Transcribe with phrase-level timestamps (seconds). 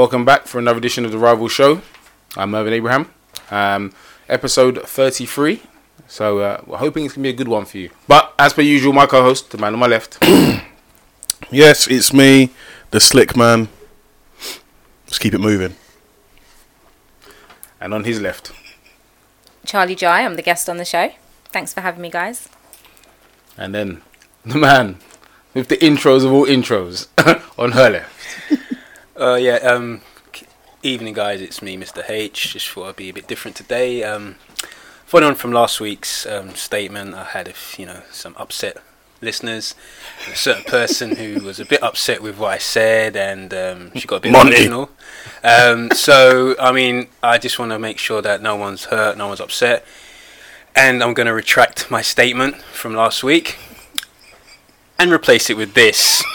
[0.00, 1.82] Welcome back for another edition of the Rival Show.
[2.34, 3.10] I'm Mervyn Abraham.
[3.50, 3.92] Um,
[4.30, 5.60] episode 33.
[6.08, 7.90] So uh, we're hoping it's going to be a good one for you.
[8.08, 10.16] But as per usual, my co host, the man on my left.
[11.50, 12.48] Yes, it's me,
[12.92, 13.68] the slick man.
[15.04, 15.76] Let's keep it moving.
[17.78, 18.52] and on his left.
[19.66, 21.10] Charley Jai, I'm the guest on the show.
[21.52, 22.48] Thanks for having me, guys.
[23.58, 24.00] And then
[24.46, 24.96] the man
[25.52, 27.08] with the intros of all intros
[27.58, 28.19] on her left.
[29.20, 30.00] Uh, yeah, um,
[30.82, 32.02] evening guys, it's me, Mr.
[32.08, 32.54] H.
[32.54, 34.02] Just thought I'd be a bit different today.
[34.02, 34.36] Um,
[35.04, 38.78] following on from last week's um, statement, I had, a f- you know, some upset
[39.20, 39.74] listeners.
[40.32, 44.08] A certain person who was a bit upset with what I said, and um, she
[44.08, 44.56] got a bit Monty.
[44.56, 44.88] emotional.
[45.44, 49.26] Um, so, I mean, I just want to make sure that no one's hurt, no
[49.28, 49.84] one's upset,
[50.74, 53.58] and I'm going to retract my statement from last week
[54.98, 56.24] and replace it with this.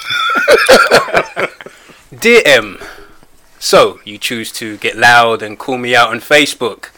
[2.20, 2.78] Dear M,
[3.58, 6.90] so you choose to get loud and call me out on Facebook.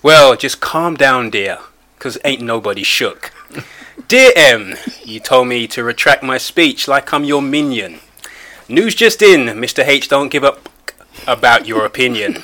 [0.00, 1.58] Well, just calm down, dear, dear,
[1.98, 3.32] 'cause ain't nobody shook.
[4.08, 8.00] Dear M, you told me to retract my speech like I'm your minion.
[8.68, 9.84] News just in, Mr.
[9.86, 10.68] H don't give up
[11.26, 12.38] about your opinion.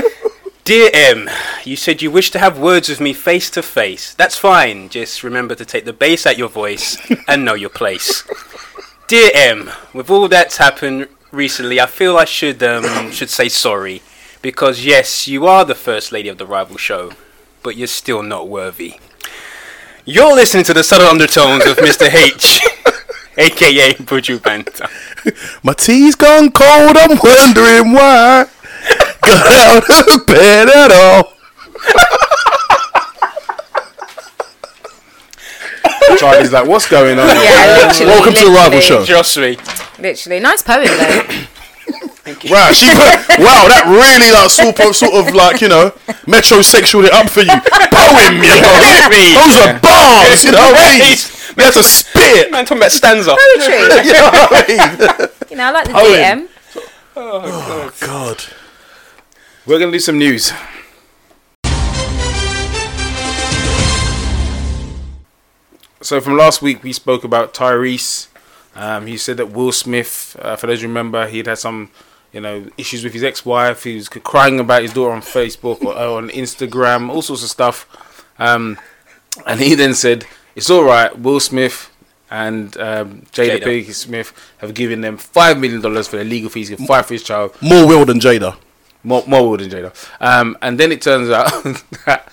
[0.64, 1.28] Dear M,
[1.64, 4.14] you said you wish to have words with me face to face.
[4.14, 6.96] That's fine, just remember to take the bass out your voice
[7.28, 8.24] and know your place.
[9.06, 14.02] Dear M, with all that's happened recently, I feel I should um, should say sorry
[14.42, 17.12] because yes, you are the first lady of the rival show,
[17.62, 18.94] but you're still not worthy.
[20.04, 22.12] You're listening to the subtle undertones of Mr.
[22.12, 22.60] H,
[23.38, 24.88] aka Buju Banter.
[25.62, 28.46] My tea's gone cold, I'm wondering why.
[29.20, 31.32] Got out of bed at all.
[36.16, 37.26] Charley's like, what's going on?
[37.28, 38.12] Yeah, literally.
[38.12, 39.04] Welcome to the Rival Show.
[39.04, 39.56] Trust me.
[39.98, 40.40] Literally.
[40.40, 41.46] Nice poem, though.
[42.46, 45.90] Wow, she put, wow, that really like sort of, sort of like you know
[46.30, 47.50] metrosexual it up for you.
[47.50, 49.10] Poem, you know.
[49.10, 49.34] Me.
[49.34, 51.18] Those are bars, you know what I mean?
[51.58, 52.50] You have to spit.
[52.50, 53.34] Man, talking about stanza.
[53.34, 54.06] Poetry.
[54.06, 55.28] You know what I mean?
[55.50, 56.46] you know, I like the Poem.
[56.46, 56.48] DM.
[57.16, 58.42] Oh, oh, God.
[59.66, 60.52] We're going to do some news.
[66.02, 68.28] So from last week, we spoke about Tyrese.
[68.74, 71.90] Um, he said that Will Smith, uh, for those who remember, he'd had some,
[72.32, 73.84] you know, issues with his ex-wife.
[73.84, 77.50] He was crying about his daughter on Facebook or, or on Instagram, all sorts of
[77.50, 78.26] stuff.
[78.38, 78.78] Um,
[79.46, 80.26] and he then said,
[80.56, 81.16] "It's all right.
[81.18, 81.90] Will Smith
[82.30, 83.62] and um, Jada, Jada.
[83.62, 86.68] Pinkett Smith have given them five million dollars for their legal fees.
[86.68, 87.54] He can fight for his child.
[87.60, 88.56] More will than Jada.
[89.04, 89.92] More, more Will than Jada.
[90.20, 91.50] Um, and then it turns out
[92.06, 92.32] that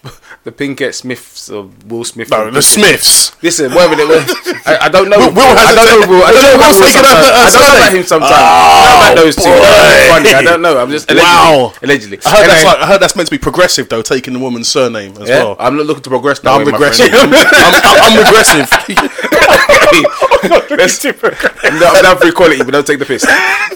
[0.44, 2.30] the Pinkett Smiths or Will Smith.
[2.30, 3.36] No, the Smiths.
[3.42, 4.24] Listen, whatever they were.
[4.64, 5.18] I, I don't know.
[5.18, 6.08] Will- Will has I don't know.
[6.08, 7.28] Will, I don't know Will's Will sometimes.
[7.28, 8.32] I don't know about him sometimes.
[8.32, 9.60] I don't know about those oh, boy.
[9.60, 10.32] It's funny.
[10.32, 10.80] I don't know.
[10.80, 11.28] I'm just allegedly.
[11.28, 11.72] Wow.
[11.82, 12.18] Allegedly.
[12.24, 14.68] I heard, that's like, I heard that's meant to be progressive though, taking the woman's
[14.68, 15.56] surname as yeah, well.
[15.58, 16.40] I'm not looking to progress.
[16.40, 17.10] That I'm way, regressive.
[17.12, 18.68] I'm, I'm, I'm regressive.
[20.70, 23.26] Let's, I'm down- I'm down for equality, but don't take the piss.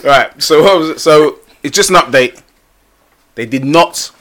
[0.03, 0.31] Right.
[0.41, 0.99] So what was it?
[0.99, 2.41] so it's just an update.
[3.35, 4.11] They did not.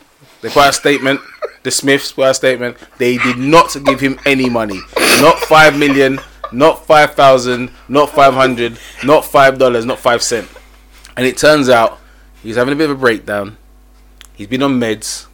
[0.43, 1.21] They put out a statement.
[1.65, 2.77] The Smiths out a statement.
[2.99, 4.81] They did not give him any money.
[5.21, 6.21] Not five million.
[6.53, 7.71] Not five thousand.
[7.89, 8.79] Not five hundred.
[9.03, 9.85] Not five dollars.
[9.85, 10.49] Not five cent.
[11.17, 11.99] And it turns out
[12.43, 13.57] he's having a bit of a breakdown.
[14.35, 15.27] He's been on meds,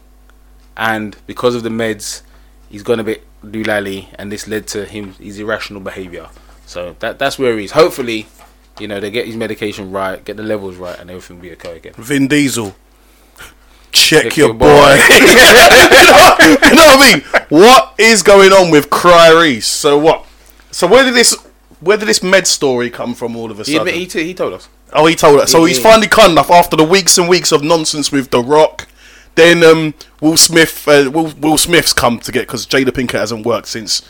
[0.77, 2.23] and because of the meds,
[2.69, 6.29] he's gone a bit doolally, and this led to him his irrational behavior.
[6.67, 7.73] So that that's where he is.
[7.73, 8.29] Hopefully,
[8.79, 11.53] you know they get his medication right, get the levels right, and everything will be
[11.53, 11.95] okay again.
[11.97, 12.77] Vin Diesel.
[13.93, 14.67] Check, Check your, your boy.
[14.67, 14.95] boy.
[15.19, 15.35] you
[16.77, 17.43] know what I mean?
[17.49, 19.63] What is going on with Cryrese?
[19.65, 20.25] So what?
[20.71, 21.35] So where did this
[21.81, 23.89] where did this med story come from all of a He, sudden?
[23.89, 24.69] admit, he, he told us.
[24.93, 25.51] oh, he told us.
[25.51, 28.87] So he's finally cut enough after the weeks and weeks of nonsense with The Rock.
[29.35, 33.47] Then um, Will Smith, uh, Will, Will Smith's come to get because Jada Pinkett hasn't
[33.47, 34.03] worked since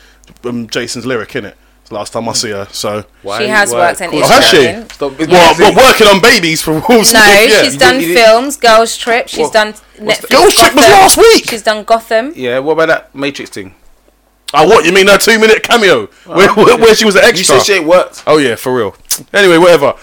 [0.44, 1.52] um, Jason's lyric, innit?
[1.52, 2.66] It's the last time I see her.
[2.70, 4.22] So Why, She has worked and cool.
[4.22, 4.58] is Oh, has she?
[4.58, 4.90] working.
[4.90, 5.18] Stop.
[5.18, 7.12] well, well, working on babies for Will Smith.
[7.14, 7.62] No, yeah.
[7.62, 9.28] she's done You did- films, Girls Trip.
[9.28, 10.30] She's What- done Netflix.
[10.30, 11.44] Girls Trip was last week.
[11.50, 12.32] She's done Gotham.
[12.36, 12.58] Yeah.
[12.60, 13.74] What about that Matrix thing?
[14.52, 17.22] Oh, what you mean her two minute cameo oh, where, where, where she was an
[17.22, 17.60] You extra?
[17.60, 18.24] said shit worked.
[18.26, 18.96] Oh yeah, for real.
[19.32, 19.94] Anyway, whatever.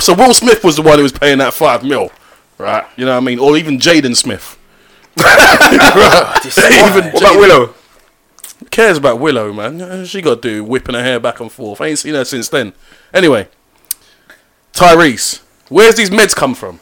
[0.00, 2.10] So Will Smith was the one who was paying that five mil,
[2.58, 2.84] right?
[2.96, 3.38] You know what I mean?
[3.38, 4.58] Or even Jaden Smith.
[5.20, 6.90] Oh, right.
[7.00, 7.74] even What about Willow?
[8.58, 10.04] Who cares about Willow, man?
[10.06, 11.80] She got to do whipping her hair back and forth.
[11.80, 12.72] I ain't seen her since then.
[13.14, 13.48] Anyway,
[14.72, 16.80] Tyrese, where's these meds come from?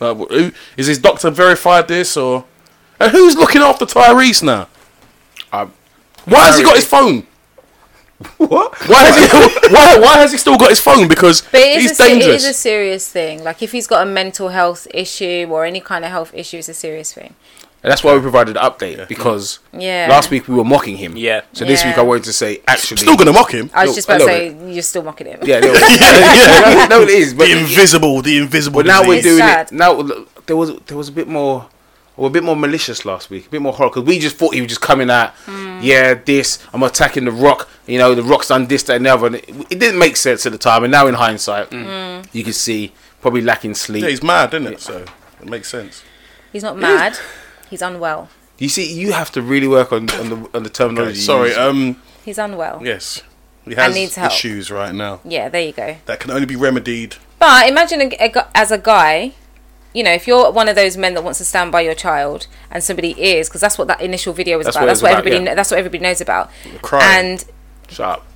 [0.00, 2.44] Uh, wh- who, is his doctor verified this or?
[2.98, 4.68] And who's looking after Tyrese now?
[5.52, 5.66] Uh,
[6.24, 7.26] Why has he got his phone?
[8.38, 8.74] What?
[8.88, 9.68] Why has he?
[9.74, 11.06] why, why has he still got his phone?
[11.06, 12.44] Because But it is, he's a, dangerous.
[12.44, 13.44] is a serious thing.
[13.44, 16.70] Like if he's got a mental health issue or any kind of health issue, it's
[16.70, 17.34] a serious thing.
[17.86, 20.08] And that's why we provided the update because Yeah.
[20.10, 21.16] last week we were mocking him.
[21.16, 21.42] Yeah.
[21.52, 22.96] So this week I wanted to say actually.
[22.96, 23.70] still gonna mock him.
[23.72, 25.38] I was Look, just about to little say you're still mocking him.
[25.44, 27.32] Yeah, no, yeah, no, it is.
[27.32, 28.80] But, the invisible, the invisible.
[28.80, 29.68] but now we're doing sad.
[29.68, 29.72] it.
[29.72, 30.02] Now
[30.46, 31.68] there was there was a bit more.
[32.18, 34.54] Or a bit more malicious last week, a bit more horror, because we just thought
[34.54, 35.80] he was just coming out, Hmm.
[35.82, 39.10] yeah, this, I'm attacking the rock, you know, the rock's done this, that, and the
[39.12, 39.26] other.
[39.26, 42.22] And it, it didn't make sense at the time, and now in hindsight, Hmm.
[42.32, 44.02] you can see probably lacking sleep.
[44.02, 44.80] Yeah, he's mad, isn't it?
[44.80, 45.04] So
[45.42, 46.02] it makes sense.
[46.54, 47.18] He's not mad.
[47.70, 48.28] He's unwell.
[48.58, 51.18] You see, you have to really work on, on the on the terminology.
[51.18, 51.54] you Sorry.
[51.54, 52.00] Um.
[52.24, 52.80] He's unwell.
[52.84, 53.22] Yes.
[53.64, 54.32] He has needs help.
[54.32, 55.96] issues right now Yeah, there you go.
[56.06, 57.16] that can only be remedied.
[57.40, 59.32] But imagine a, a, as a guy,
[59.92, 62.46] you know, if you're one of those men that wants to stand by your child,
[62.70, 64.82] and somebody is, because that's what that initial video was That's about.
[64.84, 65.40] what That's what about, everybody.
[65.42, 65.46] yeah.
[65.48, 66.50] kn- That's what everybody knows about.
[66.82, 67.26] crying.
[67.32, 67.44] And
[67.88, 68.26] Shut up.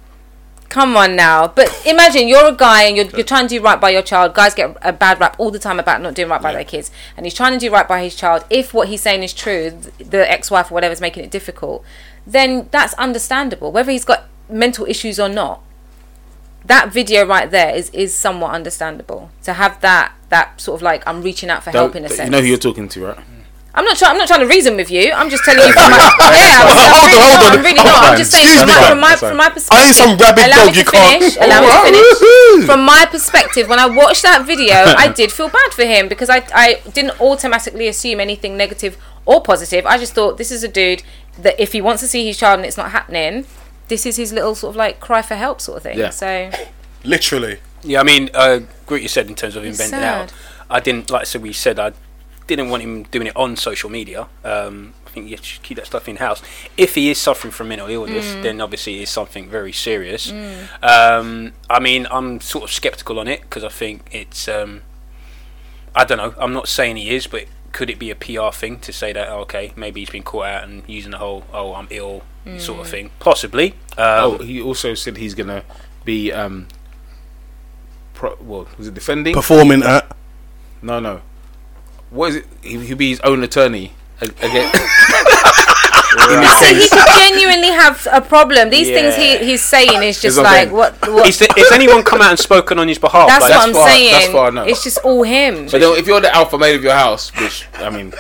[0.70, 3.78] Come on now, but imagine you're a guy and you're, you're trying to do right
[3.78, 4.32] by your child.
[4.32, 6.90] Guys get a bad rap all the time about not doing right by their kids,
[7.16, 8.44] and he's trying to do right by his child.
[8.48, 11.84] If what he's saying is true, the ex-wife or whatever is making it difficult,
[12.26, 13.70] then that's understandable.
[13.72, 15.60] Whether he's got mental issues or not,
[16.64, 19.30] that video right there is is somewhat understandable.
[19.42, 22.26] To have that that sort of like I'm reaching out for help in a sense.
[22.26, 23.18] You know who you're talking to, right?
[23.74, 24.12] I'm not trying.
[24.12, 25.12] I'm not trying to reason with you.
[25.12, 25.72] I'm just telling you.
[25.78, 25.98] From my,
[26.34, 27.52] yeah, I'm, I'm Hold on, really hold not.
[27.52, 27.58] on.
[27.58, 28.02] I'm really not.
[28.10, 28.90] I'm just saying Excuse from me, my, man.
[28.90, 29.78] from my from my perspective.
[29.78, 32.66] I ain't some rabid allow dog me you to can't- Allow me to finish.
[32.66, 36.28] From my perspective, when I watched that video, I did feel bad for him because
[36.28, 39.86] I I didn't automatically assume anything negative or positive.
[39.86, 41.02] I just thought this is a dude
[41.38, 43.46] that if he wants to see his child and it's not happening,
[43.88, 45.96] this is his little sort of like cry for help sort of thing.
[45.98, 46.10] Yeah.
[46.10, 46.50] So
[47.04, 47.58] Literally.
[47.82, 50.22] Yeah, I mean, uh, what you said in terms of him It's bending sad.
[50.22, 50.32] out.
[50.68, 51.92] I didn't, like I said, we said I
[52.56, 54.28] didn't want him doing it on social media.
[54.44, 56.40] Um, I think you should keep that stuff in house.
[56.76, 58.42] If he is suffering from mental illness, Mm.
[58.42, 60.32] then obviously it is something very serious.
[60.82, 64.46] Um, I mean, I'm sort of skeptical on it because I think it's.
[64.48, 64.82] Um,
[65.94, 66.34] I don't know.
[66.38, 69.28] I'm not saying he is, but could it be a PR thing to say that
[69.28, 72.22] oh, okay, maybe he's been caught out and using the whole "oh, I'm ill"
[72.58, 72.82] sort Mm.
[72.82, 73.10] of thing?
[73.18, 73.74] Possibly.
[73.98, 75.64] Oh, Um, he also said he's gonna
[76.04, 76.68] be um.
[78.14, 79.34] Pro, well, was it defending?
[79.34, 80.14] Performing at.
[80.82, 81.22] no, no.
[82.10, 82.46] What is it?
[82.62, 84.70] He, he'll be his own attorney again.
[86.30, 88.68] In his so he could genuinely have a problem.
[88.68, 90.72] These things he, he's saying is just like saying.
[90.72, 91.26] what what.
[91.28, 93.28] is, there, has anyone come out and spoken on his behalf?
[93.28, 94.12] that's Like, what that's I'm far- saying.
[94.12, 94.66] that's far enough.
[94.68, 95.64] It's just all him.
[95.66, 98.12] But then if you're the alpha male of your house, which I mean,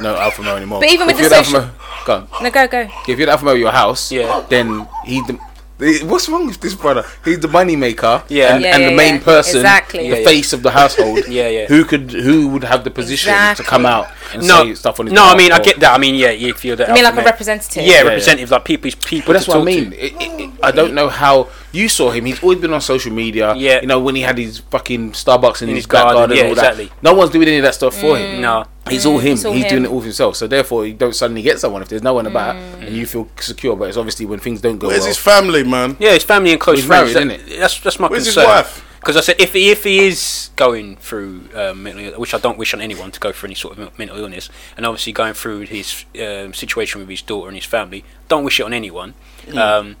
[0.00, 0.80] no alpha male anymore.
[0.80, 1.70] But even with if the you're alpha male,
[2.06, 2.42] go on.
[2.42, 2.88] no, go go.
[3.06, 4.44] If you're the alpha male of your house, Yeah.
[4.48, 5.20] then he.
[5.20, 5.38] The,
[5.76, 7.04] What's wrong with this brother?
[7.24, 8.54] He's the money maker, Yeah.
[8.54, 9.20] and, Yeah, and yeah, the main yeah.
[9.24, 10.00] person, Exactly.
[10.00, 10.24] the Yeah, yeah.
[10.24, 11.24] face of the household.
[11.28, 11.66] Yeah, yeah.
[11.66, 15.06] Who could, who would have the position to come out and no, say stuff on
[15.06, 15.22] his no.
[15.24, 15.92] I behalf mean, I get that.
[15.94, 17.82] I mean, yeah, if you're the I mean, like alpha a representative.
[17.82, 18.02] Yeah, yeah.
[18.02, 19.26] representative, like people, people.
[19.26, 19.92] But that's to what I mean.
[19.94, 22.26] It, it, it, I don't know how you saw him.
[22.26, 23.54] He's always been on social media.
[23.56, 23.80] Yeah.
[23.80, 26.36] You know when he had his fucking Starbucks in, In his, his back garden, garden.
[26.36, 26.72] yeah, and all that.
[26.78, 26.92] exactly.
[27.02, 28.36] No one's doing any of that stuff for him.
[28.36, 28.40] Mm.
[28.40, 29.32] No, He's all him.
[29.34, 30.36] it's all He's doing it all himself.
[30.36, 33.28] So therefore, you don't suddenly get someone if there's no one about and you feel
[33.38, 33.76] secure.
[33.76, 35.08] But it's obviously when things don't go Where's well.
[35.08, 35.96] his family, man?
[35.98, 37.14] yeah, his family and close He's friends.
[37.14, 38.82] married, that- isn't That's that's my Where's his wife?
[39.00, 42.38] Because I said if he, if he is going through um, mental, ill- which I
[42.38, 45.34] don't wish on anyone to go through any sort of mental illness, and obviously going
[45.34, 49.12] through his um, situation with his daughter and his family, don't wish it on anyone.
[49.54, 49.96] Um,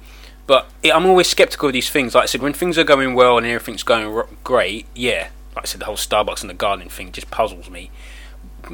[0.46, 2.14] but i I'm always skeptical of these things.
[2.14, 5.28] Like I said, when things are going well and everything's going ro- great, yeah.
[5.54, 7.90] Like I said, the whole Starbucks and the gardening thing just puzzles me.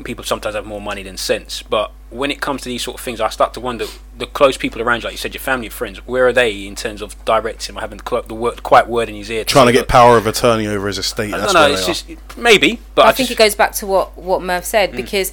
[0.05, 3.05] People sometimes have more money than sense, but when it comes to these sort of
[3.05, 3.87] things, I start to wonder
[4.19, 6.67] the close people around you, like you said, your family and friends, where are they
[6.67, 9.45] in terms of directing or having the, clo- the word, quiet word in his ear?
[9.45, 11.33] Trying to say, get power of attorney over his estate.
[11.33, 11.73] I That's don't know.
[11.73, 12.17] It's they are.
[12.17, 14.93] just maybe, but I, I, think just, it goes back to what what Merv said
[14.93, 14.97] mm.
[14.97, 15.33] because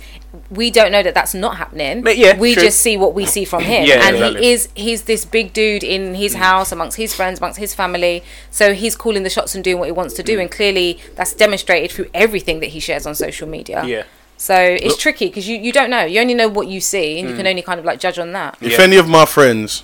[0.51, 2.03] we don't know that that's not happening.
[2.03, 2.63] But yeah, we true.
[2.63, 4.41] just see what we see from him, Yeah, and exactly.
[4.43, 6.39] he is he's this big dude in his mm.
[6.39, 8.23] house amongst his friends, amongst his family.
[8.51, 11.33] So he's calling the shots and doing what he wants to do, and clearly that's
[11.33, 13.83] demonstrated through everything that he shares on social media.
[13.83, 14.03] Yeah.
[14.37, 16.05] So it's tricky because you, you don't know.
[16.05, 18.31] You only know what you see, and you can only kind of like judge on
[18.33, 18.57] that.
[18.61, 18.81] If Yeah.
[18.81, 19.83] any of my friends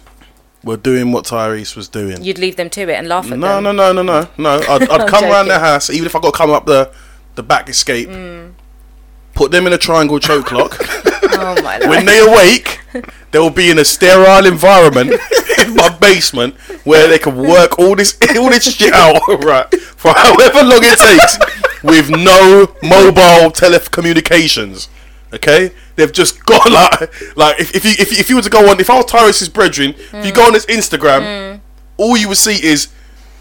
[0.63, 3.55] were doing what Tyrese was doing, You'd leave them to it and laugh at no,
[3.55, 3.63] them.
[3.63, 4.49] no, no, no, no, no.
[4.69, 5.65] I'd, I'd I'm come around their joking.
[5.71, 6.91] house, even if I got to come up the
[7.35, 8.53] the back escape, Mm.
[9.33, 10.77] put them in a triangle choke lock.
[11.35, 12.79] Oh my when they awake,
[13.31, 15.11] they'll be in a sterile environment
[15.57, 16.53] in my basement
[16.85, 19.67] where they can work all this all this shit out right
[19.97, 21.37] for however long it takes
[21.83, 24.87] with no mobile telecommunications.
[25.33, 28.49] Okay, they've just got like like if, if you if, you- if you were to
[28.49, 31.59] go on if I was Tyrese's brethren, if you go on his Instagram,
[31.97, 32.89] all you would see is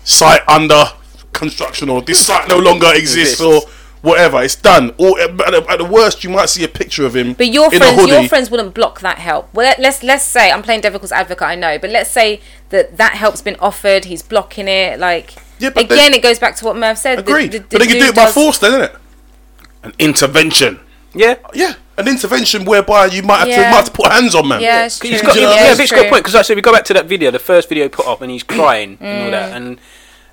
[0.05, 0.85] site under
[1.33, 3.63] construction or this site no longer exists or
[4.03, 4.43] whatever.
[4.43, 4.93] It's done.
[4.99, 7.35] Or at the, at the worst, you might see a picture of him.
[7.35, 9.53] But your friends, your friends wouldn't block that help.
[9.55, 11.47] Well, let- let's let's say I'm playing devil's advocate.
[11.47, 14.07] I know, but let's say that that help's been offered.
[14.07, 14.99] He's blocking it.
[14.99, 17.19] Like Yeah, but again, then- it goes back to what Merv said.
[17.19, 17.53] the- Agreed.
[17.53, 18.95] the- the but they can do it by does- force, then, isn't it?
[19.85, 20.81] An intervention.
[21.15, 21.35] Yeah.
[21.53, 24.61] Yeah, an intervention whereby you might have, to, might have to put hands on man.
[24.61, 25.11] Yeah, it's Cause true.
[25.19, 26.23] he's got, you know yeah, it's a good point.
[26.25, 28.31] Because I said we go back to that video, the first video put up, and
[28.31, 29.53] he's crying and all that.
[29.53, 29.57] Mm.
[29.57, 29.79] And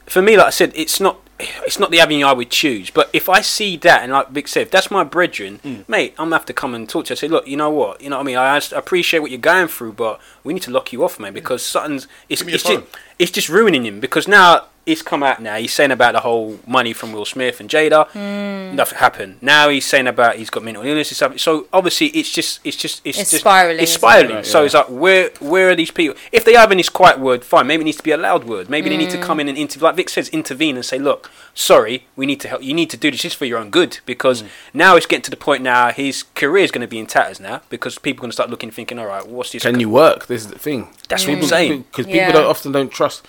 [0.06, 1.18] for me, like I said, it's not
[1.66, 2.90] it's not the avenue I would choose.
[2.90, 5.84] But if I see that, and like Vic said, if that's my brethren, Mm.
[5.90, 7.16] mate, I'm gonna have to come and talk to you.
[7.16, 8.38] I say, look, you know what, you know what I mean.
[8.38, 11.34] I as- appreciate what you're going through, but we need to lock you off, man,
[11.34, 12.84] because something's it's Give me your it's just,
[13.20, 14.00] it's just ruining him.
[14.02, 15.56] Because now it's come out now.
[15.58, 18.08] He's saying about the whole money from Will Smith and Jada.
[18.10, 18.76] Hmm.
[18.76, 19.38] Nothing happened.
[19.42, 21.40] Now he's saying about he's got mental illness and stuff.
[21.40, 24.00] So obviously it's just it's just it's, It's just spiralling, It's isn't it?
[24.00, 24.36] spiraling.
[24.38, 24.66] Right, So yeah.
[24.66, 26.16] it's like where where are these people?
[26.32, 27.68] If they have in this quiet word, fine.
[27.68, 28.70] Maybe it needs to be a loud word.
[28.70, 29.24] Maybe they need to Mm.
[29.24, 32.48] come in and inter- like Vic says, intervene and say, look, sorry, we need to
[32.48, 32.64] help.
[32.64, 34.44] You need to do this just for your own good because
[34.74, 35.92] now it's getting to the point now.
[35.92, 38.50] His career is going to be in tatters now because people are going to start
[38.50, 39.64] looking, thinking, all right, what's this?
[39.64, 40.28] Can you work?
[40.28, 40.90] This is the thing.
[41.10, 41.86] That's what I'm saying.
[41.92, 42.28] Because Yeah.
[42.28, 43.28] people don't often don't trust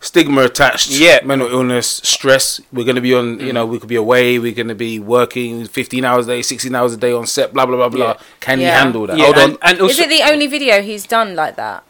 [0.00, 0.90] stigma attached.
[0.90, 1.20] Yeah.
[1.24, 2.60] Mental illness, stress.
[2.72, 3.38] We're going to be on.
[3.38, 3.54] You mm.
[3.54, 4.38] know, we could be away.
[4.38, 7.52] We're going to be working 15 hours a day, 16 hours a day on set.
[7.52, 8.06] Blah blah blah blah.
[8.06, 8.20] Yeah.
[8.40, 9.16] Can you handle that?
[9.16, 9.58] Yeah, Hold and, on.
[9.62, 11.84] and also Is it the only video he's done like that?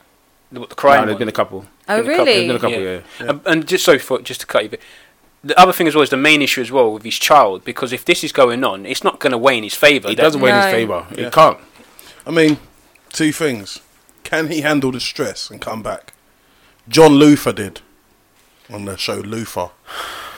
[0.51, 1.07] the, the No, crime.
[1.07, 1.19] there's one.
[1.21, 1.67] been a couple.
[1.89, 2.47] Oh, Been really?
[2.47, 2.81] There's been a couple.
[2.81, 3.31] Yeah.
[3.31, 4.81] And, and just so for just to cut you, a bit,
[5.43, 7.93] the other thing as well is the main issue as well with his child because
[7.93, 10.11] if this is going on, it's not going to weigh in his favour.
[10.11, 11.07] It doesn't weigh in his favour.
[11.17, 11.25] Yeah.
[11.27, 11.59] He can't.
[12.27, 12.59] I mean,
[13.11, 13.81] two things.
[14.23, 16.13] Can he handle the stress and come back?
[16.89, 17.81] John Luther did
[18.73, 19.71] on the show Luther.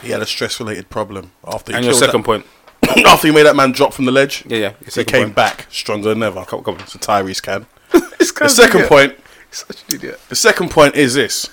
[0.01, 2.45] He had a stress-related problem after he And your second point.
[3.05, 4.43] after he made that man drop from the ledge.
[4.47, 4.73] Yeah, yeah.
[4.93, 5.35] He came point.
[5.35, 6.43] back stronger than ever.
[6.45, 6.87] Come, come on.
[6.87, 7.65] So Tyrese can.
[8.39, 9.15] The second point.
[9.51, 10.19] Such an idiot.
[10.29, 11.49] The second point is this: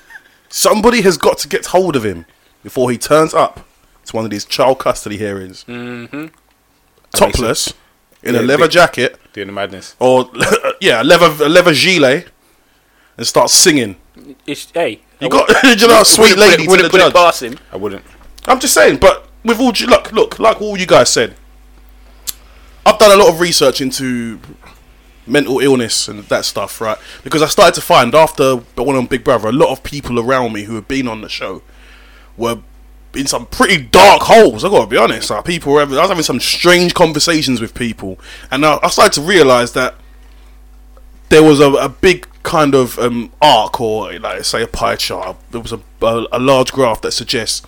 [0.49, 2.25] somebody has got to get hold of him
[2.63, 3.67] before he turns up
[4.07, 6.31] to one of these child custody hearings, Mhm.
[7.13, 7.75] topless,
[8.23, 9.95] in a leather big- jacket Doing the madness.
[9.99, 10.31] or
[10.81, 12.29] yeah, a leather a leather gilet,
[13.17, 13.97] and start singing.
[14.51, 15.49] It's hey, You got
[15.81, 17.15] you know, sweet wouldn't put lady it, to wouldn't the put it judge.
[17.15, 17.59] past him.
[17.73, 18.05] I wouldn't.
[18.47, 21.37] I'm just saying, but with all due- look, look, like all you guys said,
[22.85, 24.41] I've done a lot of research into
[25.27, 26.99] mental illness and that stuff, right?
[27.23, 30.19] Because I started to find after the one on Big Brother, a lot of people
[30.19, 31.63] around me who have been on the show
[32.37, 32.59] were
[33.15, 34.65] in some pretty dark holes.
[34.65, 35.31] I gotta be honest.
[35.31, 38.19] Like people were, having, I was having some strange conversations with people,
[38.51, 39.95] and I, I started to realize that
[41.29, 45.37] there was a, a big kind of um, arc, or like say a pie chart.
[45.51, 47.63] There was a, a, a large graph that suggests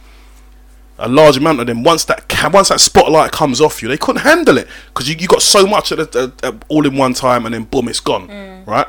[0.98, 1.82] a large amount of them.
[1.84, 5.16] Once that ca- once that spotlight comes off you, they couldn't handle it because you,
[5.18, 7.88] you got so much at, a, at, at all in one time, and then boom,
[7.88, 8.28] it's gone.
[8.66, 8.86] Right.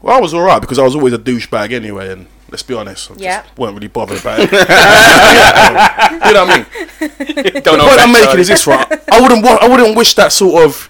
[0.00, 3.10] Well, I was alright because I was always a douchebag anyway, and let's be honest,
[3.10, 3.44] I just Yeah.
[3.56, 4.50] weren't really bothered about it.
[4.52, 7.62] you know what I mean?
[7.62, 8.86] Don't the point I'm making is this, right?
[9.12, 10.88] I wouldn't wa- I wouldn't wish that sort of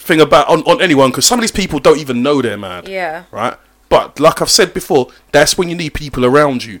[0.00, 2.88] thing about on, on anyone because some of these people don't even know they're mad.
[2.88, 3.24] Yeah.
[3.30, 3.56] Right.
[3.88, 6.80] But like I've said before, that's when you need people around you.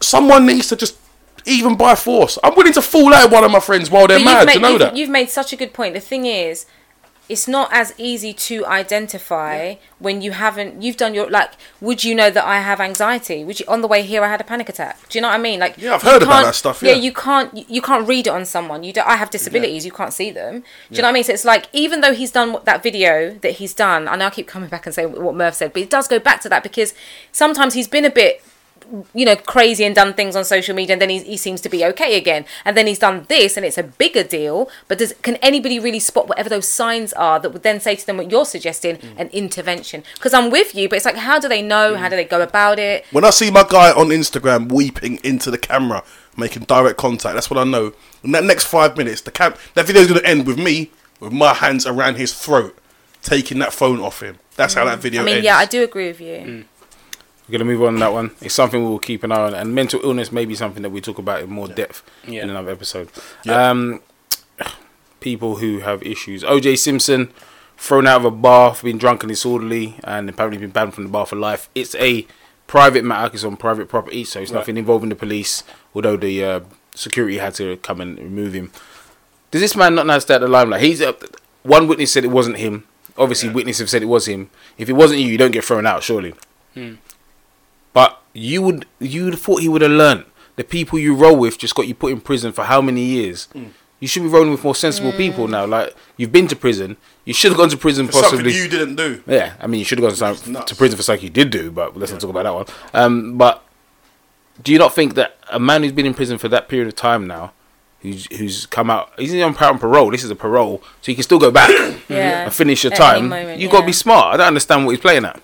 [0.00, 0.96] Someone needs to just
[1.44, 2.38] even by force.
[2.44, 4.46] I'm willing to fall out with one of my friends while they're But mad.
[4.46, 4.96] made, you know that.
[4.96, 5.94] you've made such a good point.
[5.94, 6.66] The thing is,
[7.32, 10.82] it's not as easy to identify when you haven't.
[10.82, 11.52] You've done your like.
[11.80, 13.42] Would you know that I have anxiety?
[13.42, 15.08] Would you on the way here I had a panic attack?
[15.08, 15.58] Do you know what I mean?
[15.58, 16.90] Like Yeah, I've heard about that stuff, Yeah.
[16.90, 16.96] yeah.
[16.98, 17.68] you can't.
[17.70, 18.84] You, can't read it on someone.
[18.84, 18.92] You.
[18.92, 19.86] don't I have disabilities.
[19.86, 20.60] You can't see them.
[20.90, 21.24] Do you know what I mean?
[21.24, 24.26] So it's like even though he's done what, that video that he's done, I know
[24.26, 26.48] I keep coming back and saying what merv said, but it does go back to
[26.50, 26.92] that because
[27.32, 28.42] sometimes he's been a bit
[29.14, 31.68] you know, crazy and done things on social media, and then he, he seems to
[31.68, 32.44] be okay again.
[32.64, 34.68] And then he's done this, and it's a bigger deal.
[34.88, 38.06] But does can anybody really spot whatever those signs are that would then say to
[38.06, 39.14] them what you're suggesting, mm.
[39.18, 40.04] an intervention?
[40.14, 41.96] Because I'm with you, but it's like, how do they know?
[41.96, 43.04] How do they go about it?
[43.12, 46.04] When I see my guy on Instagram weeping into the camera,
[46.36, 47.92] making direct contact, that's what I know.
[48.22, 51.32] In that next five minutes, the cam- that video's going to end with me with
[51.32, 52.76] my hands around his throat,
[53.22, 54.38] taking that phone off him.
[54.56, 54.90] That's how mm.
[54.90, 55.44] that video I mean, ends.
[55.44, 56.36] yeah, I do agree with you.
[56.36, 56.64] Mm.
[57.52, 58.30] We're gonna move on that one.
[58.40, 61.02] It's something we'll keep an eye on, and mental illness may be something that we
[61.02, 62.44] talk about in more depth Yeah.
[62.44, 63.10] in another episode.
[63.44, 63.68] Yeah.
[63.68, 64.00] Um,
[65.20, 66.42] people who have issues.
[66.44, 67.30] OJ Simpson
[67.76, 71.04] thrown out of a bar for being drunk and disorderly, and apparently been banned from
[71.04, 71.68] the bar for life.
[71.74, 72.26] It's a
[72.66, 73.34] private matter.
[73.34, 74.60] It's on private property, so it's Right.
[74.60, 75.62] nothing involving the police.
[75.94, 76.60] Although the uh,
[76.94, 78.72] security had to come and remove him.
[79.50, 80.80] Does this man not now stay at the limelight?
[80.80, 81.12] He's uh,
[81.64, 82.84] one witness said it wasn't him.
[83.18, 84.48] Obviously, witnesses have said it was him.
[84.78, 86.32] If it wasn't you, you don't get thrown out, surely.
[86.74, 86.96] But
[88.32, 90.24] you would you would have thought he would have learned.
[90.56, 93.48] The people you roll with just got you put in prison for how many years?
[94.00, 95.64] You should be rolling with more sensible people now.
[95.64, 98.56] Like you've been to prison, you should have gone to prison For something possibly.
[98.56, 99.22] you didn't do.
[99.26, 101.50] yeah, I mean you should have gone to, some, to prison for something you did
[101.50, 102.66] do, but let's not talk about that one.
[102.92, 103.64] Um, but
[104.62, 106.94] do you not think that a man who's been in prison for that period of
[106.96, 107.52] time now,
[108.00, 109.10] who's who's come out.
[109.18, 110.10] He's on parole.
[110.10, 111.70] This is a parole, so you can still go back
[112.08, 112.44] Yeah.
[112.44, 113.28] and finish your At time.
[113.28, 114.34] moment, you got to be smart.
[114.34, 115.40] I don't understand what he's playing at.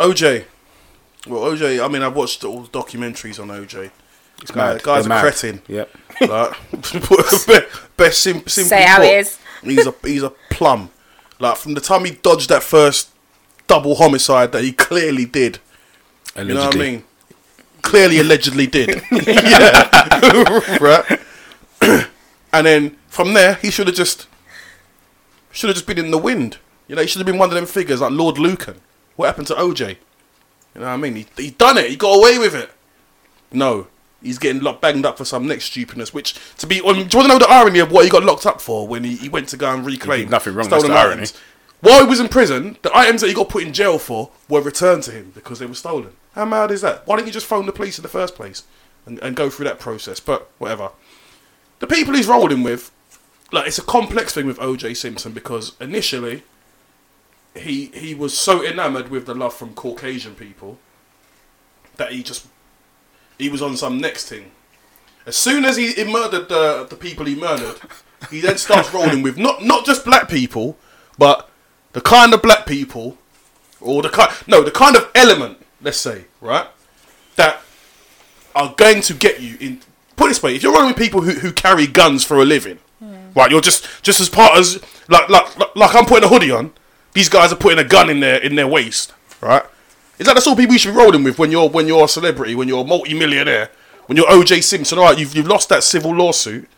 [0.00, 0.44] OJ.
[1.26, 1.84] Well, OJ.
[1.84, 3.90] I mean, I've watched all the documentaries on OJ.
[4.42, 4.80] It's mad.
[4.80, 5.20] the guy's They're a mad.
[5.20, 5.62] cretin.
[5.68, 5.90] Yep.
[6.22, 6.56] Like,
[7.96, 9.38] best sim- simply Say how it is.
[9.62, 10.90] He's a he's a plum.
[11.38, 13.10] Like from the time he dodged that first
[13.66, 15.58] double homicide that he clearly did.
[16.36, 17.04] You know what I mean?
[17.82, 19.02] Clearly, allegedly did.
[19.10, 21.20] yeah, right.
[22.52, 24.26] and then from there, he should have just
[25.52, 26.58] should have just been in the wind.
[26.88, 28.80] You know, he should have been one of them figures like Lord Lucan.
[29.20, 29.80] What happened to OJ?
[29.80, 31.14] You know what I mean?
[31.14, 31.90] He he done it.
[31.90, 32.70] He got away with it.
[33.52, 33.88] No,
[34.22, 36.14] he's getting locked, banged up for some next stupidness.
[36.14, 38.24] Which to be, um, do you want to know the irony of what he got
[38.24, 40.94] locked up for when he, he went to go and reclaim nothing wrong, stolen that's
[40.94, 41.26] the irony.
[41.82, 44.62] While he was in prison, the items that he got put in jail for were
[44.62, 46.12] returned to him because they were stolen.
[46.34, 47.06] How mad is that?
[47.06, 48.62] Why didn't you just phone the police in the first place
[49.04, 50.18] and, and go through that process?
[50.18, 50.92] But whatever.
[51.80, 52.90] The people he's rolling with,
[53.52, 56.42] like it's a complex thing with OJ Simpson because initially
[57.54, 60.78] he he was so enamored with the love from Caucasian people
[61.96, 62.46] that he just
[63.38, 64.50] he was on some next thing.
[65.26, 67.76] As soon as he, he murdered the the people he murdered,
[68.30, 70.76] he then starts rolling with not not just black people,
[71.18, 71.48] but
[71.92, 73.18] the kind of black people,
[73.80, 76.66] or the kind no the kind of element, let's say, right,
[77.36, 77.60] that
[78.54, 79.80] are going to get you in.
[80.16, 82.44] Put it this way: if you're rolling with people who, who carry guns for a
[82.44, 83.32] living, hmm.
[83.34, 86.72] right, you're just just as part as like like, like I'm putting a hoodie on.
[87.12, 89.62] These guys are putting a gun in their in their waist, right?
[90.18, 92.04] Is that the sort of people you should be rolling with when you're when you're
[92.04, 93.70] a celebrity, when you're a multi-millionaire,
[94.06, 94.98] when you're OJ Simpson?
[94.98, 96.68] All right, you've you've lost that civil lawsuit.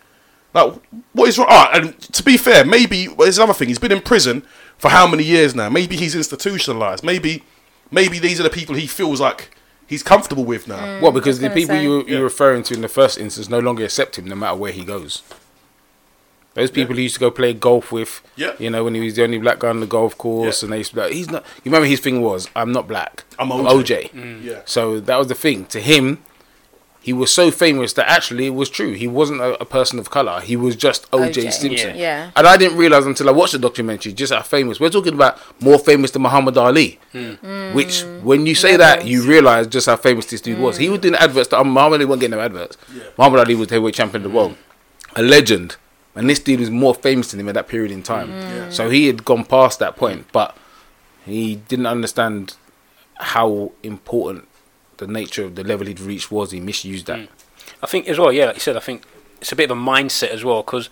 [0.54, 0.74] Like,
[1.12, 1.48] what is wrong?
[1.50, 3.68] All right, and to be fair, maybe well, there's another thing.
[3.68, 4.42] He's been in prison
[4.78, 5.68] for how many years now?
[5.68, 7.02] Maybe he's institutionalized.
[7.04, 7.42] Maybe
[7.90, 9.54] maybe these are the people he feels like
[9.86, 11.00] he's comfortable with now.
[11.00, 11.82] Well, because the people say.
[11.82, 12.18] you, you're Yeah.
[12.20, 15.22] referring to in the first instance no longer accept him no matter where he goes.
[16.54, 18.52] Those people he used to go play golf with, Yeah.
[18.58, 20.66] you know, when he was the only black guy on the golf course, Yeah.
[20.66, 21.44] and they used to be like, he's not.
[21.64, 23.24] You remember his thing was, I'm not black.
[23.38, 23.66] I'm OJ.
[23.66, 24.10] OJ.
[24.12, 24.22] Mm.
[24.22, 24.44] Mm.
[24.44, 24.60] Yeah.
[24.66, 25.64] So that was the thing.
[25.66, 26.18] To him,
[27.00, 28.92] he was so famous that actually it was true.
[28.92, 30.40] He wasn't a, a person of color.
[30.40, 31.96] He was just OJ, OJ, Simpson.
[31.96, 32.30] yeah.
[32.36, 34.78] And I didn't realize until I watched the documentary just how famous.
[34.78, 37.00] We're talking about more famous than Muhammad Ali.
[37.12, 37.32] Hmm.
[37.42, 37.72] Mm.
[37.74, 40.76] Which, when you say that, you realize just how famous this dude was.
[40.76, 41.48] He was doing adverts.
[41.48, 42.76] That, Muhammad Ali wasn't getting no adverts.
[43.16, 44.56] Muhammad Ali was the heavyweight champion of the world,
[45.16, 45.76] a legend.
[46.14, 48.28] And this dude was more famous than him at that period in time.
[48.28, 48.72] Mm.
[48.72, 50.56] So he had gone past that point, but
[51.24, 52.56] he didn't understand
[53.14, 54.48] how important
[54.98, 56.50] the nature of the level he'd reached was.
[56.50, 57.20] He misused that.
[57.20, 57.28] Mm.
[57.82, 59.04] I think as well, yeah, like you said, I think
[59.40, 60.90] it's a bit of a mindset as well, because,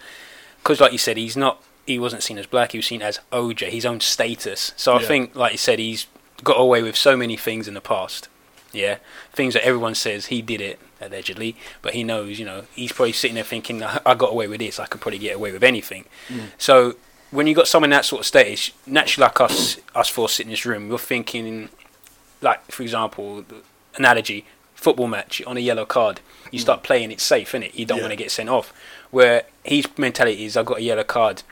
[0.65, 3.21] cause like you said, he's not, he wasn't seen as black, he was seen as
[3.31, 4.73] OJ, his own status.
[4.77, 6.07] So I think, like you said, he's
[6.43, 8.29] got away with so many things in the past.
[8.73, 8.99] Yeah,
[9.33, 13.13] things that everyone says he did it allegedly, but he knows, you know, he's probably
[13.13, 16.05] sitting there thinking, I got away with this, I could probably get away with anything.
[16.29, 16.49] Mm.
[16.59, 16.97] So
[17.31, 20.51] when you got someone in that sort of status, naturally, like us, us four sitting
[20.51, 21.69] in this room, you're thinking,
[22.41, 23.57] like for example, the
[23.97, 26.63] analogy, football match on a yellow card, you mm.
[26.63, 27.75] start playing it safe, innit?
[27.75, 28.05] You don't Yeah.
[28.05, 28.73] want to get sent off.
[29.11, 31.43] Where his mentality is, I've got a yellow card.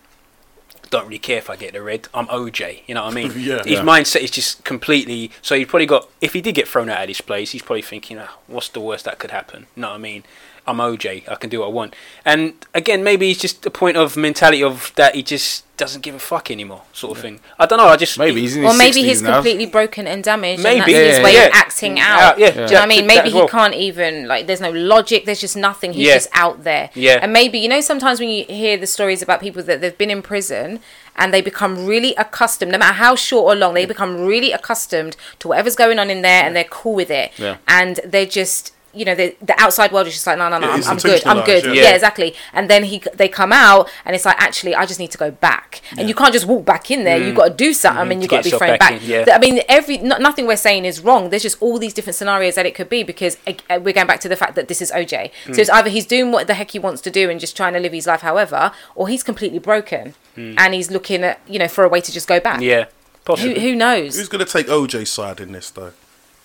[0.91, 2.09] Don't really care if I get the red.
[2.15, 2.81] I'm OJ.
[2.87, 3.33] You know what I mean?
[3.37, 3.63] Yeah.
[3.63, 3.83] His Yeah.
[3.83, 5.31] mindset is just completely.
[5.43, 6.09] So he probably got.
[6.21, 8.81] If he did get thrown out of this place, he's probably thinking, oh, "What's the
[8.81, 10.25] worst that could happen?" You know what I mean?
[10.69, 11.29] I'm OJ.
[11.29, 11.95] I can do what I want.
[12.25, 16.15] And again, maybe it's just a point of mentality of that he just doesn't give
[16.15, 17.39] a fuck anymore, sort of thing.
[17.59, 17.87] I don't know.
[17.87, 19.35] I just Maybe he's in Or maybe 60s he's now.
[19.35, 20.63] completely broken and damaged.
[20.63, 20.81] Maybe.
[20.81, 21.45] and that's his Yeah, way yeah.
[21.47, 22.39] of acting Yeah, out.
[22.39, 22.51] yeah.
[22.51, 23.07] Do you know what I mean?
[23.07, 23.47] Maybe well.
[23.47, 24.47] he can't even like.
[24.49, 25.25] There's no logic.
[25.25, 25.93] There's just nothing.
[25.93, 26.15] He's Yeah.
[26.15, 26.91] just out there.
[26.95, 27.19] Yeah.
[27.23, 30.11] And maybe you know sometimes when you hear the stories about people that they've been
[30.11, 30.81] in prison
[31.17, 35.17] and they become really accustomed, no matter how short or long, they become really accustomed
[35.39, 37.31] to whatever's going on in there, and they're cool with it.
[37.39, 37.57] Yeah.
[37.69, 38.73] And they're just.
[38.93, 41.25] You know the the outside world is just like no no no I'm, I'm good
[41.27, 41.73] I'm good yeah.
[41.73, 41.95] yeah.
[41.95, 45.19] exactly and then he they come out and it's like actually I just need to
[45.19, 48.13] go back and you can't just walk back in there you've got to do something
[48.13, 49.25] and you To got to be yourself thrown back back, yeah.
[49.33, 51.31] I mean, every no, nothing we're saying is wrong.
[51.31, 54.21] There's just all these different scenarios that it could be because uh, we're going back
[54.21, 55.31] to the fact that this is OJ.
[55.47, 55.55] Hmm.
[55.55, 57.75] So it's either he's doing what the heck he wants to do and just trying
[57.75, 61.69] to live his life, however, or he's completely broken and he's looking at you know
[61.69, 62.61] for a way to just go back.
[62.61, 62.87] Yeah,
[63.27, 64.17] Who, who knows?
[64.17, 65.93] Who's going to take OJ's side in this, though?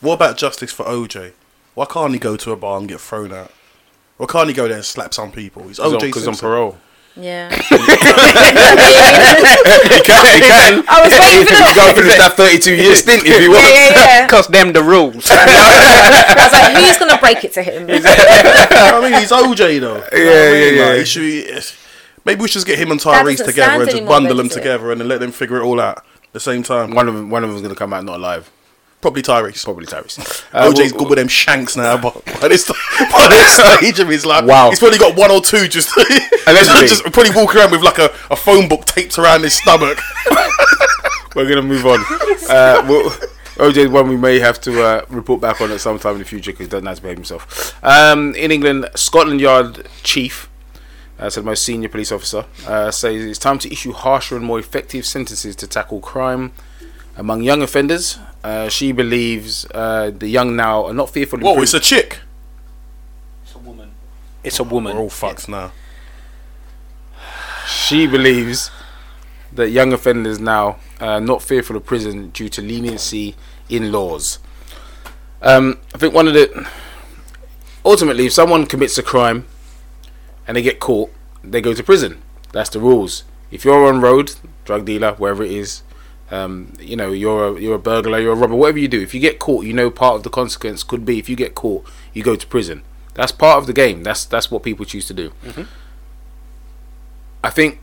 [0.01, 1.33] What about justice for OJ?
[1.75, 3.51] Why can't he go to a bar and get thrown out?
[4.17, 5.67] Why can't he go there and slap some people?
[5.67, 6.47] He's OJ Because on Simpson.
[6.47, 6.77] parole.
[7.15, 7.49] Yeah.
[8.73, 10.25] He can.
[10.33, 10.83] He can.
[10.89, 11.73] I was waiting for He the.
[11.75, 13.69] go finish that 32 year stint if he wants.
[13.69, 14.27] Yeah, yeah, yeah.
[14.27, 15.27] Cause them the rules.
[15.29, 17.83] I was like, who's gonna break it to him?
[17.89, 19.73] I mean, he's OJ though.
[19.73, 20.75] You know what I Yeah, mean?
[20.75, 21.03] yeah, Like, yeah.
[21.03, 21.61] should be-
[22.25, 24.57] maybe we should just get him and Tyrese together and just anymore, bundle them does
[24.57, 24.59] it?
[24.61, 26.91] together and then let them figure it all out at the same time.
[26.95, 28.49] One of them, one of them was going to come out not alive.
[29.03, 29.63] Probably Tyrese.
[29.65, 30.45] Probably Tyrese.
[30.53, 32.67] Uh, OJ's well- good with them shanks now, but by this,
[33.11, 34.69] by this stage of his life, Wow.
[34.69, 35.89] he's probably got one or two just,
[36.47, 36.87] Allegedly.
[36.87, 39.99] just probably walking around with like a, a phone book taped around his stomach.
[41.35, 41.99] We're gonna move on.
[42.49, 43.09] Uh, well,
[43.57, 46.25] OJ one we may have to uh, report back on at some time in the
[46.25, 47.75] future because he doesn't have to behave himself.
[47.83, 50.49] Um, in England, Scotland Yard chief,
[51.19, 54.45] uh, so the most senior police officer, uh, says it's time to issue harsher and
[54.45, 56.51] more effective sentences to tackle crime
[57.17, 58.17] among young offenders.
[58.43, 61.39] Uh, she believes uh, the young now are not fearful.
[61.39, 62.19] of Whoa, prison- it's a chick.
[63.43, 63.91] It's a woman.
[64.43, 64.95] It's a woman.
[64.95, 65.71] We're all fucked now.
[67.65, 68.69] She believes
[69.53, 73.35] that young offenders now are not fearful of prison due to leniency
[73.69, 74.39] in laws.
[75.41, 76.67] Um, I think one of the
[77.85, 79.45] ultimately, if someone commits a crime
[80.47, 81.11] and they get caught,
[81.43, 82.21] they go to prison.
[82.51, 83.23] That's the rules.
[83.51, 85.83] If you're on road, drug dealer, wherever it is,
[86.33, 88.99] um, you know, you're a, you're a burglar, you're a robber, whatever you do.
[89.01, 91.53] If you get caught, you know part of the consequence could be if you get
[91.53, 92.81] caught, you go to prison.
[93.13, 94.01] That's part of the game.
[94.01, 95.31] That's that's what people choose to do.
[97.43, 97.79] I think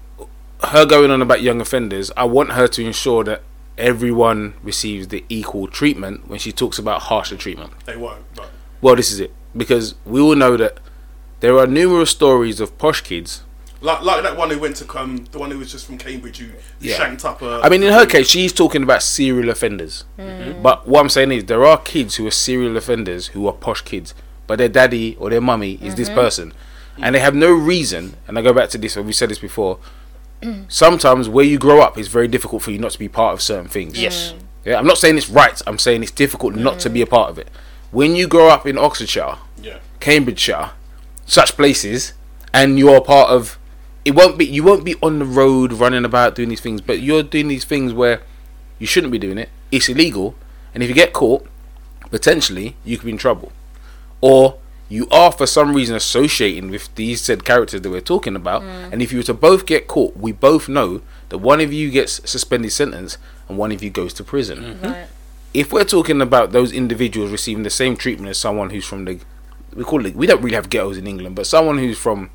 [0.64, 3.42] her going on about young offenders, I want her to ensure that
[3.78, 7.72] everyone receives the equal treatment when she talks about harsher treatment.
[7.84, 8.24] They won't.
[8.34, 9.32] But Well, this is it.
[9.56, 10.78] Because we all know that
[11.40, 13.42] there are numerous stories of posh kids.
[13.80, 16.38] Like, like that one who went to come, the one who was just from Cambridge
[16.38, 16.96] who Yeah.
[16.96, 17.60] shanked up a.
[17.62, 20.04] I mean, in her case, she's talking about serial offenders.
[20.18, 20.62] Mm-hmm.
[20.62, 23.82] But what I'm saying is, there are kids who are serial offenders who are posh
[23.82, 24.14] kids,
[24.46, 26.18] but their daddy or their mummy is this mm-hmm.
[26.18, 26.52] person.
[27.02, 29.78] And they have no reason, and I go back to this, we said this before.
[30.68, 33.42] Sometimes where you grow up, it's very difficult for you not to be part of
[33.42, 34.00] certain things.
[34.00, 34.32] Yes.
[34.32, 34.40] Mm.
[34.64, 35.60] Yeah, I'm not saying it's right.
[35.66, 37.10] I'm saying it's difficult not to be a mm.
[37.10, 37.48] part of it.
[37.90, 39.78] When you grow up in Oxfordshire, yeah.
[40.00, 40.72] Cambridgeshire,
[41.26, 42.12] such places,
[42.52, 43.58] and you're part of.
[44.10, 44.44] It won't be.
[44.44, 47.64] You won't be on the road running about doing these things, but you're doing these
[47.64, 48.22] things where
[48.80, 49.50] you shouldn't be doing it.
[49.70, 50.34] It's illegal,
[50.74, 51.46] and if you get caught,
[52.10, 53.52] potentially you could be in trouble,
[54.20, 58.62] or you are for some reason associating with these said characters that we're talking about.
[58.62, 58.94] Mm.
[58.94, 61.88] And if you were to both get caught, we both know that one of you
[61.92, 63.16] gets suspended sentence
[63.48, 64.84] and one of you goes to prison mm-hmm.
[64.84, 65.06] Right.
[65.54, 69.20] if we're talking about those individuals receiving the same treatment as someone who's from the
[69.76, 72.30] we call it we don't really have ghettos in England, but someone who's from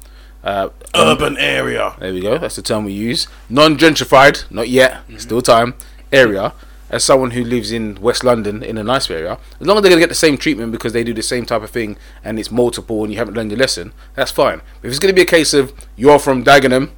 [0.45, 1.95] uh, Urban area.
[1.99, 3.27] there we go, that's the term we use.
[3.49, 5.73] Non gentrified, not yet, still time,
[6.13, 6.53] area,
[6.89, 9.89] as someone who lives in West London in a nice area, as long as they're
[9.89, 12.51] gonna get the same treatment because they do the same type of thing and it's
[12.51, 14.62] multiple and you haven't learned your lesson, that's fine.
[14.81, 16.91] But if it's gonna be a case of you're from Dagenham,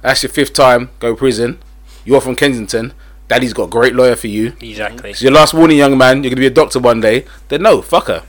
[0.00, 1.58] that's your fifth time, go prison,
[2.04, 2.92] you're from Kensington,
[3.28, 5.10] daddy's got a great lawyer for you, Exactly.
[5.10, 6.22] it's your last warning, young man.
[6.24, 7.26] You're gonna be a doctor one day.
[7.48, 8.22] Then no, fuck her.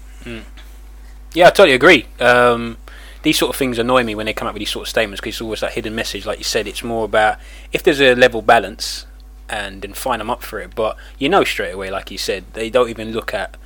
[1.34, 2.06] Yeah, I totally agree.
[2.20, 2.78] Um,
[3.26, 5.20] these sort of things annoy me when they come up with these sort of statements
[5.20, 6.28] because it's always that hidden message.
[6.28, 7.40] Like you said, it's more about
[7.74, 9.08] if there's a level balance,
[9.50, 10.76] and then fine them up for it.
[10.76, 13.58] But you know straight away, like you said, they don't even look at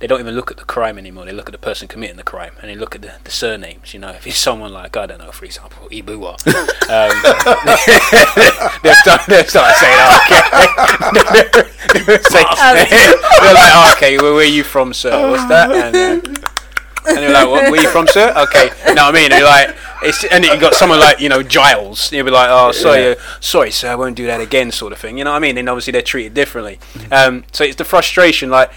[0.00, 1.24] they don't even look at the crime anymore.
[1.26, 3.94] They look at the person committing the crime, and they look at the, the surnames.
[3.94, 7.14] You know, if it's someone like I don't know, for example, Ibua, um,
[8.82, 10.40] they'll start, they'll start saying, oh, okay.
[12.04, 15.30] they're like, oh, okay, well, where are you from, sir?
[15.30, 15.70] What's that?
[15.70, 16.48] And, uh,
[17.06, 18.32] and you're like, what, where you from, sir?
[18.36, 18.70] Okay.
[18.94, 22.12] No, I mean, they're like, it's, and you got someone like, you know, Giles.
[22.12, 24.98] You'll be like, oh, sorry, uh, sorry, sir, I won't do that again, sort of
[24.98, 25.18] thing.
[25.18, 25.58] You know what I mean?
[25.58, 26.78] And obviously they're treated differently.
[27.10, 28.70] Um, so it's the frustration, like,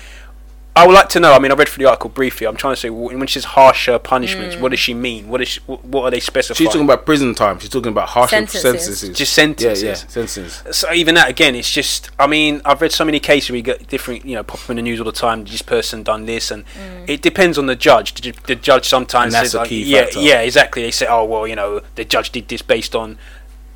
[0.78, 1.34] I would like to know.
[1.34, 2.46] I mean, I read through the article briefly.
[2.46, 4.84] I'm trying to say when she says harsher punishments, what does mm.
[4.84, 5.28] she mean?
[5.28, 6.58] What is she, what are they specifying?
[6.58, 7.58] She's talking about prison time.
[7.58, 8.62] She's talking about harsher Sentences.
[8.62, 9.18] sentences.
[9.18, 9.82] just sentences.
[9.82, 10.63] yeah, yeah, sentences.
[10.72, 12.12] So even that again, it's just.
[12.20, 14.70] I mean, I've read so many cases where you get different, you know, pop up
[14.70, 15.46] in the news all the time.
[15.46, 17.10] This person done this, and mm.
[17.10, 18.13] it depends on the judge.
[18.22, 20.22] The, the judge sometimes And that's says, a like, key yeah, factor.
[20.22, 20.84] yeah, exactly.
[20.84, 23.18] They say, oh well, you know, the judge did this based on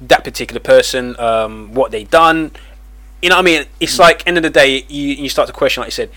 [0.02, 2.52] that particular person, um, what they done.
[3.22, 4.00] You know, what I mean, it's mm.
[4.00, 6.12] like end of the day, you you start to question, like you said,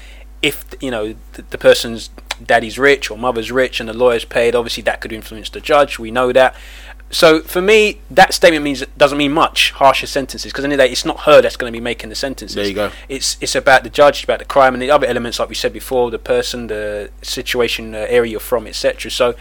[0.45, 2.11] if you know the, the person's
[2.45, 5.99] daddy's rich or mother's rich and the lawyer's paid, obviously that could influence the judge.
[5.99, 6.55] We know that.
[7.11, 9.71] So for me, that statement means doesn't mean much.
[9.73, 11.77] Harsher sentences, because in the end of the day, it's not her that's going to
[11.77, 12.57] be making the sentences.
[12.57, 12.91] There you go.
[13.09, 15.55] It's it's about the judge, it's about the crime, and the other elements, like we
[15.55, 19.11] said before, the person, the situation, the area you're from, etc.
[19.11, 19.35] So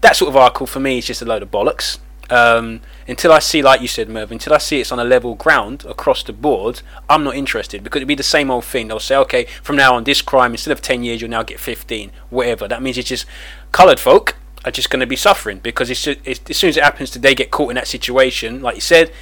[0.00, 1.98] that sort of article for me is just a load of bollocks.
[2.30, 5.34] Um, until I see, like you said, Merv, until I see it's on a level
[5.34, 8.88] ground across the board, I'm not interested because it'd be the same old thing.
[8.88, 11.58] They'll say, okay, from now on, this crime instead of 10 years, you'll now get
[11.58, 12.68] 15, whatever.
[12.68, 13.26] That means it's just
[13.72, 16.76] coloured folk are just going to be suffering because it's, just, it's as soon as
[16.76, 19.12] it happens to they get caught in that situation, like you said,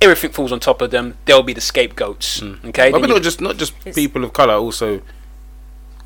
[0.00, 1.16] everything falls on top of them.
[1.24, 2.42] They'll be the scapegoats.
[2.42, 5.02] Okay, But Then not just not just people of color, also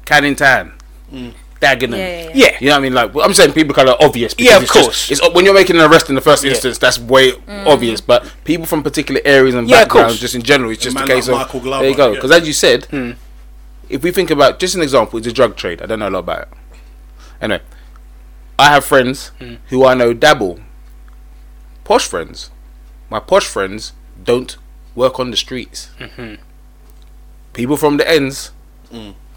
[0.05, 0.73] Canning Town,
[1.13, 1.35] Dagenham.
[1.63, 2.31] Yeah, yeah, yeah.
[2.35, 2.93] yeah, You know what I mean?
[2.95, 4.35] Like well, I'm saying people kind of obvious.
[4.37, 5.11] Yeah, of it's just- course.
[5.11, 6.51] it's when you're making an arrest in the first Yeah.
[6.51, 7.67] instance, that's way mm.
[7.67, 8.01] obvious.
[8.01, 11.29] But people from particular areas and Yeah, backgrounds, just in general, it's just a case
[11.29, 12.09] like of Glover, there you go.
[12.09, 12.15] yeah.
[12.17, 13.13] Because as you said, Hmm.
[13.89, 15.81] if we think about just an example, it's a drug trade.
[15.81, 16.49] I don't know a lot about it.
[17.41, 17.63] Anyway,
[18.59, 19.55] I have friends hmm.
[19.69, 20.59] who I know dabble.
[21.85, 22.51] Posh friends.
[23.11, 24.57] My posh friends don't
[24.95, 25.91] work on the streets.
[25.99, 26.35] Mm-hmm.
[27.53, 28.53] People from the ends,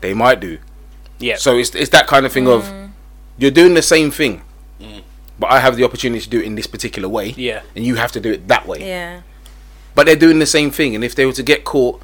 [0.01, 0.59] they might do.
[1.19, 1.38] Yeah.
[1.38, 2.91] So it's it's that kind of thing of mm.
[3.38, 4.41] you're doing the same thing,
[4.80, 5.04] mm.
[5.39, 7.30] but I have the opportunity to do it in this particular way.
[7.30, 7.62] Yeah.
[7.75, 8.80] And you have to do it that way.
[8.88, 9.21] Yeah.
[9.93, 12.01] But they're doing the same thing, and if they were to get caught,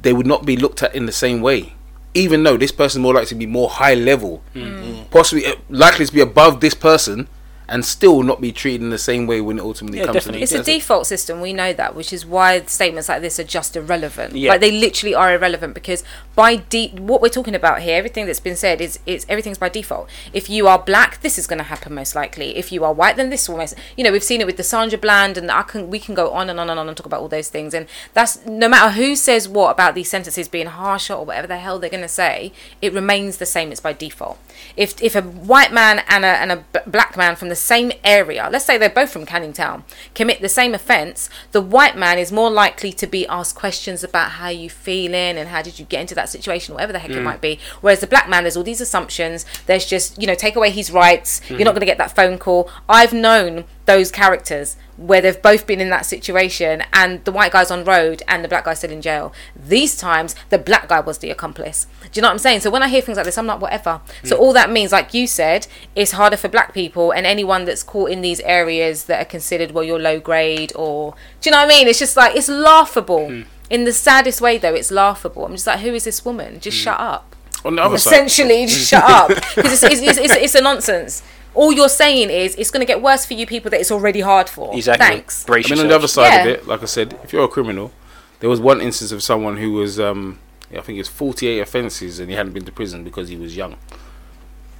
[0.00, 1.74] they would not be looked at in the same way.
[2.14, 5.08] Even though this person more likely to be more high level, mm.
[5.10, 7.28] possibly uh, likely to be above this person,
[7.70, 10.40] and still not be treated in the same way when it ultimately Yeah, comes definitely.
[10.46, 11.40] to It's a default system.
[11.40, 14.34] We know that, which is why statements like this are just irrelevant.
[14.34, 14.50] Yeah.
[14.50, 16.02] Like they literally are irrelevant because
[16.34, 19.68] by de- what we're talking about here, everything that's been said is is everything's by
[19.68, 20.08] default.
[20.32, 22.56] If you are black, this is going to happen most likely.
[22.56, 23.74] If you are white, then this will most.
[23.96, 26.30] You know, we've seen it with the Sandra Bland, and I can we can go
[26.32, 27.72] on and on and on and talk about all those things.
[27.74, 31.58] And that's no matter who says what about these sentences being harsher or whatever the
[31.58, 32.52] hell they're going to say,
[32.82, 33.70] it remains the same.
[33.70, 34.38] It's by default.
[34.76, 37.92] If if a white man and a and a b- black man from the same
[38.02, 42.18] area, let's say they're both from Canning Town, commit the same offence, the white man
[42.18, 45.84] is more likely to be asked questions about how you feeling and how did you
[45.84, 47.22] get into that situation, whatever the heck it mm.
[47.22, 47.58] might be.
[47.80, 49.44] Whereas the black man, there's all these assumptions.
[49.66, 51.40] There's just you know take away his rights.
[51.48, 51.64] You're mm-hmm.
[51.64, 52.70] not going to get that phone call.
[52.88, 57.72] I've known those characters where they've both been in that situation and the white guy's
[57.72, 59.32] on road and the black guy's still in jail.
[59.56, 61.88] These times the black guy was the accomplice.
[62.02, 62.60] Do you know what I'm saying?
[62.60, 64.00] So when I hear things like this, I'm like, whatever.
[64.22, 64.38] So mm.
[64.38, 68.12] all that means, like you said, it's harder for black people and anyone that's caught
[68.12, 71.74] in these areas that are considered, well, you're low grade or do you know what
[71.74, 71.88] I mean?
[71.88, 73.26] It's just like it's laughable.
[73.28, 73.46] Mm.
[73.70, 75.44] In the saddest way though, it's laughable.
[75.44, 76.60] I'm just like, who is this woman?
[76.60, 76.84] Just mm.
[76.84, 80.54] shut up On the other side, essentially just shut up because it's, it's, it's, it's
[80.54, 81.24] a nonsense
[81.54, 84.20] all you're saying is it's going to get worse for you people that it's already
[84.20, 85.06] hard for Exactly.
[85.06, 86.26] thanks Brace I mean, on the other yourself.
[86.28, 87.92] side of it, like I said, if you're a criminal,
[88.40, 90.38] there was one instance of someone who was, um,
[90.76, 93.76] I think it's 48 offences and he hadn't been to prison because he was young.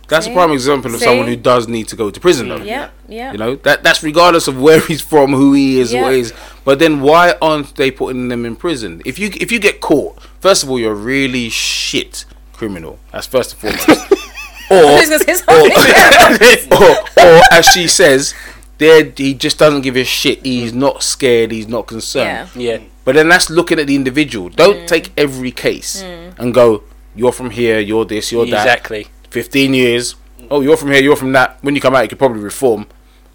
[0.09, 0.33] That's See?
[0.33, 1.05] a prime example of See?
[1.05, 2.57] someone who does need to go to prison, though.
[2.63, 6.03] yeah yeah You know that that's regardless of where he's from, who he is, Yeah.
[6.03, 6.33] what he is.
[6.65, 9.03] But then why aren't they putting them in prison?
[9.05, 12.99] If you if you get caught, first of all, you're a really shit criminal.
[13.13, 14.15] That's first and foremost.
[14.71, 16.73] or, Who's gonna say something?
[16.81, 18.35] or or as she says,
[18.79, 20.45] there he just doesn't give a shit.
[20.45, 21.51] He's not scared.
[21.51, 22.51] He's not concerned.
[22.55, 22.85] yeah Yeah.
[23.05, 24.49] But then that's looking at the individual.
[24.49, 24.87] Don't mm.
[24.87, 26.39] take every case mm.
[26.39, 27.81] and go, "You're from here.
[27.81, 28.31] You're this.
[28.31, 29.09] You're that." Exactly.
[29.31, 30.17] 15 years.
[30.51, 31.59] Oh, you're from here, you're from that.
[31.63, 32.87] When you come out, you could probably reform.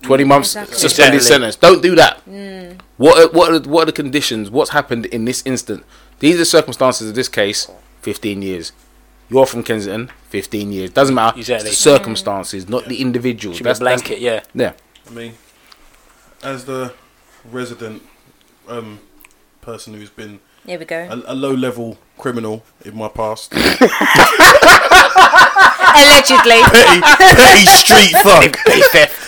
[0.02, 0.78] 20 mm, months Exactly.
[0.78, 1.34] suspended Exactly.
[1.34, 1.56] sentence.
[1.56, 2.22] Don't do that.
[2.98, 4.52] What are, what are, what are the conditions?
[4.52, 5.86] What's happened in this instant?
[6.20, 7.70] These are the circumstances of this case.
[8.02, 8.72] 15 years.
[9.30, 10.12] You're from Kensington.
[10.30, 10.90] 15 years.
[10.92, 11.40] Doesn't matter.
[11.40, 13.56] It's the circumstances, not the individual.
[13.56, 14.20] Should be a blanket.
[14.20, 14.44] Yeah.
[14.54, 14.74] yeah.
[15.08, 15.34] I mean,
[16.44, 16.94] as the
[17.52, 18.04] resident
[18.68, 19.00] um,
[19.62, 23.52] person who's been here we go a, a low level criminal in my past,
[25.96, 28.58] allegedly petty, petty street thug.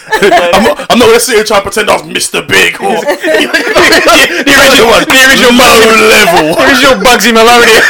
[0.07, 2.47] I'm not, I'm not gonna sit here and try and pretend I was Mr.
[2.47, 6.55] Big or the original one, the original low level.
[6.57, 7.77] The original Bugsy Maloney.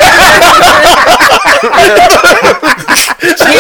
[3.18, 3.58] You could have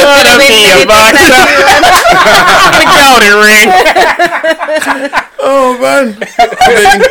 [2.81, 3.69] been in the ring.
[5.39, 6.41] Oh man, I
[6.75, 7.01] mean,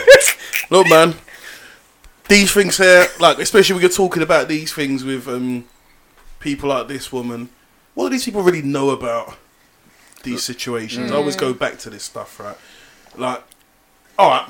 [0.71, 1.15] look man,
[2.29, 5.65] these things here, like especially when you're talking about these things with um,
[6.41, 7.49] people like this woman,
[7.97, 9.37] what do these people really know about
[10.23, 11.11] these situations?
[11.11, 12.57] I always go back to this stuff, right?
[13.17, 13.43] Like,
[14.19, 14.49] all right,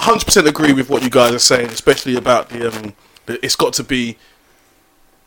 [0.00, 2.92] hundred percent agree with what you guys are saying, especially about the um,
[3.26, 4.18] the, it's got to be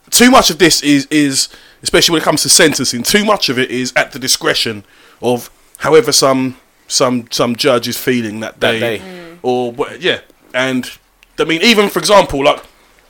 [0.10, 1.48] too much of this is is
[1.82, 3.04] especially when it comes to sentencing.
[3.04, 4.84] Too much of it is at the discretion
[5.22, 6.58] of however some
[6.90, 9.38] some some judge is feeling that That day, day.
[9.42, 10.20] or yeah.
[10.54, 10.92] And
[11.40, 12.60] I mean, even for example, like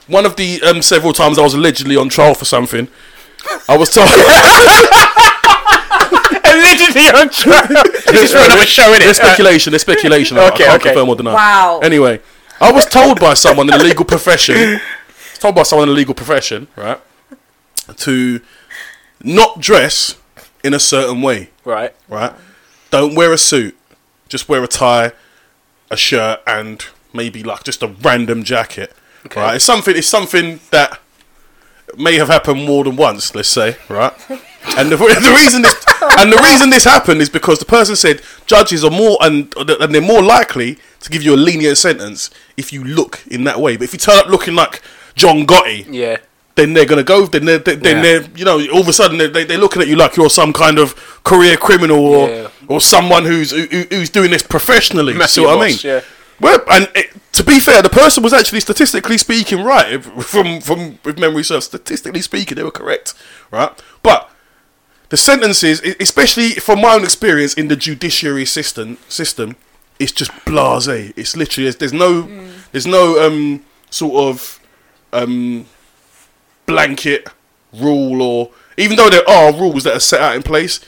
[0.05, 2.87] one of the um, several times I was allegedly on trial for something,
[3.69, 4.09] I was told.
[6.43, 7.83] Allegedly on trial.
[8.07, 8.99] This is for another show, innit?
[8.99, 9.71] There's speculation.
[9.71, 10.37] There's speculation.
[10.37, 10.89] I- Okay, I can't okay.
[10.89, 11.33] confirm or deny.
[11.33, 11.79] Wow.
[11.81, 12.19] Anyway,
[12.59, 14.79] I was told by someone in the legal profession,
[15.39, 16.99] told by someone in the legal profession, right,
[17.97, 18.41] to
[19.23, 20.15] not dress
[20.63, 21.95] in a certain way, Right.
[22.09, 22.33] right?
[22.89, 23.77] Don't wear a suit.
[24.27, 25.11] Just wear a tie,
[25.89, 28.93] a shirt, and maybe like just a random jacket.
[29.35, 29.55] Right?
[29.55, 29.95] It's something.
[29.95, 30.99] It's something that
[31.97, 33.33] may have happened more than once.
[33.35, 34.13] Let's say, right?
[34.77, 35.85] And the, the reason this
[36.19, 39.93] and the reason this happened is because the person said judges are more and and
[39.93, 43.75] they're more likely to give you a lenient sentence if you look in that way.
[43.77, 44.81] But if you turn up looking like
[45.15, 46.17] John Gotti, Yeah.
[46.55, 47.25] then they're gonna go.
[47.25, 48.01] Then they're, then Yeah.
[48.01, 50.29] they're you know all of a sudden they're, they- they're looking at you like you're
[50.29, 52.47] some kind of career criminal or Yeah.
[52.67, 55.13] or someone who's who, who- who's doing this professionally.
[55.13, 55.77] Matthew see what I mean?
[55.83, 56.01] Yeah.
[56.41, 60.03] Well, and it, to be fair, the person was actually statistically speaking right.
[60.03, 63.13] From from if memory serves, statistically speaking, they were correct,
[63.51, 63.71] right?
[64.01, 64.29] But
[65.09, 69.55] the sentences, especially from my own experience in the judiciary system, system,
[69.99, 71.13] it's just blasé.
[71.15, 74.59] It's literally there's, there's no there's no um sort of
[75.13, 75.65] um
[76.65, 77.27] blanket
[77.73, 80.79] rule or even though there are rules that are set out in place,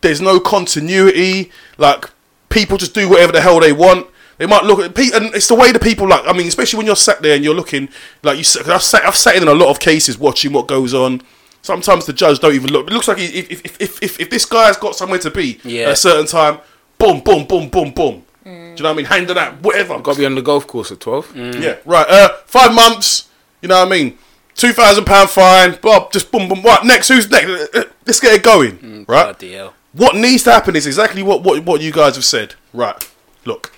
[0.00, 1.50] there's no continuity.
[1.76, 2.08] Like
[2.48, 4.06] people just do whatever the hell they want.
[4.42, 6.22] They might look at pe- and it's the way the people like.
[6.26, 7.88] I mean, especially when you're sat there and you're looking
[8.24, 8.42] like you.
[8.42, 11.22] sit- I've sat, I've sat in a lot of cases watching what goes on.
[11.62, 12.88] Sometimes the judge don't even look.
[12.88, 15.60] It looks like if if if if, if, if this guy's got somewhere to be
[15.62, 15.82] Yeah.
[15.84, 16.58] at a certain time,
[16.98, 18.24] boom, boom, boom, boom, boom.
[18.44, 19.04] Do you know what I mean?
[19.04, 20.00] Hand it out, whatever.
[20.00, 21.30] Got to be on the golf course at twelve.
[21.36, 22.08] Yeah, right.
[22.08, 23.28] Uh, five months.
[23.60, 24.18] You know what I mean?
[24.56, 25.78] Two thousand pound fine.
[25.80, 26.64] Bob, just boom, boom.
[26.64, 27.06] What next?
[27.06, 27.46] Who's next?
[27.48, 29.04] Uh, uh, Let's get it going.
[29.06, 29.38] right.
[29.38, 29.70] Bloody.
[29.92, 32.56] What needs to happen is exactly what, what what you guys have said.
[32.72, 33.08] Right.
[33.44, 33.72] Look.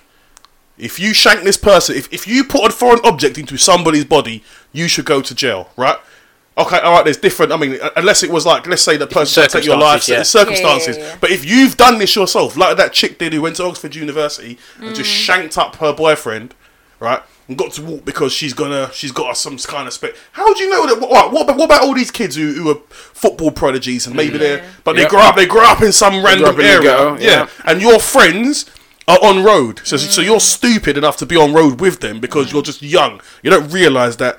[0.77, 4.43] If you shank this person, if, if you put a foreign object into somebody's body,
[4.73, 5.99] you should go to jail, right?
[6.57, 7.05] Okay, all right.
[7.05, 7.53] There's different.
[7.53, 9.77] I mean, uh, unless it was like, let's say the person tried to take your
[9.77, 10.41] life, circumstances, yeah.
[10.41, 10.97] circumstances.
[10.97, 11.19] Yeah, yeah, yeah.
[11.21, 14.59] But if you've done this yourself, like that chick did who went to Oxford University
[14.81, 16.55] and just shanked up her boyfriend,
[17.01, 20.15] right, and got to walk because she's gonna, she's got some kind of spec.
[20.33, 21.01] How do you know that?
[21.01, 24.39] What, what, about, what about all these kids who, who are football prodigies and maybe
[24.39, 26.83] they're, but they grow up, they grow up in some random up in the area,
[26.83, 27.31] ghetto, yeah.
[27.31, 27.49] yeah.
[27.65, 28.71] and your friends
[29.07, 29.81] are on road.
[29.85, 33.21] So, so you're stupid enough to be on road with them because you're just young.
[33.43, 34.39] You don't realize that.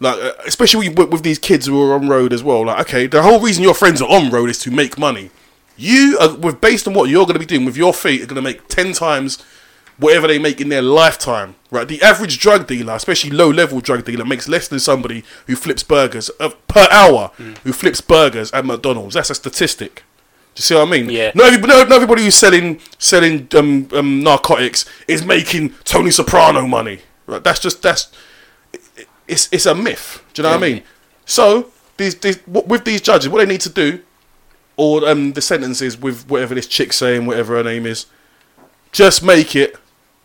[0.00, 2.66] Like, uh, especially with, with these kids who are on road as well.
[2.66, 5.30] Like, okay, the whole reason your friends are on road is to make money.
[5.76, 8.26] You, are, with based on what you're going to be doing with your feet, are
[8.26, 9.40] going to make ten times
[9.98, 11.54] whatever they make in their lifetime.
[11.70, 11.86] Right?
[11.86, 16.32] The average drug dealer, especially low-level drug dealer, makes less than somebody who flips burgers
[16.40, 17.30] uh, per hour.
[17.62, 19.14] Who flips burgers at McDonald's?
[19.14, 20.02] That's a statistic.
[20.54, 21.08] Do you see what I mean?
[21.10, 21.32] Yeah.
[21.34, 27.00] Not everybody, not everybody who's selling selling um, um, narcotics is making Tony Soprano money.
[27.26, 27.42] Right?
[27.42, 28.12] That's just that's
[29.26, 30.22] it's it's a myth.
[30.34, 30.82] Do you know what I mean?
[31.24, 34.00] So these these what- with these judges, what they need to do,
[34.76, 38.06] or um, the sentences with whatever this chick saying, whatever her name is,
[38.92, 39.76] just make it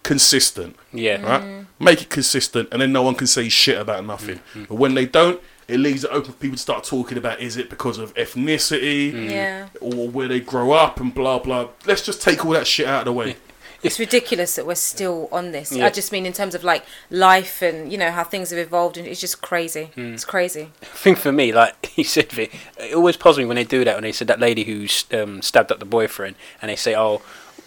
[0.03, 0.75] consistent.
[0.91, 1.21] Yeah.
[1.21, 1.65] Right?
[1.79, 4.39] Make it consistent, and then no one can say shit about nothing.
[4.55, 7.39] Mm, But when they don't, it leaves it open for people to start talking about
[7.41, 9.29] is it because of ethnicity Mm.
[9.31, 9.67] Yeah.
[9.81, 11.67] or where they grow up and blah blah.
[11.85, 13.35] Let's just take all that shit out of the way.
[13.83, 15.71] It's ridiculous that we're still on this.
[15.71, 15.85] Yeah.
[15.85, 18.97] I just mean in terms of like life and you know how things have evolved,
[18.97, 19.91] and it's just crazy.
[19.95, 20.13] Mm.
[20.15, 20.71] It's crazy.
[20.81, 23.85] I think for me, like you said, Vic, it always puzzles me when they do
[23.85, 23.93] that.
[23.95, 27.21] When they said that lady who um, stabbed up the boyfriend, and they say, "Oh,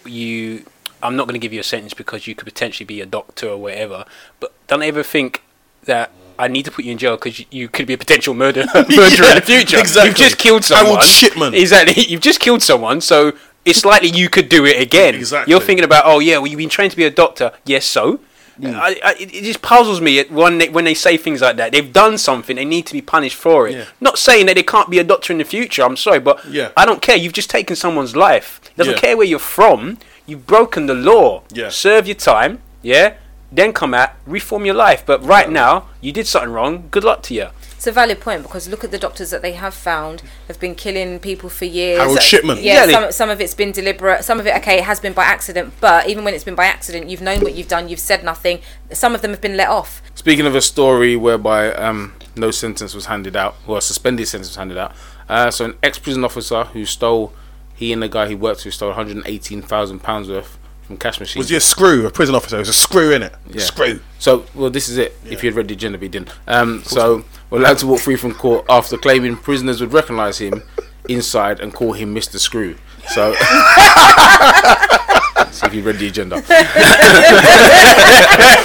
[0.05, 0.65] you,
[1.01, 3.49] I'm not going to give you a sentence because you could potentially be a doctor
[3.49, 4.05] or whatever."
[4.41, 5.45] But don't ever think
[5.85, 6.11] that
[6.41, 8.67] I need to put you in jail because you, you could be a potential murderer,
[8.75, 9.79] murderer in the future?
[9.79, 10.09] exactly.
[10.11, 10.87] You've just killed someone.
[10.87, 11.05] Harold.
[11.05, 11.55] Shipman.
[11.55, 12.05] Exactly.
[12.09, 13.33] You've just killed someone, so
[13.65, 15.15] it's likely you could do it again.
[15.15, 15.51] Exactly.
[15.51, 17.53] You're thinking about, oh yeah, well you've been trained to be a doctor.
[17.67, 18.21] Yes, so.
[18.61, 18.75] Mm.
[18.75, 21.73] I, I, it it just puzzles me when they, when they say things like that.
[21.73, 23.75] They've done something; they need to be punished for it.
[23.75, 23.85] Yeah.
[24.03, 25.83] Not saying that they can't be a doctor in the future.
[25.83, 26.71] I'm sorry, but Yeah.
[26.77, 27.17] I don't care.
[27.17, 28.61] You've just taken someone's life.
[28.77, 29.01] Doesn't Yeah.
[29.01, 29.97] care where you're from.
[30.27, 31.43] You've broken the law.
[31.51, 31.71] Yeah.
[31.71, 32.59] Serve your time.
[32.83, 33.15] Yeah.
[33.53, 35.05] Then come out, reform your life.
[35.05, 36.89] But right now, you did something wrong.
[36.91, 37.49] Good luck to you.
[37.73, 40.75] It's a valid point because look at the doctors that they have found have been
[40.75, 41.99] killing people for years.
[41.99, 42.59] Harold Uh, Shipman.
[42.61, 44.23] Yeah, Yeah, some, some of it's been deliberate.
[44.23, 45.73] Some of it, okay, it has been by accident.
[45.81, 47.89] But even when it's been by accident, you've known what you've done.
[47.89, 48.61] You've said nothing.
[48.93, 50.03] Some of them have been let off.
[50.15, 54.51] Speaking of a story whereby um, no sentence was handed out, well, a suspended sentence
[54.51, 54.93] was handed out.
[55.29, 57.33] Uh, so an ex-prison officer who stole,
[57.75, 60.59] he and the guy he worked with stole 118,000 pounds worth
[60.91, 61.37] from cash.
[61.37, 62.07] Was he a screw?
[62.07, 62.57] A prison officer?
[62.57, 63.33] It was a screw in it.
[63.49, 63.61] Yeah.
[63.61, 64.01] Screw.
[64.19, 65.17] So, well, this is it.
[65.25, 66.31] If you had read the agenda, but you didn't.
[66.49, 70.65] Um, so, we're allowed to walk free from court after claiming prisoners would recognise him
[71.09, 72.39] inside and call him Mr.
[72.39, 72.77] Screw.
[73.09, 73.35] So,
[75.53, 76.43] so if you read the agenda.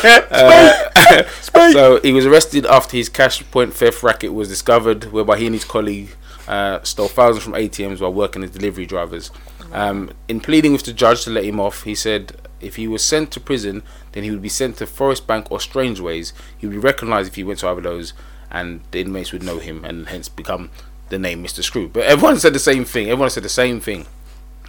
[0.05, 1.23] Uh,
[1.71, 5.55] so, he was arrested after his cash point theft racket was discovered, whereby he and
[5.55, 6.15] his colleague
[6.47, 9.31] uh, stole thousands from ATMs while working as delivery drivers.
[9.75, 13.03] Um, in pleading with the judge to let him off, he said if he was
[13.03, 13.83] sent to prison,
[14.13, 16.31] then he would be sent to Forest Bank or Strangeways.
[16.57, 18.13] He would be recognised if he went to either of those,
[18.49, 20.69] and the inmates would know him and hence become
[21.09, 21.61] the name Mr.
[21.61, 21.89] Screw.
[21.89, 23.09] But everyone said the same thing.
[23.09, 24.05] Everyone said the same thing.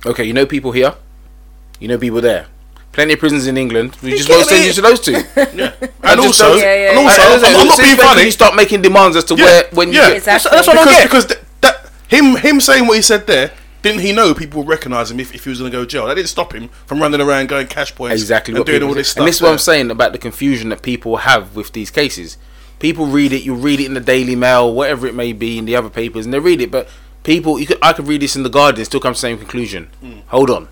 [0.05, 0.95] Okay, you know people here,
[1.79, 2.47] you know people there.
[2.93, 3.97] Plenty of prisons in England.
[4.03, 5.13] We just won't send you to those two.
[5.37, 5.73] yeah.
[6.03, 8.23] And also, Yeah, yeah, and also, I- I- I'm, I'm not being when can funny.
[8.25, 10.09] You start making demands as to Yeah, where when you yeah.
[10.09, 10.17] get.
[10.17, 10.51] Exactly.
[10.53, 11.03] That's what I get.
[11.05, 13.53] because th- that him him saying what he said there.
[13.87, 15.87] Didn't he know people would recognise him if, if he was going to go to
[15.89, 16.07] jail?
[16.07, 19.11] That didn't stop him from running around going cash points exactly and doing all this
[19.11, 19.23] stuff.
[19.23, 19.53] And this is what.
[19.53, 22.37] I'm saying about the confusion that people have with these cases.
[22.79, 23.43] People read it.
[23.43, 26.25] You read it in the Daily Mail, whatever it may be, in the other papers,
[26.27, 26.71] and they read it.
[26.71, 26.89] But
[27.23, 29.39] people, you could, I could read this in the Guardian, still come to the same
[29.39, 29.91] conclusion.
[30.01, 30.19] Hmm.
[30.27, 30.69] Hold on,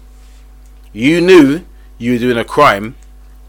[0.93, 1.65] you knew
[1.97, 2.97] you were doing a crime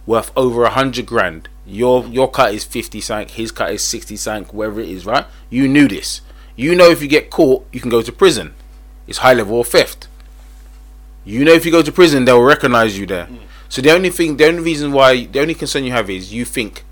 [0.06, 1.50] worth over a hundred grand.
[1.66, 5.26] Your your cut is fifty sank, his cut is sixty sank, wherever it is, right?
[5.50, 6.22] You knew this.
[6.56, 8.54] You know if you get caught, you can go to prison.
[9.08, 10.08] It's high level of theft.
[11.24, 13.26] You know if you go to prison, they'll recognize you there.
[13.26, 13.40] Mm.
[13.70, 16.46] So the only thing, the only reason why, the only concern you have is you
[16.46, 16.84] think,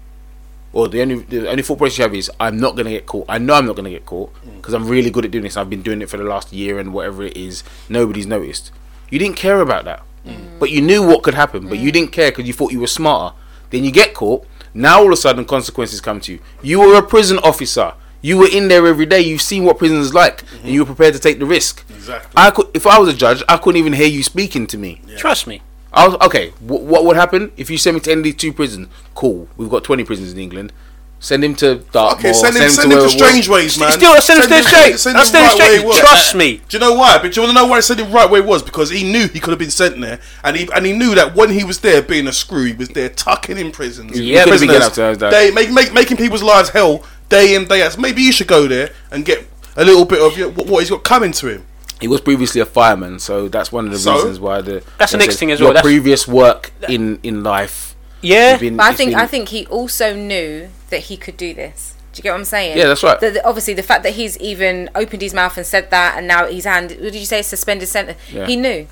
[0.73, 3.25] or the only the only thought process you have is I'm not gonna get caught.
[3.29, 4.57] I know I'm not gonna get caught mm.
[4.57, 5.55] because I'm really good at doing this.
[5.55, 7.63] I've been doing it for the last year and whatever it is.
[7.89, 8.71] Nobody's noticed.
[9.11, 10.59] You didn't care about that, mm.
[10.59, 11.67] but you knew what could happen.
[11.69, 13.35] But you didn't care because you thought you were smarter.
[13.69, 14.47] Then you get caught.
[14.73, 16.39] Now all of a sudden consequences come to you.
[16.63, 17.93] You were a prison officer.
[18.23, 19.19] You were in there every day.
[19.19, 20.71] You've seen what prison is like, and mhm.
[20.71, 21.83] you were prepared to take the risk.
[21.89, 22.31] Exactly.
[22.35, 25.01] I could, if I was a judge, I couldn't even hear you speaking to me.
[25.17, 25.61] Trust me.
[25.91, 26.49] I was okay.
[26.61, 28.87] Wh- what would happen if you send me to any of these two prisons?
[29.13, 29.47] Cool.
[29.57, 30.71] We've got twenty prisons in England.
[31.19, 32.19] Send him to Dartmoor.
[32.19, 33.91] Okay, send him, send to him to where- Strangeways, man.
[33.93, 34.99] Still, send him to him- straight.
[34.99, 35.99] send I'll him send him right where he was.
[35.99, 36.61] Trust me.
[36.67, 37.17] Do you know why?
[37.21, 38.61] But do you want to know why I sent him right where he was?
[38.63, 41.33] Because he knew he could have been sent there, and he and he knew that
[41.35, 44.19] when he was there being a screw, he was there tucking in prisons.
[44.19, 45.31] Yeah, could've been prisoners, getting up to that.
[45.31, 47.93] they make, make making people's lives hell day in day out.
[47.93, 50.79] So maybe you should go there and get a little bit of your, what, what
[50.79, 51.65] he's got coming to him.
[52.01, 54.13] He was previously a fireman, so that's one of the So?
[54.15, 54.83] reasons why the.
[54.97, 57.95] That's the like next thing as your well, that's- previous work in in life.
[58.21, 58.57] Yeah.
[58.57, 61.93] been- But I think been- I think he also knew that he could do this.
[62.13, 62.77] Do you get what I'm saying?
[62.77, 63.19] Yeah, that's right.
[63.19, 66.27] The, the- obviously, the fact that he's even opened his mouth and said that, and
[66.27, 66.91] now he's hand.
[66.91, 67.41] What did you say?
[67.41, 68.19] Suspended sentence.
[68.31, 68.45] Yeah.
[68.47, 68.87] He knew.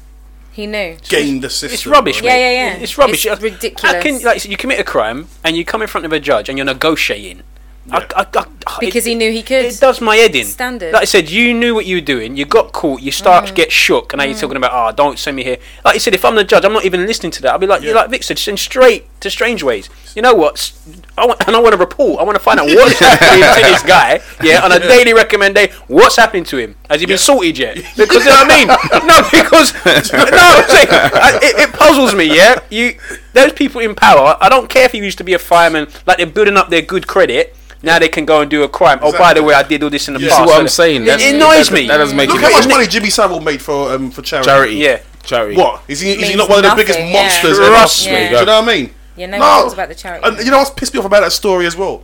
[0.54, 0.98] He knew.
[1.08, 1.74] Game the system.
[1.74, 2.28] It's rubbish, bro.
[2.30, 2.74] Yeah, yeah, yeah.
[2.84, 3.26] It's rubbish.
[3.26, 4.04] It's How ridiculous.
[4.04, 6.58] can, like, you commit a crime and you come in front of a judge and
[6.58, 7.44] you're negotiating.
[7.90, 8.26] I, I,
[8.68, 9.66] I, Because it, he knew he could.
[9.66, 10.46] It does my head in.
[10.46, 10.94] Standard.
[10.94, 12.38] Like I said, you knew what you were doing.
[12.38, 13.02] You got caught.
[13.02, 13.48] You start Mm.
[13.48, 15.58] to get shook, and now you're talking about, oh, don't send me here.
[15.84, 17.54] Like you said, if I'm the judge, I'm not even listening to that.
[17.54, 19.90] I'll be like, you're like Vic said, send straight to Strangeways.
[20.16, 20.54] You know what?
[20.60, 20.74] S-
[21.18, 22.20] I want, and I want to report.
[22.20, 24.22] I want to find out what's happening to this guy.
[24.44, 25.76] Yeah, on a daily recommendation.
[25.88, 26.76] What's happening to him?
[26.90, 27.76] Has he been sorted yet?
[27.98, 28.68] Because you know what I mean?
[29.08, 32.26] No, because no, I'm saying, I- it, it puzzles me.
[32.26, 32.98] Yeah, you
[33.34, 34.38] those people in power.
[34.40, 35.88] I don't care if you used to be a fireman.
[36.06, 37.56] Like they're building up their good credit.
[37.84, 39.00] Now they can go and do a crime.
[39.02, 40.30] Oh, by the way, I did all this in the Yeah.
[40.30, 40.48] See past.
[40.48, 41.02] what I'm saying?
[41.04, 41.88] It, That's- it annoys that- me.
[41.88, 44.46] That doesn't make Look it how much money Jimmy Savile made for um for charity.
[44.48, 44.76] charity.
[44.76, 45.00] Yeah.
[45.24, 45.56] charity.
[45.58, 46.12] What is he?
[46.14, 47.12] Is he not one of the biggest yeah.
[47.14, 48.16] monsters Trust ever?
[48.18, 48.30] me.
[48.30, 48.90] Do you know what I mean?
[49.18, 50.28] Yeah, no one talks about the charity.
[50.28, 52.04] And you know what's pissed me off about that story as well?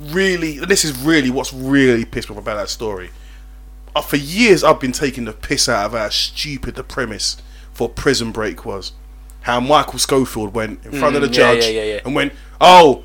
[0.00, 3.10] Really, this is really what's really pissed me off about that story.
[3.94, 7.36] Uh, for years, I've been taking the piss out of how stupid the premise
[7.72, 8.92] for Prison Break was.
[9.42, 12.00] How Michael Scofield went in front of the Mm, yeah, judge yeah, yeah, yeah.
[12.04, 13.02] and went, "Oh,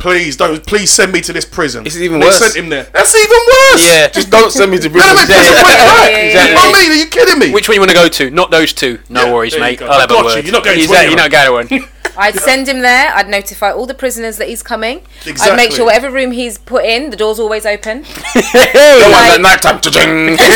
[0.00, 2.38] please don't, please send me to this prison." Is even they worse.
[2.38, 2.84] Sent him there.
[2.92, 3.86] That's even worse.
[3.86, 4.08] Yeah.
[4.08, 5.14] Just don't send me to No, prison.
[5.14, 6.10] no, Yeah, prison yeah, yeah, right?
[6.10, 6.80] yeah, You know I exactly.
[6.82, 6.90] mean?
[6.90, 7.50] Are you kidding me?
[7.52, 8.30] Which one you want to go to?
[8.30, 8.98] Not those two.
[9.08, 9.80] No worries, mate.
[9.82, 10.24] I'll have a you.
[10.24, 10.44] word.
[10.44, 11.90] You're not going to Exactly, You're not going to one.
[12.16, 13.12] I'd send him there.
[13.14, 15.02] I'd notify all the prisoners that he's coming.
[15.26, 18.02] I'd make sure whatever room he's put in, the door's always open.
[18.34, 19.80] Don't want Like- that night time.
[19.80, 20.36] Cha-ching.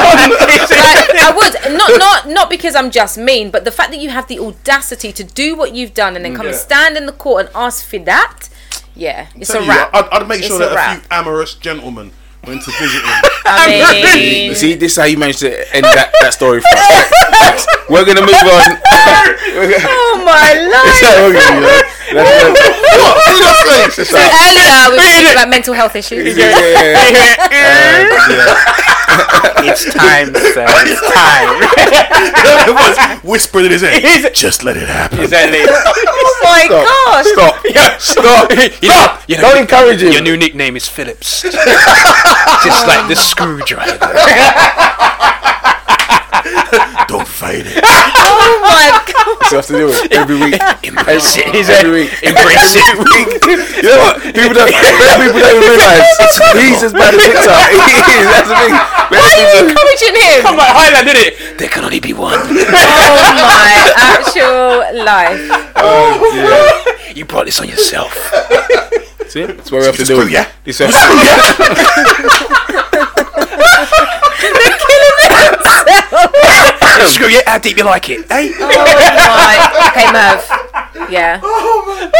[0.00, 4.10] Like, I would not not not because I'm just mean, but the fact that you
[4.10, 7.12] have the audacity to do what you've done and then come and stand in the
[7.12, 8.48] court and ask for that,
[8.94, 9.90] yeah, it's a you, wrap.
[9.94, 12.12] I'd, I'd make sure that a few amorous gentlemen
[12.46, 13.20] went to visit him.
[13.44, 17.66] I mean, See, this is how you managed to end that, that story for us.
[17.90, 18.78] We're gonna move on.
[19.86, 21.99] oh my life.
[22.12, 23.16] We're gonna move on.
[23.66, 23.96] Let's.
[24.10, 26.36] So earlier we were talking about mental health issues.
[26.36, 28.40] Yeah, yeah, yeah.
[29.10, 30.66] Uh, it's time, sir.
[30.86, 31.62] It's time.
[32.60, 34.30] Everyone's whispering in his ear.
[34.32, 35.20] Just let it happen.
[35.20, 35.60] exactly.
[35.66, 37.26] Oh my gosh.
[37.26, 38.00] Stop.
[38.00, 38.50] Stop.
[38.82, 40.12] You know, you know, Don't encourage him.
[40.12, 41.42] Your new nickname is Phillips.
[41.42, 43.98] Just like the screwdriver.
[47.50, 47.82] Don't fight it.
[47.82, 49.46] Oh my god.
[49.50, 50.60] So I have to do it every week.
[50.86, 51.50] Embrace it.
[51.50, 52.12] Every week.
[52.22, 52.86] Embrace it.
[52.86, 53.28] Every week.
[53.80, 54.20] You know what?
[54.22, 56.04] People don't, people don't even realise
[56.60, 57.48] he's as bad as Victor.
[57.72, 58.26] He is.
[58.28, 58.74] That's the thing.
[59.10, 60.42] Why are you encouraging him?
[60.42, 61.58] Come like Highland, did it?
[61.58, 62.38] There can only be one.
[62.38, 62.54] Oh
[63.40, 65.40] my actual life.
[65.76, 66.20] Oh,
[67.14, 68.12] you brought this on yourself.
[69.28, 69.46] See?
[69.46, 70.28] That's what we have to do.
[70.28, 70.42] Yeah.
[70.42, 70.50] ya.
[70.64, 72.10] This have to
[77.06, 77.40] Screw you.
[77.46, 78.26] How deep you like it?
[78.30, 78.52] Hey.
[78.58, 79.90] Oh my.
[79.90, 81.10] Okay, Merv.
[81.10, 81.40] Yeah.
[81.42, 82.10] Oh,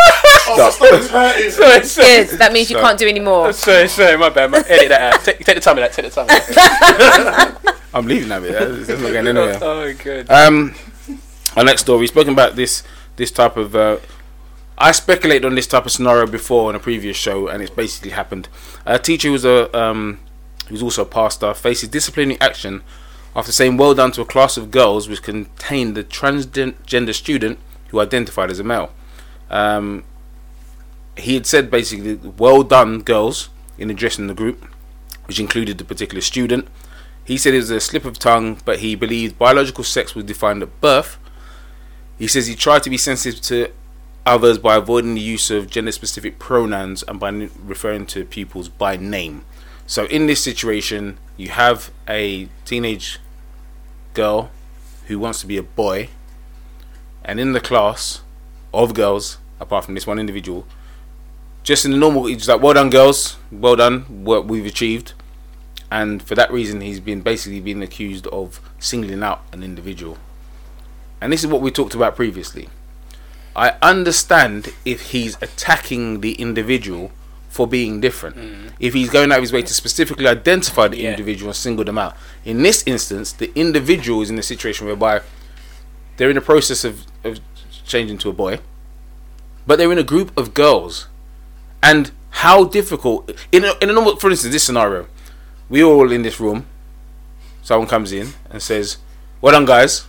[0.59, 1.51] my stomach's hurting.
[1.51, 2.25] Sorry, sorry.
[2.27, 2.39] Good.
[2.39, 3.53] That means you can't do any more.
[3.53, 4.51] Sorry, sorry, my bad.
[4.51, 5.25] My, edit that out.
[5.25, 5.93] Take, take the time of that.
[5.93, 7.77] Take the time of that.
[7.95, 8.53] I'm leaving that bit.
[8.53, 9.59] That's that's not going anywhere.
[9.63, 10.31] Oh, good.
[10.31, 10.75] Um,
[11.57, 12.01] our next story.
[12.01, 12.83] We've spoken about this
[13.17, 13.75] this type of.
[13.75, 13.99] Uh,
[14.79, 18.11] I speculated on this type of scenario before in a previous show, and it's basically
[18.11, 18.49] happened.
[18.87, 20.21] A teacher who was a um,
[20.69, 22.83] who's also a pastor faces disciplinary action
[23.35, 27.59] after saying "well done" to a class of girls which contained the transgender student
[27.89, 28.93] who identified as a male.
[29.51, 30.05] Um,
[31.17, 34.67] he had said basically, "Well done, girls," in addressing the group,
[35.27, 36.69] which included the particular student.
[37.25, 40.63] He said it was a slip of tongue, but he believed biological sex was defined
[40.63, 41.19] at birth.
[42.19, 43.69] He says he tried to be sensitive to
[44.27, 47.31] others by avoiding the use of gender specific pronouns and by
[47.65, 49.45] referring to pupils by name.
[49.91, 53.19] So in this situation, you have a teenage
[54.15, 54.53] girl
[55.09, 56.11] who wants to be a boy,
[57.25, 58.23] and in the class
[58.73, 60.65] of girls, apart from this one individual,
[61.65, 65.15] just in the normal, it's like, well done, girls, well done, what we've achieved.
[65.91, 70.19] And for that reason, he's been basically been accused of singling out an individual.
[71.21, 72.69] And this is what we talked about previously.
[73.57, 77.11] I understand if he's attacking the individual
[77.51, 78.73] for being different.
[78.81, 81.11] If he's going out of his way to specifically identify the Yeah.
[81.11, 82.17] individual and single them out.
[82.45, 85.21] In this instance, the individual is in a situation whereby
[86.17, 87.41] they're in the process of, of
[87.85, 88.61] changing to a boy,
[89.67, 91.09] but they're in a group of girls.
[91.83, 95.07] And how difficult in a, in a normal, for instance, this scenario,
[95.69, 96.67] we're all in this room.
[97.63, 98.99] Someone comes in and says,
[99.41, 100.07] "Well done, guys."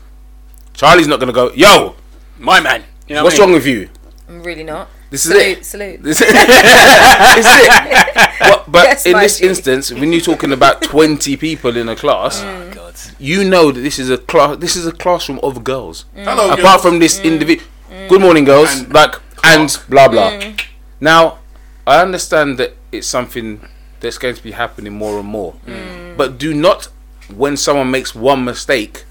[0.74, 1.96] Charley's not gonna go, "Yo,
[2.40, 2.84] My man.
[3.08, 3.90] You know what's what I wrong with you?"
[4.30, 4.88] I'm really not.
[5.12, 5.66] This is salute, it.
[5.66, 6.04] salute.
[6.04, 6.32] This is it.
[8.42, 9.48] But, but Yes, in this G.
[9.48, 12.74] instance, when you're talking about 20 people in a class, Mm.
[12.74, 12.96] God.
[13.20, 14.58] you know that this is a class.
[14.58, 16.06] This is a classroom of girls.
[16.16, 16.82] Hello, Apart girls.
[16.82, 17.26] from this Mm.
[17.26, 17.68] individual,
[18.10, 18.70] good morning, girls.
[18.82, 20.32] And like and blah blah.
[20.32, 20.60] Mm.
[21.00, 21.38] Now,
[21.86, 23.62] I understand that it's something
[24.00, 25.54] that's going to be happening more and more.
[25.68, 26.18] Mm.
[26.18, 26.88] But do not,
[27.36, 29.06] when someone makes one mistake,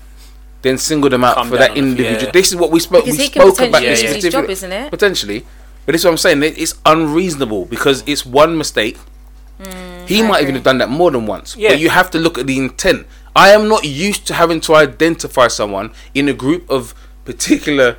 [0.62, 2.24] then single them out Come for that individual.
[2.24, 2.30] yeah.
[2.32, 3.04] This is what we spoke.
[3.04, 4.90] Because we he can spoke potentially about lose this his job, isn't it?
[4.90, 5.46] Potentially,
[5.86, 6.42] but this is what I'm saying.
[6.42, 8.96] It's unreasonable because it's one mistake.
[10.06, 11.56] he Mm, I might even have done that more than once.
[11.56, 11.70] Yeah.
[11.70, 13.06] But you have to look at the intent.
[13.36, 17.96] I am not used to having to identify someone in a group of particular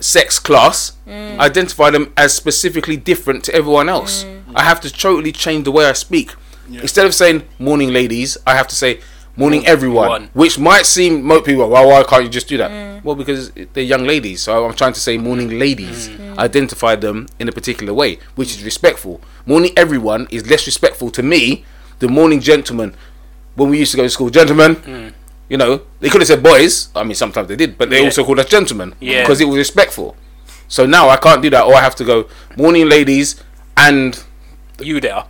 [0.00, 1.38] sex class, Mm.
[1.38, 4.24] identify them as specifically different to everyone else.
[4.54, 6.32] I have to totally change the way I speak.
[6.70, 9.00] Instead of saying morning ladies, I have to say
[9.36, 10.30] morning everyone, One.
[10.32, 12.70] which might seem most people well why can't you just do that?
[12.70, 13.04] Mm.
[13.04, 16.08] Well, because they're young ladies, so I'm trying to say morning ladies.
[16.08, 16.18] Mm.
[16.34, 16.38] Mm.
[16.38, 19.20] Identify them in a particular way, which is respectful.
[19.46, 21.64] Morning everyone is less respectful to me
[21.98, 22.94] than morning gentlemen.
[23.56, 25.12] When we used to go to school, gentlemen, mm.
[25.48, 26.88] you know, they could have said boys.
[26.94, 28.06] I mean, sometimes they did, but they Yeah.
[28.06, 29.22] also called us gentlemen Yeah.
[29.22, 30.16] because it was respectful.
[30.66, 32.26] So now I can't do that, or I have to go
[32.56, 33.36] morning ladies
[33.76, 34.18] and
[34.80, 35.24] You there.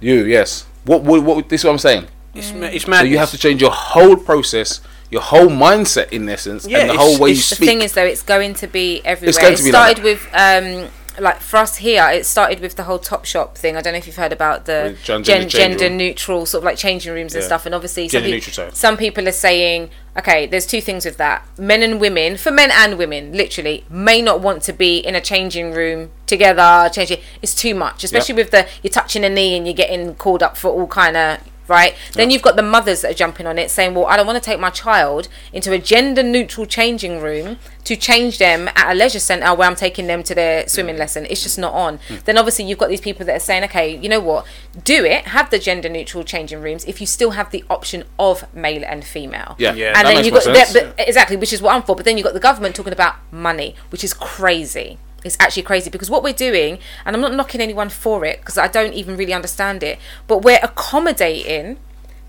[0.00, 0.24] you.
[0.24, 0.64] Yes.
[0.84, 1.02] What?
[1.02, 1.22] What?
[1.22, 2.06] what this is what I'm saying.
[2.34, 3.08] It's, ma- it's So mad.
[3.08, 6.96] you have to change your whole process, your whole mindset in essence, Yeah, and the
[6.96, 9.28] whole way you it's- The thing is, though, it's going to be everywhere.
[9.30, 12.60] It's going it to be like started with, um, like for us here, it started
[12.60, 13.76] with the whole Top Shop thing.
[13.76, 15.96] I don't know if you've heard about the With gen- gender room.
[15.96, 17.46] neutral sort of like changing rooms and Yeah.
[17.48, 17.66] stuff.
[17.66, 18.70] And obviously, some, Gender peop- neutral, sorry.
[18.72, 22.70] some people are saying, okay, there's two things with that: men and women, for men
[22.70, 26.88] and women, literally, may not want to be in a changing room together.
[26.94, 30.42] Changing, it's too much, especially with the you're touching a knee and you're getting called
[30.44, 31.38] up for all kind of
[31.70, 31.94] right?
[32.14, 34.36] Then you've got the mothers that are jumping on it saying, well, I don't want
[34.36, 38.94] to take my child into a gender neutral changing room to change them at a
[38.94, 41.26] leisure centre where I'm taking them to their swimming lesson.
[41.30, 41.98] It's just not on.
[42.08, 42.16] Hmm.
[42.24, 44.46] Then obviously you've got these people that are saying, okay, you know what?
[44.84, 48.52] Do it, have the gender neutral changing rooms if you still have the option of
[48.52, 49.54] male and female.
[49.58, 49.72] Yeah.
[49.72, 49.88] Yeah.
[49.88, 50.72] And that then makes you've got sense.
[50.72, 51.94] the, the, exactly, which is what I'm for.
[51.94, 54.98] But then you've got the government talking about money, which is crazy.
[55.24, 58.56] It's actually crazy because what we're doing, and I'm not knocking anyone for it because
[58.56, 61.78] I don't even really understand it, but we're accommodating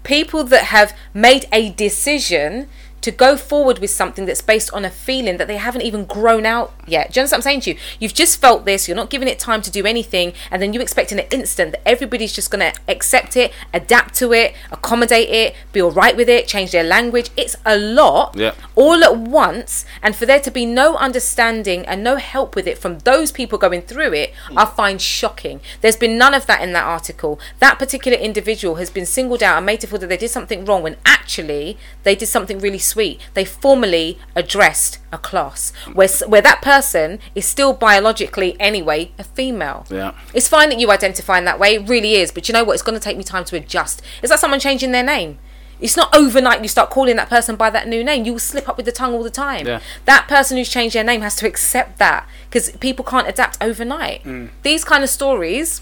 [0.04, 2.68] people that have made a decision
[3.02, 6.46] to go forward with something that's based on a feeling that they haven't even grown
[6.46, 7.12] out yet.
[7.12, 7.78] Do you understand what I'm saying to you?
[8.00, 10.82] You've just felt this, you're not giving it time to do anything, and then you
[10.82, 15.30] expect in an instant that everybody's just going to accept it, adapt to it, accommodate
[15.30, 17.30] it, be all right with it, change their language.
[17.36, 18.54] It's a lot Yeah.
[18.76, 22.78] all at once, and for there to be no understanding and no help with it
[22.78, 25.60] from those people going through it, I find shocking.
[25.82, 27.40] There's been none of that in that article.
[27.60, 30.66] That particular individual has been singled out and made to feel that they did something
[30.66, 33.20] wrong when actually they did something really sweet.
[33.34, 39.86] They formally addressed a class where where that person is still biologically anyway a female.
[39.90, 40.14] Yeah.
[40.34, 42.74] It's fine that you identify in that way, it really is, but you know what?
[42.74, 44.02] It's going to take me time to adjust.
[44.22, 45.40] It's like someone changing their name.
[45.82, 48.24] It's not overnight you start calling that person by that new name.
[48.24, 49.66] You will slip up with the tongue all the time.
[49.66, 49.82] Yeah.
[50.06, 54.24] That person who's changed their name has to accept that because people can't adapt overnight.
[54.24, 54.50] Mm.
[54.62, 55.82] These kind of stories,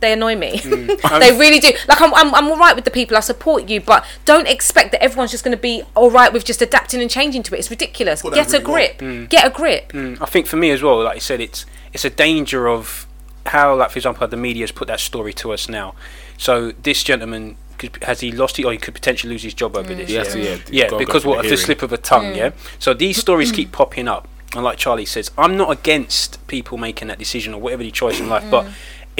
[0.00, 0.58] they annoy me.
[0.58, 1.20] Mm.
[1.20, 1.72] they really do.
[1.88, 3.16] Like I'm, I'm, I'm all right with the people.
[3.16, 6.44] I support you, but don't expect that everyone's just going to be all right with
[6.44, 7.58] just adapting and changing to it.
[7.58, 8.22] It's ridiculous.
[8.22, 8.74] Put that Get a really well.
[8.74, 8.98] grip.
[8.98, 9.28] Mm.
[9.28, 9.92] Get a grip.
[9.92, 10.20] Mm.
[10.20, 13.06] I think for me as well, like you said, it's it's a danger of
[13.46, 15.94] how, like for example, the media has put that story to us now.
[16.36, 19.76] So this gentleman could, has he lost it, or he could potentially lose his job
[19.76, 20.10] over this.
[20.10, 22.34] Yes, yeah, yeah, yeah, go- go because what the of the slip of a tongue,
[22.34, 22.52] yeah.
[22.78, 27.08] So these stories keep popping up, and like Charley says, I'm not against people making
[27.08, 28.66] that decision or whatever the choice in life, but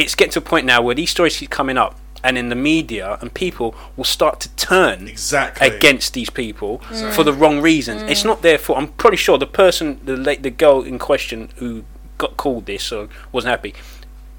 [0.04, 1.96] it's getting to a point now where these stories keep coming up.
[2.22, 5.66] And in the media, and people will start to turn Exactly.
[5.66, 6.76] against these people
[7.14, 8.02] for the wrong reasons.
[8.02, 8.10] Mm.
[8.10, 8.78] It's not their fault.
[8.78, 11.82] I'm pretty sure the person, the la- the girl in question who
[12.18, 13.72] got called this or wasn't happy.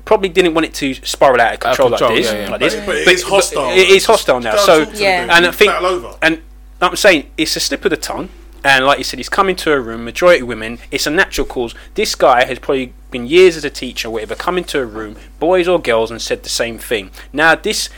[0.05, 2.32] Probably didn't want it to spiral out of control, control, like this.
[2.32, 2.49] yeah, yeah.
[2.51, 2.76] Like this.
[2.86, 3.70] But it is hostile.
[3.72, 4.57] it is hostile now.
[4.57, 5.24] So Yeah.
[5.36, 6.16] and I think over.
[6.22, 6.43] and
[6.84, 8.30] I'm saying it's a slip of the tongue.
[8.64, 10.80] And like you said, he's come into a room, majority women.
[10.91, 11.74] It's a natural cause.
[11.95, 15.16] This guy has probably been years as a teacher, or whatever, come into a room,
[15.39, 17.09] boys or girls, and said the same thing.
[17.34, 17.89] Now this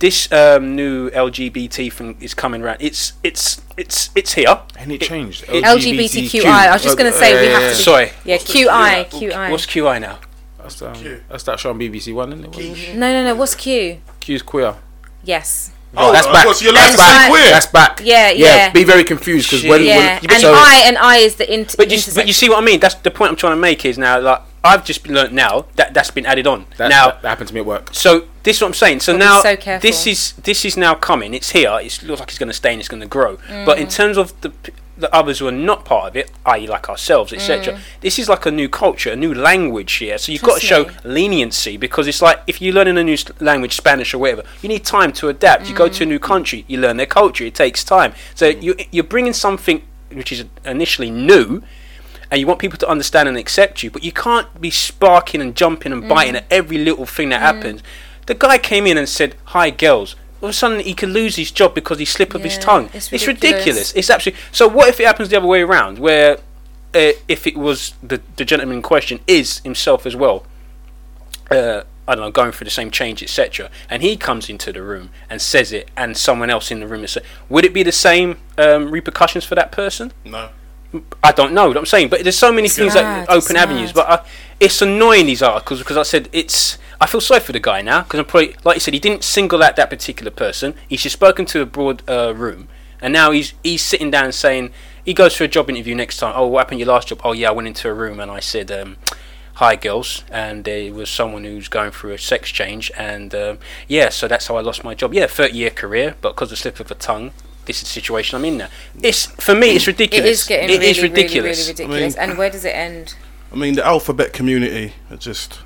[0.00, 2.78] this um, new LGBT thing is coming around.
[2.80, 4.60] It's it's it's it's here.
[4.78, 5.44] And it changed.
[5.44, 6.44] it- LGBTQI.
[6.44, 7.76] I was just going to say we have to.
[7.78, 9.08] Be, Sorry, yeah, QI.
[9.10, 9.50] QI.
[9.50, 10.18] what's QI now?
[10.58, 11.22] That's, um, Q.
[11.28, 12.48] that's that show on BBC One, isn't it?
[12.48, 12.96] Wasn't it?
[12.96, 13.34] No, no, no.
[13.34, 14.00] What's Q?
[14.20, 14.74] Q's queer.
[15.24, 15.72] Yes.
[15.96, 16.44] Oh, that's back.
[16.44, 17.30] course, you're That's back.
[17.30, 17.50] queer.
[17.50, 18.00] That's back.
[18.04, 18.70] Yeah, yeah.
[18.70, 21.74] Be very confused because when, Yeah, when and so- I and I is the inter-
[21.76, 22.78] But you, but you see what I mean?
[22.80, 23.84] That's the point I'm trying to make.
[23.84, 26.66] Is now like I've just been learnt now that that's been added on.
[26.76, 27.88] that, now that, that happened to me at work.
[27.92, 29.00] So this is what I'm saying.
[29.00, 31.34] So Gotta now so this is this is now coming.
[31.34, 31.76] It's here.
[31.82, 33.38] It looks like it's going to stay and it's going to grow.
[33.66, 33.80] But Mm.
[33.80, 34.52] in terms of the
[35.00, 38.46] the others who are not part of it, i.e., like ourselves, etc., this is like
[38.46, 40.18] a new culture, a new language here.
[40.18, 40.68] So you've got to Mm.
[40.68, 40.90] Show me.
[41.04, 44.84] leniency because it's like if you're learning a new language, Spanish or whatever, you need
[44.84, 45.68] time to adapt.
[45.68, 46.22] You go to a new Mm.
[46.22, 47.44] country, you learn their culture.
[47.44, 48.12] It takes time.
[48.34, 49.82] So you you're bringing something
[50.12, 51.62] which is initially new
[52.30, 55.54] and you want people to understand and accept you, but you can't be sparking and
[55.56, 57.82] jumping and biting at every little thing that happens.
[58.26, 61.36] The guy came in and said, "Hi, girls." All of a sudden, he could lose
[61.36, 62.88] his job because he slip of his tongue.
[62.94, 63.52] it's It's, ridiculous.
[63.52, 63.92] ridiculous.
[63.92, 64.42] It's absolutely.
[64.52, 66.38] So, what if it happens the other way around, where
[66.94, 70.46] uh, if it was the the gentleman in question is himself as well?
[71.50, 73.70] Uh, I don't know, going through the same change, etc.
[73.88, 77.04] And he comes into the room and says it, and someone else in the room
[77.04, 80.12] is saying, would it be the same um, repercussions for that person?
[80.24, 80.48] No.
[81.22, 83.92] I don't know what I'm saying, but there's so many things mad, that open avenues.
[83.92, 84.24] But uh,
[84.58, 86.78] it's annoying these articles because I said it's.
[87.00, 89.24] I feel sorry for the guy now because I'm probably like you said he didn't
[89.24, 90.74] single out that particular person.
[90.88, 92.68] He's just spoken to a broad uh, room,
[93.00, 94.72] and now he's he's sitting down saying
[95.04, 96.32] he goes for a job interview next time.
[96.36, 97.20] Oh, what happened your last job?
[97.24, 98.70] Oh yeah, I went into a room and I said.
[98.70, 98.96] Um,
[99.54, 104.08] Hi girls, and there was someone who's going through a sex change, and um, yeah,
[104.08, 105.12] so that's how I lost my job.
[105.12, 107.32] Yeah, thirty year career, but because of slip of a tongue,
[107.66, 108.68] this is the situation I'm in now.
[109.02, 110.26] It's for me, it's ridiculous.
[110.26, 111.58] It is getting It really, is ridiculous.
[111.68, 112.16] really, really ridiculous.
[112.16, 113.14] and where does it end?
[113.52, 115.60] I mean, the alphabet community are just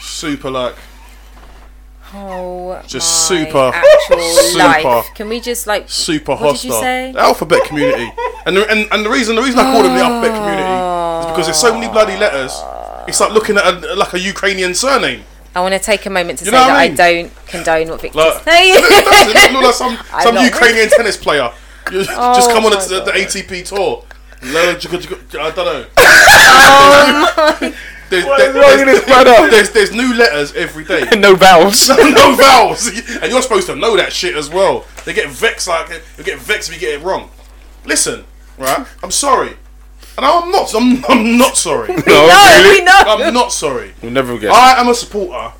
[0.00, 0.74] super like.
[2.12, 3.72] Oh, Just my super-
[4.08, 5.06] super- life.
[5.14, 6.82] Can we just like super What did you hostile.
[6.82, 7.12] say?
[7.12, 8.10] The alphabet community,
[8.46, 10.74] and the, and and the reason the reason I call them the alphabet community
[11.20, 12.52] is because there's so many bloody letters.
[13.06, 15.22] It's like looking at a, like a Ukrainian surname.
[15.54, 17.88] I want to take a moment to You say that what I I, don't condone
[17.88, 18.74] what Victor's Like, saying.
[18.76, 21.50] it look like some I'm some not- Ukrainian tennis player.
[21.90, 24.04] You just Oh come on oh my the, the ATP tour.
[24.42, 25.84] I don't know.
[25.98, 27.74] Oh
[28.10, 29.50] There's, What there- is wrong with there's- this brother?
[29.50, 31.04] There's, there's new letters every day.
[31.18, 31.88] no vowels.
[31.88, 34.84] no vowels, and you're supposed to know that shit as well.
[35.04, 37.30] They get vexed like they get vexed if you get it wrong.
[37.84, 38.24] Listen,
[38.58, 38.84] right?
[39.04, 39.52] I'm sorry,
[40.22, 40.74] and I'm not.
[40.74, 41.88] I'm, I'm not sorry.
[42.10, 42.80] No, no, really?
[42.80, 43.02] we know.
[43.06, 43.92] I'm not sorry.
[44.02, 44.50] You'll never forget.
[44.52, 45.52] I am a supporter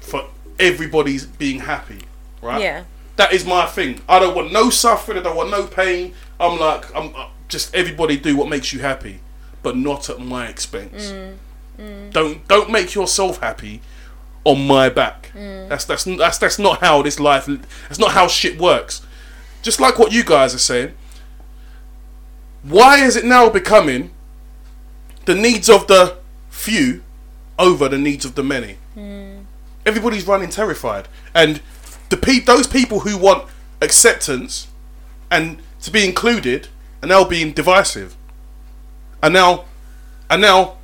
[0.00, 0.26] for
[0.58, 2.00] everybody's being happy,
[2.42, 2.60] right?
[2.60, 2.84] Yeah.
[3.16, 4.00] That is my thing.
[4.08, 5.18] I don't want no suffering.
[5.18, 6.14] I don't want no pain.
[6.38, 9.20] I'm like, I'm uh, just everybody do what makes you happy,
[9.62, 11.12] but not at my expense.
[12.10, 13.80] Don't don't make yourself happy
[14.44, 15.30] on my back.
[15.34, 17.46] That's that's that's that's not how this life.
[17.46, 19.02] That's not how shit works.
[19.62, 20.92] Just like what you guys are saying.
[22.62, 24.10] Why is it now becoming
[25.24, 26.18] the needs of the
[26.50, 27.02] few
[27.58, 28.76] over the needs of the many?
[28.94, 29.40] Hmm.
[29.86, 31.60] Everybody's running terrified, and
[32.10, 33.48] the pe- those people who want
[33.80, 34.68] acceptance
[35.30, 36.68] and to be included
[37.02, 38.16] are now being divisive.
[39.22, 39.64] And now,
[40.28, 40.76] and now,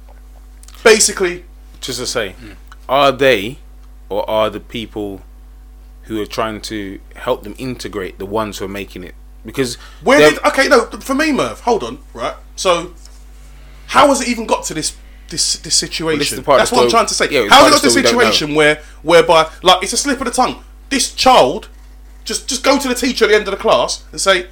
[0.82, 1.44] basically,
[1.80, 2.52] Just to say, hmm.
[2.88, 3.58] are they
[4.08, 5.20] or are the people
[6.04, 9.14] who are trying to help them integrate the ones who are making it?
[9.46, 10.68] Because where did okay?
[10.68, 12.34] No, for me, Merv, hold on, right?
[12.56, 12.92] So,
[13.86, 14.96] how has it even got to this
[15.28, 16.36] this this situation?
[16.36, 17.28] the part That's what I'm trying to say.
[17.30, 19.92] yeah, how has it got to this story we don't situation where whereby like it's
[19.92, 20.62] a slip of the tongue?
[20.90, 21.68] This child
[22.24, 24.48] just just go to the teacher at the end of the class and say,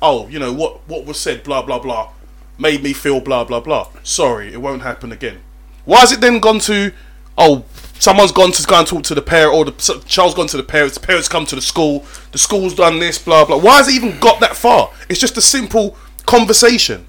[0.00, 2.10] "Oh, you know what what was said, blah blah blah,
[2.58, 3.88] made me feel blah blah blah.
[4.02, 5.40] Sorry, it won't happen again."
[5.84, 6.92] Why has it then gone to?
[7.36, 7.64] Oh,
[8.00, 10.56] someone's gone to go and talk to the parent, or the s- child's gone to
[10.56, 10.96] the parents.
[10.98, 12.04] The parents come to the school.
[12.32, 13.58] The school's done this, blah blah.
[13.58, 14.90] Why has it even got that far?
[15.08, 15.96] It's just a simple
[16.26, 17.06] conversation,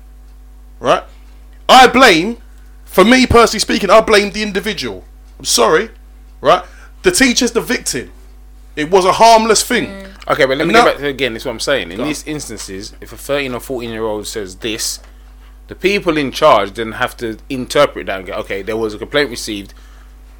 [0.80, 1.04] right?
[1.70, 2.38] I blame,
[2.86, 5.04] for me personally speaking, I blame the individual.
[5.40, 5.90] I'm sorry,
[6.42, 6.64] right?
[7.04, 8.12] The teacher's the victim.
[8.76, 9.86] It was a harmless thing.
[9.88, 10.08] Mm.
[10.32, 10.84] Okay, but let me No.
[10.84, 11.34] get back to again.
[11.34, 11.92] This is what I'm saying.
[11.92, 15.00] In Go these instances, if a 13 or 14 year old says this,
[15.68, 18.98] the people in charge then have to interpret that and go, okay, there was a
[18.98, 19.74] complaint received,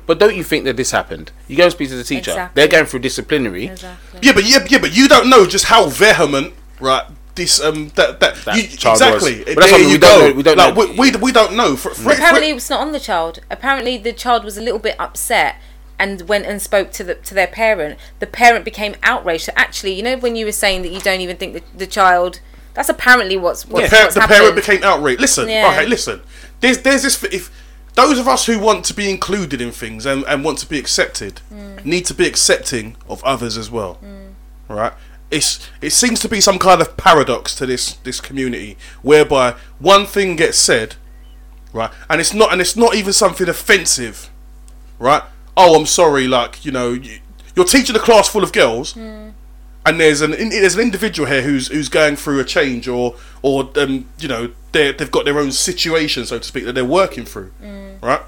[0.06, 1.32] but don't you think that this happened?
[1.48, 2.32] You go and speak to the teacher.
[2.32, 2.60] Exactly.
[2.62, 3.68] They're going through disciplinary.
[3.68, 4.20] Exactly.
[4.24, 7.06] Yeah, but yeah, yeah, but you don't know just how vehement, right?
[7.36, 9.38] this um that that, That you, child exactly.
[9.38, 9.46] was.
[9.46, 10.86] But that's there what we you don't know- we don't like, know.
[11.02, 11.78] We, we, we don't know.
[11.78, 13.40] For, for, Apparently, for- it's not on the child.
[13.50, 15.56] Apparently, the child was a little bit upset
[15.98, 17.98] and went and spoke to the to their parent.
[18.20, 19.46] The parent became outraged.
[19.46, 21.88] So actually, you know, when you were saying that you don't even think that the
[21.88, 22.42] child.
[22.74, 24.38] That's apparently what's what's, the, what's the happened.
[24.38, 25.20] parent became outraged.
[25.22, 25.70] Listen, Yeah.
[25.72, 26.22] okay, listen.
[26.62, 27.50] There's there's this if
[27.96, 30.80] those of us who want to be included in things and, and want to be
[30.80, 31.84] accepted Mm.
[31.86, 34.00] need to be accepting of others as well.
[34.70, 34.94] Right?
[35.30, 40.06] It's it seems to be some kind of paradox to this this community whereby one
[40.06, 40.96] thing gets said,
[41.74, 44.30] right, and it's not and it's not even something offensive,
[45.00, 45.24] right?
[45.58, 47.20] Oh, I'm sorry, like you know, you,
[47.56, 48.96] you're teaching a class full of girls,
[49.86, 53.70] and there's an there's an individual here who's who's going through a change or or
[53.78, 57.26] um you know they they've got their own situation so to speak that they're working
[57.26, 57.52] through,
[58.02, 58.22] right?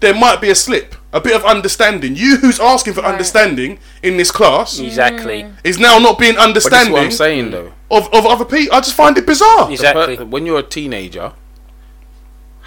[0.00, 2.14] There might be a slip, a bit of understanding.
[2.14, 5.44] You who's asking for understanding in this class Exactly.
[5.64, 7.72] is now not being But this is what I'm saying though.
[7.90, 8.76] of, of other people.
[8.76, 9.68] I just find it bizarre.
[9.72, 10.16] Exactly.
[10.18, 11.32] When you're a teenager,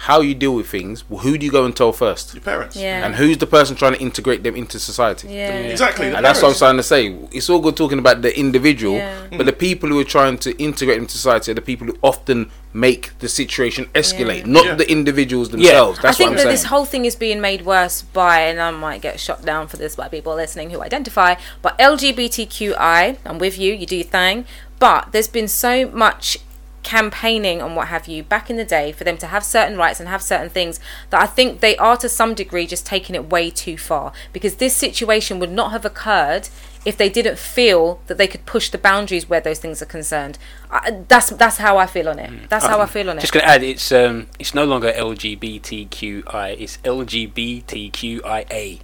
[0.06, 2.34] how you deal with things, well, who do you go and tell first?
[2.34, 2.74] Your parents.
[2.74, 3.04] Yeah.
[3.06, 5.28] And who's the person trying to integrate them into society?
[5.28, 5.50] yeah.
[5.58, 6.10] Exactly.
[6.10, 7.14] the And that's what I'm trying to say.
[7.30, 9.14] It's all good talking about the individual, Yeah.
[9.38, 12.50] but the people who are trying to integrate into society are the people who often
[12.72, 14.46] make the situation escalate, Yeah.
[14.58, 14.74] not Yeah.
[14.74, 16.00] the individuals themselves.
[16.00, 16.52] I That's think what I'm that saying.
[16.54, 19.76] this whole thing is being made worse by, and I might get shot down for
[19.76, 24.46] this by people listening who identify, but LGBTQI, I'm with you, you do your thing,
[24.80, 26.38] but there's been so much
[26.82, 30.00] campaigning and what have you back in the day for them to have certain rights
[30.00, 30.80] and have certain things
[31.10, 34.56] that I think they are to some degree just taking it way too far because
[34.56, 36.48] this situation would not have occurred
[36.84, 40.36] if they didn't feel that they could push the boundaries where those things are concerned.
[40.70, 42.48] I, that's that's how I feel on it.
[42.50, 43.20] That's how I feel on it.
[43.20, 48.80] Just gonna add, it's um, it's no longer LGBTQI, it's LGBTQIA.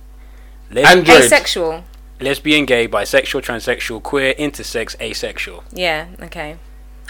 [0.71, 1.23] Les- Android.
[1.25, 1.83] Asexual.
[2.21, 5.65] lesbian, gay, bisexual, transsexual, queer, intersex, asexual.
[5.73, 6.57] Yeah, okay.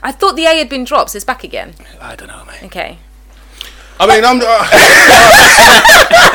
[0.03, 1.75] I thought the A had been dropped, so it's back again.
[2.01, 2.65] I don't know, man.
[2.65, 2.99] Okay.
[4.01, 4.39] I mean, I'm.
[4.41, 4.45] Uh,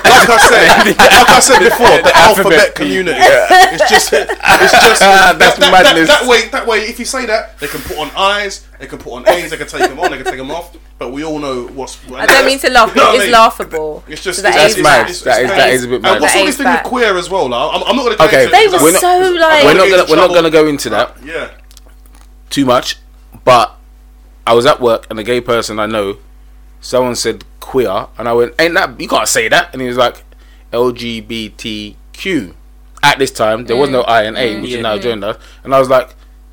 [0.03, 3.17] like I said, like I said before, the alphabet community.
[3.21, 4.99] It's just, it's just.
[4.99, 6.09] That's that, that, madness.
[6.09, 6.79] That, that way, that way.
[6.79, 9.55] If you say that, they can put on eyes, they can put on A's, they
[9.57, 10.75] can take them on, they can take them off.
[10.99, 11.97] But we all know what's.
[12.11, 13.31] I don't mean to laugh, You know but it's I mean?
[13.31, 14.03] laughable.
[14.09, 15.01] It's just So the it's, A That's is mad.
[15.03, 15.09] back.
[15.09, 15.59] It's, That it's is- mad.
[15.59, 16.21] that is a bit And mad.
[16.21, 17.47] what's The all A this thing with queer as well?
[17.49, 18.23] Like, I'm, I'm not going to.
[18.25, 19.63] Okay, They were we're so like.
[19.63, 21.49] we're not gonna we're not gonna go into that Yeah.
[22.49, 22.97] too much,
[23.43, 23.75] but
[24.45, 26.17] I was at work and a gay person I know,
[26.81, 29.97] someone said queer, and I went, "Ain't that you can't say that?" And he was
[29.97, 30.23] like,
[30.71, 32.53] "LGBTQ."
[33.01, 34.07] At this time, there was no mm.
[34.09, 34.61] I and A, mm.
[34.61, 34.77] which Yeah.
[34.77, 35.01] is now mm.
[35.01, 36.07] joined us, and I was like,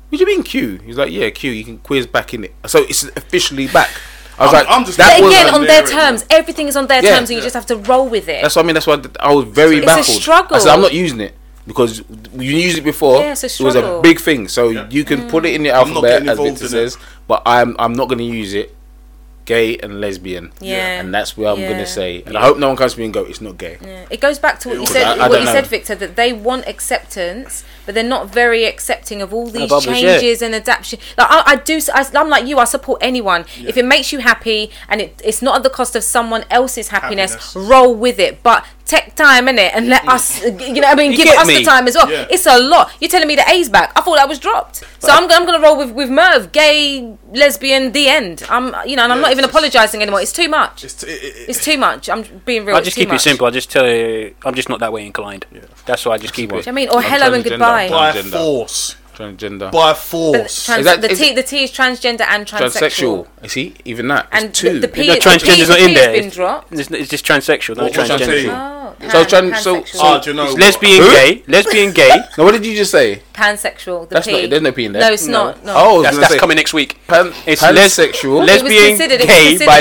[0.09, 1.51] "What do you mean Q?" He's like, "Yeah, Q.
[1.51, 3.89] You can queer's back in it, so it's officially back."
[4.37, 6.87] I was I'm- like, I'm just- "That But again, on their terms, everything is on
[6.87, 7.15] their Yeah.
[7.15, 8.41] terms, and you just have to roll with it.
[8.41, 8.73] That's what I mean.
[8.73, 10.57] That's why I was very It's a struggle.
[10.57, 11.35] I said, I'm not using it
[11.67, 11.99] because
[12.33, 13.19] you used it before.
[13.21, 14.47] Yeah, it's a it was a big thing.
[14.47, 16.69] So you can put it in the alphabet as Victor it.
[16.69, 16.97] says,
[17.27, 18.75] but I'm I'm not going to use it.
[19.45, 20.53] Gay and lesbian.
[20.61, 20.99] Yeah.
[21.01, 21.69] And that's where I'm Yeah.
[21.69, 22.21] going to say.
[22.27, 23.77] And I hope no one comes to me and go, it's not gay.
[23.81, 24.05] Yeah.
[24.11, 25.01] It goes back to what you said.
[25.03, 25.51] I- I what you know.
[25.51, 29.85] said, Victor, that they want acceptance, but they're not very accepting of all these others,
[29.85, 30.99] changes and adaptation.
[31.17, 32.57] Like I, I do, I, am like you.
[32.57, 35.95] I support anyone if it makes you happy and it, it's not at the cost
[35.95, 37.33] of someone else's happiness.
[37.33, 37.69] Happiness.
[37.69, 40.13] Roll with it, but take time in it and let mm.
[40.13, 40.43] us.
[40.43, 42.09] You know, I mean, You give get us the time as well.
[42.09, 42.27] Yeah.
[42.29, 42.91] It's a lot.
[42.99, 43.91] You're telling me the A's back.
[43.95, 44.83] I thought that was dropped.
[44.99, 48.43] So I'm, I'm going to roll with with Merv, gay, lesbian, the end.
[48.49, 50.21] I'm, you know, and I'm Yeah, not even apologising anymore.
[50.21, 50.83] It's too much.
[50.83, 52.09] It's, t- it, it, It's too much.
[52.09, 52.75] I'm being real.
[52.75, 53.45] I'll it's just too keep it simple.
[53.45, 55.45] I'll just tell you, I'm just not that way inclined.
[55.85, 56.67] That's why I just keep it.
[56.67, 57.59] I mean, or I'm hello and transgender.
[57.87, 58.11] Goodbye.
[58.13, 58.31] by Transgender.
[58.31, 58.95] force.
[59.15, 59.71] Transgender.
[59.71, 60.65] By force.
[60.65, 62.71] trans- Is that- the is- T the T is transgender and transsexual.
[62.71, 63.27] Transsexual.
[63.43, 64.27] You see, even that.
[64.31, 64.73] It's And two.
[64.75, 66.09] the, the P, No, the transgender's P, not in the P there.
[66.13, 66.73] has been dropped.
[66.73, 68.41] It's, it's just transsexual, not What- what's that transgender.
[68.43, 68.49] T?
[68.49, 69.99] Oh, So pan- so- pansexual.
[70.01, 70.43] Ah, do you know?
[70.43, 70.61] It's what?
[70.61, 71.11] lesbian, Who?
[71.11, 72.09] gay, lesbian, gay.
[72.37, 73.21] now, what did you just say?
[73.33, 74.07] pansexual.
[74.09, 74.41] The That's P.
[74.41, 75.01] not- there's no P in there.
[75.01, 75.43] No, it's No.
[75.45, 75.65] not.
[75.65, 75.73] No.
[75.75, 76.97] Oh, I was That's, gonna that's say, coming next week.
[77.07, 77.73] Pan, It's pansexual.
[78.45, 79.71] les- It was lesbian, considered- it was gay, considered, though.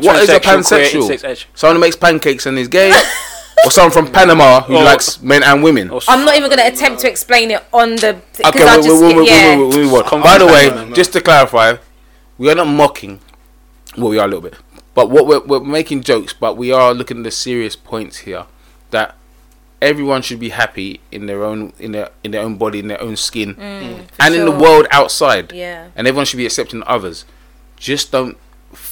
[0.00, 1.10] bisexual, What is a transsexual, queer, pansexual?
[1.10, 1.44] intersex.
[1.54, 2.92] Someone who makes pancakes and is gay,
[3.64, 5.90] or someone from Panama who Or- likes men and women.
[6.08, 8.20] I'm not even going to attempt to explain it on the.
[8.36, 9.56] Because Okay, I we, just, we, we, we, yeah.
[9.56, 10.06] we, we, we, what?
[10.06, 11.76] Come By the way, just to clarify,
[12.38, 13.20] we are not mocking.
[13.96, 14.54] Well, we are a little bit,
[14.94, 18.44] but what we're, we're making jokes, but we are looking at the serious points here.
[18.90, 19.16] That
[19.80, 23.00] everyone should be happy in their own in their in their own body, in their
[23.00, 25.52] own skin, mm, and in the world outside.
[25.52, 25.88] Yeah.
[25.96, 27.24] And everyone should be accepting others.
[27.78, 28.36] Just don't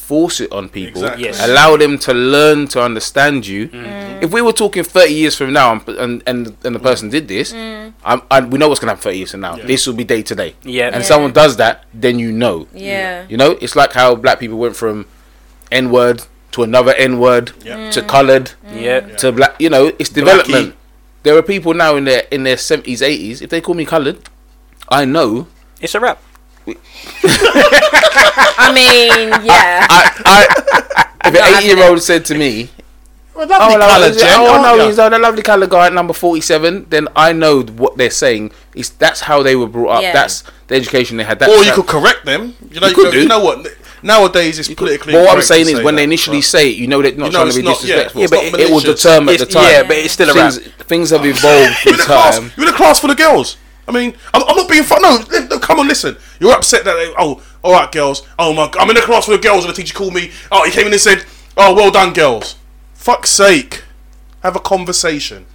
[0.09, 1.03] force it on people.
[1.03, 1.25] Exactly.
[1.25, 1.41] Yes.
[1.49, 3.69] Allow them to learn to understand you.
[3.69, 4.23] Mm.
[4.23, 7.27] If we were talking 30 years from now and and, and, and the person did
[7.29, 7.93] this, Mm.
[8.05, 9.57] I'm, I, we know what's going to happen 30 years from now.
[9.57, 9.67] Yeah.
[9.67, 10.55] This will be day to day.
[10.63, 10.87] Yeah.
[10.95, 11.03] And Yeah.
[11.13, 12.67] someone does that, then you know.
[12.75, 13.25] Yeah.
[13.29, 15.07] You know, it's like how black people went from
[15.73, 17.91] N word to another N word Yeah.
[17.93, 19.01] to coloured Yeah.
[19.21, 19.57] to black.
[19.59, 20.75] You know, it's development.
[21.25, 23.41] There are people now in their in their 70s, 80s.
[23.41, 24.19] If they call me coloured,
[24.89, 25.47] I know
[25.81, 26.19] It's a wrap.
[28.57, 29.87] I mean, yeah.
[29.91, 32.71] I, I, if Not an eight-year-old said to me,
[33.35, 34.87] Well, lovely "Oh, no, colour, is it- Jen, oh aren't no, ya?
[34.87, 38.53] he's a lovely colour guy at number forty-seven," then I know what they're saying.
[38.75, 40.03] Is that's how they were brought up.
[40.03, 40.13] Yeah.
[40.13, 41.39] That's the education they had.
[41.39, 42.55] That's Or you that- could correct them.
[42.71, 43.21] You know, You you, could know, do.
[43.23, 43.67] you know what?
[44.03, 45.15] Nowadays it's politically.
[45.15, 47.13] But what I'm saying is, say when they initially but- say it, you know they're
[47.13, 48.23] not You know trying to be not- yeah, disrespectful.
[48.23, 49.03] it's but it, it will malicious.
[49.03, 49.65] determine at the time.
[49.71, 50.53] yeah, but it's still around.
[50.53, 51.45] things, things have evolved
[51.85, 52.39] You're with in a class.
[52.39, 52.53] time.
[52.57, 53.57] You're in a class full of girls.
[53.87, 55.03] I mean, I'm, I'm not being fun.
[55.03, 56.17] No, no, come on, listen.
[56.41, 58.27] You're upset that they, oh, all right, girls.
[58.39, 60.31] Oh my, I'm in a class with girls, and the teacher called me.
[60.51, 61.25] Oh, he came in and said,
[61.57, 62.57] oh, well done, girls.
[62.95, 63.85] Fuck's sake,
[64.43, 65.47] have a conversation.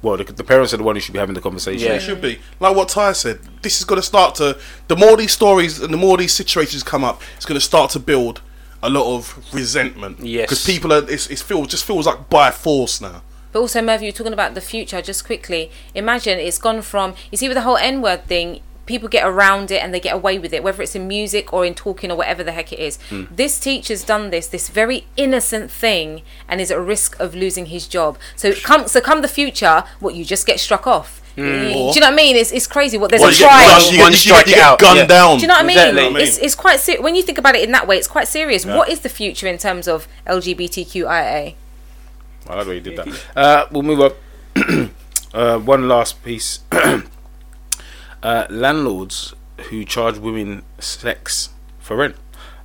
[0.00, 1.88] Well, the, the parents are the one who should be having the conversation.
[1.88, 1.94] Yeah.
[1.94, 3.40] It should be like what Ty said.
[3.62, 4.58] This is going to start to.
[4.86, 7.90] The more these stories and the more these situations come up, it's going to start
[7.92, 8.40] to build
[8.82, 10.20] a lot of resentment.
[10.20, 10.44] Yes.
[10.46, 11.10] because people are.
[11.10, 13.22] It's, it's feel just feels like by force now.
[13.52, 15.00] But also, Merv, you're talking about the future.
[15.02, 18.60] Just quickly, imagine it's gone from you see with the whole N word thing.
[18.86, 21.66] People get around it and they get away with it, whether it's in music or
[21.66, 22.96] in talking or whatever the heck it is.
[23.10, 23.24] Hmm.
[23.30, 27.86] This teacher's done this, this very innocent thing, and is at risk of losing his
[27.86, 28.16] job.
[28.34, 31.20] So come, so come the future, what you just get struck off.
[31.36, 32.34] You- do you know what I mean?
[32.34, 32.96] It's, it's crazy.
[32.96, 33.74] What there's Well, a you get trial.
[33.74, 35.06] One- you get- you get- you get gunned yeah.
[35.06, 35.36] down.
[35.36, 35.76] Do you know what I mean?
[35.76, 36.02] Exactly.
[36.02, 36.22] what I mean?
[36.26, 37.98] It's, it's quite ser- when you think about it in that way.
[37.98, 38.64] It's quite serious.
[38.64, 41.54] What is the future in terms of LGBTQIA?
[42.48, 43.22] I like the way you did that.
[43.36, 44.16] Uh, we'll move up.
[45.34, 46.60] uh, one last piece.
[48.22, 49.34] uh, landlords
[49.68, 52.16] who charge women sex for rent.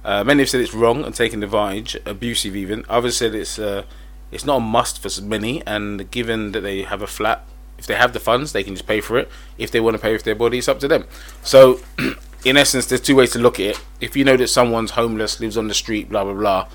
[0.05, 2.85] Uh, many have said it's wrong and taking advantage, abusive even.
[2.89, 3.83] Others said it's uh,
[4.31, 7.45] it's not a must for many, and given that they have a flat,
[7.77, 9.29] if they have the funds, they can just pay for it.
[9.57, 11.05] If they want to pay with their body, it's up to them.
[11.41, 11.79] So,
[12.45, 13.81] in essence, there's two ways to look at it.
[14.01, 16.67] If you know that someone's homeless, lives on the street, blah blah blah,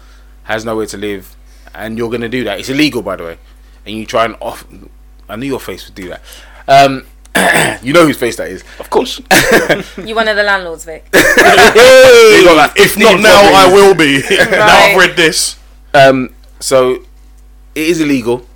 [0.45, 1.37] has nowhere to live,
[1.75, 3.39] and you're going to do that, it's illegal by the way,
[3.87, 4.67] and you try and off.
[5.29, 6.23] I knew your face would do that.
[6.67, 7.07] Um,
[7.83, 8.65] you know whose face that is.
[8.79, 9.21] Of course.
[9.97, 11.07] You're one of the landlords, Vic.
[11.15, 14.23] You like if not now, I will be.
[14.51, 15.57] now I've read this.
[15.95, 16.95] Um, so
[17.75, 18.47] it is illegal,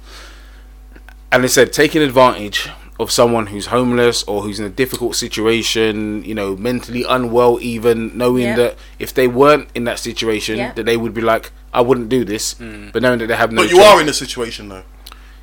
[1.31, 2.69] and they said taking advantage
[3.01, 8.17] of someone who's homeless or who's in a difficult situation, you know, mentally unwell, even
[8.17, 8.57] knowing Yeah.
[8.57, 10.73] that if they weren't in that situation, Yeah.
[10.75, 12.93] that they would be like, I wouldn't do this, mm.
[12.93, 13.63] but knowing that they have no.
[13.63, 13.87] But you choice.
[13.87, 14.83] are in a situation though.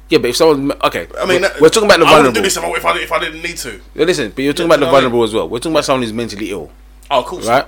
[0.10, 2.34] Yeah, but if someone, okay, I mean, we're, we're talking about the I wouldn't vulnerable.
[2.34, 3.80] do this if I, if I, if I didn't need to.
[3.93, 5.12] Yeah, Listen, but you're talking Yeah, about the you know what I mean?
[5.12, 5.50] vulnerable as well.
[5.50, 6.72] We're talking about someone who's mentally ill.
[7.12, 7.41] Oh, cool.
[7.41, 7.66] right?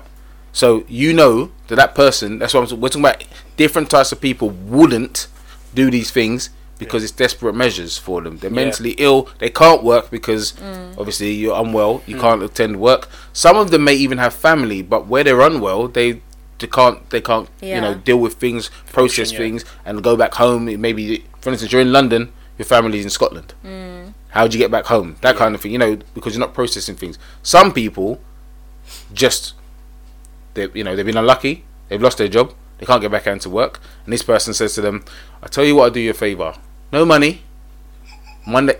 [0.53, 2.39] So you know that that person.
[2.39, 2.79] That's what I'm.
[2.81, 3.23] We're talking about
[3.57, 5.27] different types of people wouldn't
[5.73, 6.49] do these things
[6.81, 8.37] because it's desperate measures for them.
[8.37, 9.29] They're mentally ill.
[9.39, 10.97] They can't work because mm.
[10.97, 12.01] obviously you're unwell.
[12.05, 12.21] You mm.
[12.21, 13.09] can't attend work.
[13.33, 16.21] Some of them may even have family, but where they're unwell, they.
[16.59, 17.09] They can't.
[17.09, 17.49] They can't.
[17.59, 19.39] You know, deal with things, process yeah.
[19.39, 20.69] things, and go back home.
[20.69, 22.31] It Maybe, for instance, you're in London.
[22.59, 23.55] Your family's in Scotland.
[23.65, 24.13] Mm.
[24.29, 25.15] How would you get back home?
[25.21, 25.71] That kind of thing.
[25.71, 27.17] You know, because you're not processing things.
[27.41, 28.21] Some people
[29.13, 29.53] just
[30.53, 33.33] they you know they've been unlucky they've lost their job they can't get back out
[33.33, 35.03] into work and this person says to them
[35.41, 36.53] i tell you what i'll do you a favor
[36.91, 37.41] no money
[38.45, 38.77] monday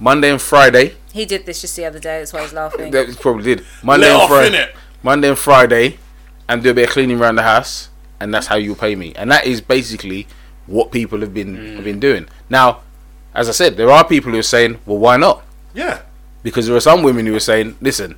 [0.00, 2.18] monday and friday He did this just the other day.
[2.18, 2.90] That's why I was laughing.
[2.90, 5.98] that he probably did monday Let and friday monday and friday
[6.48, 7.90] and do a bit of cleaning around the house
[8.20, 10.26] and that's how you pay me and that is basically
[10.66, 11.74] what people have been mm.
[11.76, 12.80] have been doing now
[13.34, 15.42] as i said there are people who are saying well why not
[15.74, 16.02] Yeah.
[16.42, 18.16] because there are some women who are saying, "Listen,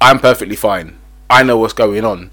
[0.00, 0.98] I'm perfectly fine.
[1.30, 2.30] I know what's going on,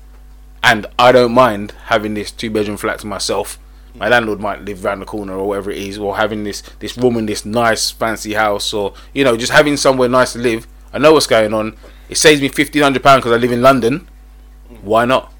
[0.63, 3.57] and I don't mind having this two bedroom flat to myself.
[3.97, 6.97] My landlord might live around the corner or whatever it is, or having this this
[6.97, 10.67] woman, this nice fancy house, or you know, just having somewhere nice to live.
[10.93, 11.77] I know what's going on.
[12.09, 14.07] It saves me fifteen hundred pounds because I live in London.
[14.81, 15.31] Why not?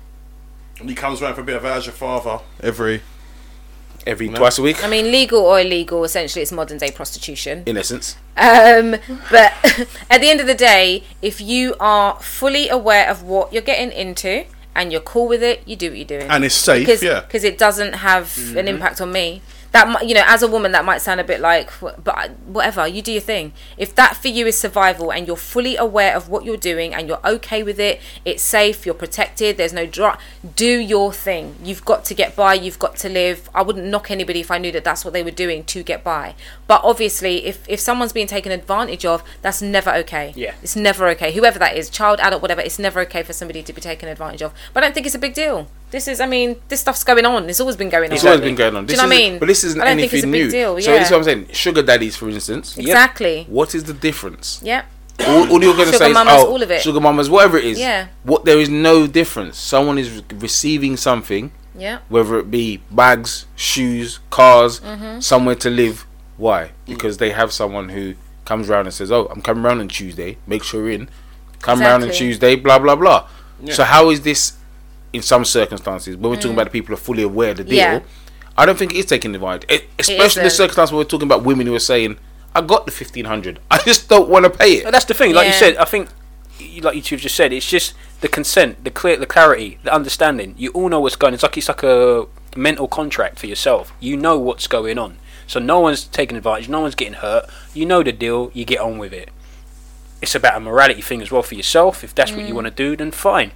[0.80, 3.02] And he comes round for a bit of as your father every.
[4.08, 7.64] Every twice a week, I mean, legal or illegal, essentially, it's modern day prostitution.
[7.66, 8.16] in essence.
[8.38, 8.98] Um,
[9.32, 9.52] but
[10.12, 13.92] at the end of the day, if you are fully aware of what you're getting
[13.92, 14.46] into
[14.76, 16.30] and you're cool with it, you do what you're doing.
[16.30, 17.22] And it's safe, because yeah.
[17.22, 18.68] because it doesn't have an mm-hmm.
[18.68, 19.42] impact on me.
[19.76, 22.88] That you know, as a woman, that might sound a bit like, but whatever.
[22.88, 23.52] You do your thing.
[23.78, 27.10] If that for you is survival, and you're fully aware of what you're doing, and
[27.10, 29.58] you're okay with it, it's safe, you're protected.
[29.58, 30.22] There's no drop.
[30.56, 31.58] Do your thing.
[31.62, 32.54] You've got to get by.
[32.54, 33.50] You've got to live.
[33.54, 36.06] I wouldn't knock anybody if I knew that that's what they were doing to get
[36.06, 36.36] by.
[36.68, 40.32] But obviously, if if someone's being taken advantage of, that's never okay.
[40.38, 40.56] Yeah.
[40.64, 41.34] It's never okay.
[41.34, 44.42] Whoever that is, child, adult, whatever, it's never okay for somebody to be taken advantage
[44.42, 44.54] of.
[44.74, 45.68] But I don't think it's a big deal.
[45.96, 47.50] This is, I mean, this stuff's going on.
[47.50, 48.16] It's always been going on.
[48.16, 48.86] It's always been going on.
[48.86, 49.40] Do you know what I mean?
[49.40, 50.46] But this isn't I don't think anything it's a new.
[50.46, 50.82] big deal.
[50.82, 51.00] So yeah.
[51.00, 51.48] this is what I'm saying.
[51.54, 52.78] Sugar daddies, for instance.
[52.78, 53.46] Exactly.
[53.58, 54.60] What is the difference?
[54.64, 54.86] Yep.
[55.22, 56.82] All, all you're going to Sugar say is, oh, all of it.
[56.82, 57.80] sugar mamas, whatever it is.
[57.80, 58.08] Yeah.
[58.24, 59.58] What there is no difference.
[59.58, 62.00] Someone is re- receiving something, Yeah.
[62.10, 65.22] whether it be bags, shoes, cars, Mm-hmm.
[65.22, 66.06] somewhere to live.
[66.36, 66.72] Why?
[66.86, 70.38] Because they have someone who comes around and says, "Oh, I'm coming around on Tuesday.
[70.46, 71.10] Make sure you're in.
[71.62, 73.28] come around on Tuesday, blah blah blah.
[73.72, 74.54] So how is this
[75.16, 77.64] in some circumstances when we're talking about the people who are fully aware of the
[77.64, 77.74] deal?
[77.74, 78.00] Mm.
[78.00, 78.00] Yeah.
[78.58, 80.58] I don't think it is taking advantage, E- especially the isn't.
[80.58, 82.18] circumstance where we're talking about women who are saying,
[82.54, 85.14] "I got the fifteen hundred, I just don't want to pay But it." that's the
[85.14, 85.34] thing.
[85.34, 86.10] Like you said, I think,
[86.82, 89.94] like you two have just said, it's just the consent, the clear, the clarity, the
[89.94, 90.56] understanding.
[90.58, 91.32] You all know what's going.
[91.32, 91.34] On.
[91.36, 93.92] It's like it's like a mental contract for yourself.
[94.00, 95.18] You know what's going on.
[95.48, 96.70] So no one's taking advantage.
[96.70, 97.50] No one's getting hurt.
[97.74, 98.52] You know the deal.
[98.54, 99.30] You get on with it.
[100.22, 102.04] It's about a morality thing as well for yourself.
[102.06, 103.52] If that's what you want to do, then fine.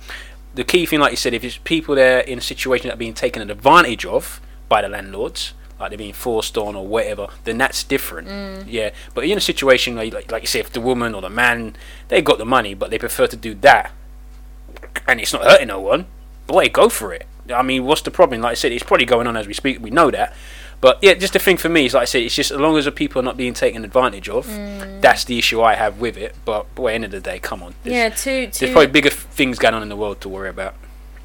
[0.55, 2.97] The key thing, like you said, if it's people there in a situation that are
[2.97, 7.57] being taken advantage of by the landlords, like they're being forced on or whatever, then
[7.57, 8.27] that's different.
[8.27, 8.65] Mm.
[8.67, 11.29] Yeah, but in a situation like, like like you say, if the woman or the
[11.29, 11.75] man
[12.09, 13.91] they got the money, but they prefer to do that,
[15.07, 16.07] and it's not hurting no one,
[16.47, 17.25] boy, go for it.
[17.53, 18.41] I mean, what's the problem?
[18.41, 19.81] Like I said, it's probably going on as we speak.
[19.81, 20.35] We know that.
[20.81, 22.77] But yeah, just the thing for me is, like I said, it's just as long
[22.77, 25.01] as the people are not being taken advantage of, mm.
[25.01, 26.35] that's the issue I have with it.
[26.45, 27.75] But boy, end of the day, come on.
[27.83, 30.47] There's, Yeah, two there's probably bigger f- things going on in the world to worry
[30.49, 30.75] about.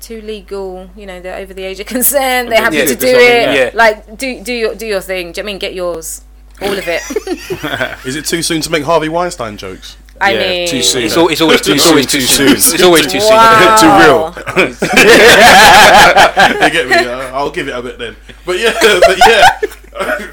[0.00, 0.90] too legal.
[0.96, 2.50] You know, they're over the age of consent.
[2.50, 3.54] They're happy Yeah, to do it.
[3.56, 3.70] yeah.
[3.74, 5.30] Like do do your do your thing.
[5.32, 6.22] Do you know I mean get yours?
[6.60, 7.02] All of it.
[8.06, 9.96] Is it too soon to make Harvey Weinstein jokes?
[10.20, 11.02] I Yeah, mean, too soon.
[11.04, 12.48] It's, al- it's always too, Too it's always too too soon.
[12.60, 12.74] soon.
[12.74, 13.30] It's always too soon.
[13.30, 14.30] Wow.
[14.34, 14.66] Too real.
[16.64, 16.94] you get me?
[16.96, 18.16] Uh, I'll give it a bit then.
[18.46, 20.30] But yeah, but yeah,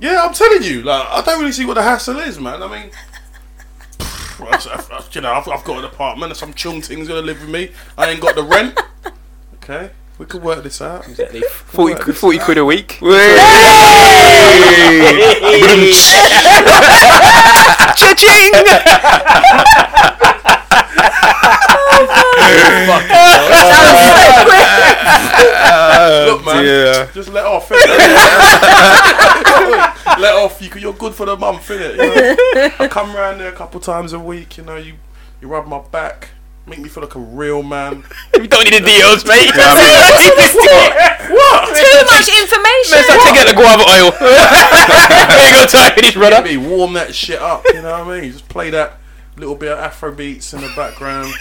[0.00, 0.22] yeah.
[0.24, 2.62] I'm telling you, like I don't really see what the hassle is, man.
[2.62, 2.90] I mean,
[4.00, 6.36] I've- I've- you know, I've, I've got an apartment.
[6.36, 7.70] Some chung thing's gonna live with me.
[7.96, 8.78] I ain't got the rent.
[9.62, 11.08] Okay, we could work this out.
[11.08, 11.40] Exactly.
[11.42, 12.98] 40, quid- 40 quid a week.
[17.96, 18.52] Cha-ching!
[26.26, 27.08] Look, man, dear.
[27.14, 27.68] just let off.
[27.68, 27.78] innit?
[30.20, 30.60] let off.
[30.60, 31.92] You, you're good for the month, innit?
[31.92, 32.70] You know?
[32.78, 34.58] I come round there a couple times a week.
[34.58, 34.94] You know, you
[35.40, 36.30] you rub my back,
[36.68, 38.04] make me feel like a real man.
[38.38, 39.50] We don't need the deals, mate.
[41.28, 41.76] What?
[41.76, 42.96] Too much information.
[42.96, 44.06] Let's not take out the guava oil.
[45.40, 46.42] Ain't got time for this, brother.
[46.42, 47.64] me warm that shit up.
[47.66, 48.32] You know what I mean?
[48.32, 48.98] Just play that
[49.36, 51.32] little bit of Afro beats in the background.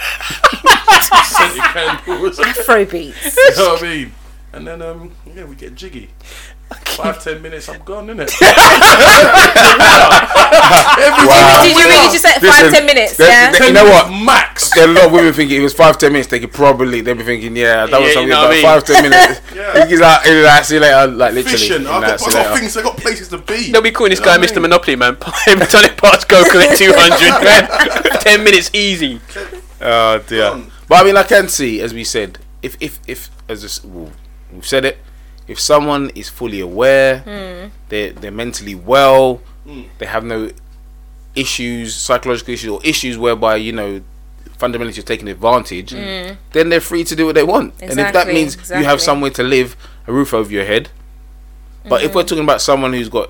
[1.25, 2.39] Scented candles.
[2.39, 3.37] Afro beats.
[3.37, 4.11] You know what I mean?
[4.53, 6.09] And then um yeah, we get jiggy.
[6.97, 8.27] Five ten minutes, I'm gone, innit?
[10.99, 11.61] Every Wow.
[11.63, 13.17] Did you really just say five Listen, ten minutes?
[13.17, 13.51] there- Yeah.
[13.51, 14.09] there- you know what?
[14.11, 14.71] Max.
[14.73, 16.29] There are a lot of women thinking it was five ten minutes.
[16.29, 18.51] They could probably they'd be thinking, yeah, that was Yeah, something you know about what
[18.51, 18.63] I mean?
[18.63, 19.41] five ten minutes.
[19.57, 19.85] Yeah.
[19.87, 21.57] He's like, he's like, see you later, like literally.
[21.57, 21.87] Fishing.
[21.87, 22.59] I've Nah, got, see I've you got later.
[22.59, 23.71] things, I've got places to be.
[23.71, 24.55] They'll be calling this You know guy what I Mr.
[24.55, 24.61] mean?
[24.63, 25.17] Monopoly, man.
[25.47, 28.19] Every time it pass, go collect 200, man.
[28.21, 29.19] 10 minutes easy.
[29.81, 30.63] Oh dear.
[30.87, 34.11] But I mean, I can see, as we said, if if if as this, well,
[34.53, 34.97] we've said it,
[35.47, 37.69] if someone is fully aware, hmm.
[37.89, 39.83] they're they're mentally well, hmm.
[39.97, 40.51] they have no
[41.35, 44.01] issues, psychological issues, or issues whereby you know
[44.57, 46.33] fundamentally you're taking advantage, hmm.
[46.51, 47.73] then they're free to do what they want.
[47.81, 49.75] and if that Exactly, means you have somewhere to live,
[50.07, 50.89] a roof over your head.
[51.87, 53.29] But if we're talking about someone who's got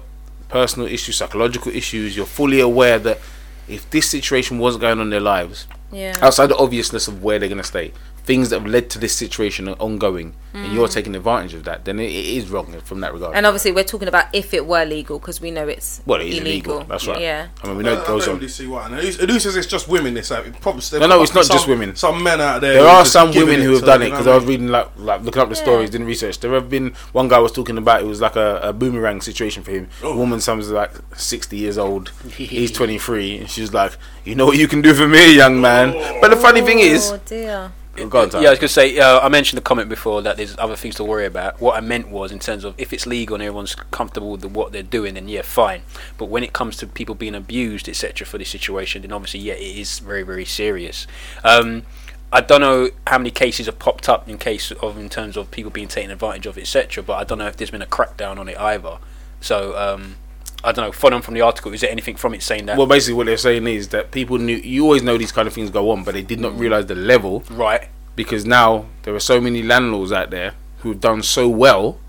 [0.49, 3.19] personal issues, psychological issues, you're fully aware that
[3.67, 6.17] if this situation wasn't going on in their lives, Yeah.
[6.21, 7.91] outside the obviousness of where they're going to stay,
[8.27, 10.75] things that have led to this situation are ongoing, and hmm.
[10.75, 13.35] you're taking advantage of that, then it, it is wrong from that regard.
[13.35, 16.27] And obviously, we're talking about if it were legal because we know it's well, it
[16.27, 16.75] is illegal.
[16.75, 16.89] illegal.
[16.89, 17.21] That's right.
[17.21, 17.47] Yeah.
[17.63, 18.39] I mean, we know don't, it I goes don't on.
[18.39, 18.85] really see why.
[18.85, 20.13] And Who who says it's just women?
[20.13, 20.45] This out.
[20.59, 21.95] Probably, No, no, it's must be not just women.
[21.95, 22.73] Some men out there.
[22.73, 25.21] There are some women who have done it because I I was reading like like
[25.21, 25.63] looking up the Yeah.
[25.63, 26.39] stories, didn't research.
[26.41, 29.63] There have been one guy was talking about it was like a, a boomerang situation
[29.63, 29.87] for him.
[30.03, 30.13] Oh.
[30.13, 33.93] A woman, someone's like sixty years old, he's twenty three, and she's like,
[34.25, 37.11] "You know what you can do for me, young man." But the funny thing is,
[37.11, 37.71] oh dear.
[37.71, 37.71] oh,
[38.05, 38.29] go on.
[38.31, 40.75] Yeah, I was going to say, uh, I mentioned the comment before that there's other
[40.75, 41.59] things to worry about.
[41.59, 44.71] What I meant was, in terms of if it's legal and everyone's comfortable with what
[44.71, 45.81] they're doing, then yeah, fine.
[46.17, 49.53] But when it comes to people being abused, etc., for this situation, then obviously, yeah,
[49.53, 51.07] it is very, very serious.
[51.43, 51.83] Um,
[52.31, 55.49] I don't know how many cases have popped up in case of in terms of
[55.49, 57.03] people being taken advantage of, etc.
[57.03, 58.97] But I don't know if there's been a crackdown on it either.
[59.39, 60.17] So um,
[60.63, 60.91] I don't know.
[60.91, 62.77] Following from the article, is there anything from it saying that?
[62.77, 64.57] Well, basically, what they're saying is that people knew.
[64.57, 66.59] You always know these kind of things go on, but they did not mm.
[66.59, 67.87] realize the level right.
[68.15, 71.99] because now there are so many landlords out there who've done so well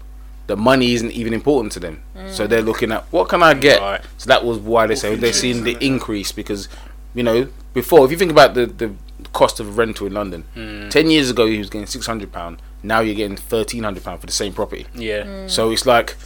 [0.49, 2.03] that money isn't even important to them.
[2.17, 2.31] Mm.
[2.31, 3.81] So they're looking at what can I get.
[3.81, 4.01] Right.
[4.17, 6.69] So that was why they say they're seeing the increase because
[7.15, 8.93] you know before if you think about the the
[9.33, 10.91] cost of rental in London, mm.
[10.91, 12.61] ten years ago he was getting six hundred pound.
[12.83, 14.87] Now you're getting thirteen hundred pound for the same property.
[14.95, 15.47] Yeah.
[15.49, 16.17] So it's like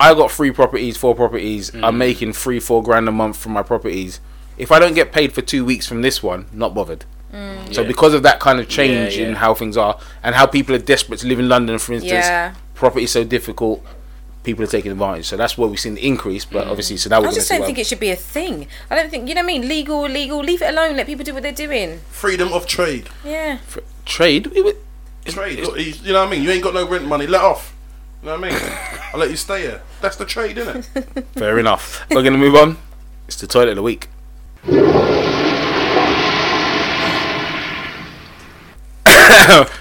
[0.00, 1.72] I got three properties, four properties.
[1.74, 1.96] I'm mm.
[1.98, 4.18] making three, four grand a month from my properties.
[4.56, 7.04] If I don't get paid for two weeks from this one, not bothered.
[7.32, 7.74] Mm.
[7.74, 7.86] So Yeah.
[7.88, 10.78] because of that kind of change Yeah, in how things are and how people are
[10.78, 12.54] desperate to live in London, for instance, Yeah.
[12.74, 13.84] property is so difficult.
[14.42, 15.26] people are taking advantage.
[15.26, 16.46] So that's where we've seen the increase.
[16.46, 16.70] But mm.
[16.70, 18.68] obviously, so now we're I just don't what- think it should be a thing.
[18.90, 19.68] I don't think you know what I mean.
[19.68, 20.38] Legal, legal.
[20.40, 20.96] Leave it alone.
[20.96, 22.00] Let people do what they're doing.
[22.10, 23.10] Freedom of trade.
[23.22, 23.58] Yeah.
[24.06, 24.50] trade.
[24.54, 24.72] it wa-
[25.26, 25.60] Trade.
[25.60, 26.42] Look, you you know what I mean?
[26.42, 27.26] You ain't got no rent money.
[27.26, 27.74] Let off.
[28.22, 28.78] You know what I mean?
[29.14, 29.80] I'll let you stay here.
[30.02, 31.06] That's the trade, isn't it?
[31.32, 32.04] Fair enough.
[32.10, 32.76] We're going to move on.
[33.26, 34.08] It's the toilet of the week.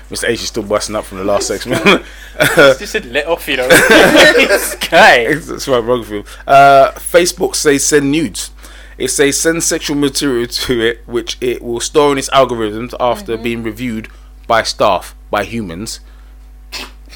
[0.09, 0.29] Mr.
[0.29, 2.05] H is still busting up from the last segment.
[2.39, 3.67] Just said let off, you know.
[3.67, 5.33] this guy.
[5.33, 6.23] That's right, wrong for you.
[6.47, 8.51] Uh, Facebook says send nudes.
[8.97, 13.35] It says send sexual material to it, which it will store in its algorithms after
[13.37, 14.07] being reviewed
[14.47, 15.99] by staff, by humans.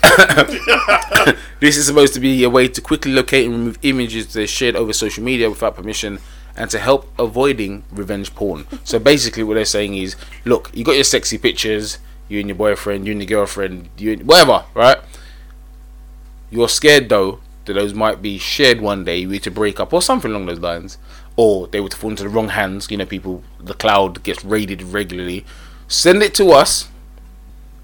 [1.60, 4.48] this is supposed to be a way to quickly locate and remove images that are
[4.48, 6.20] shared over social media without permission
[6.56, 8.66] and to help avoiding revenge porn.
[8.84, 11.98] so basically what they're saying is, look, you got your sexy pictures,
[12.28, 14.98] you and your boyfriend, you and your girlfriend, you and whatever, right?
[16.52, 19.94] You're scared though that those might be shared one day, you need to break up
[19.94, 20.98] or something along those lines,
[21.36, 22.92] or they would fall into the wrong hands.
[22.92, 25.46] You know, people, the cloud gets raided regularly.
[25.88, 26.90] Send it to us.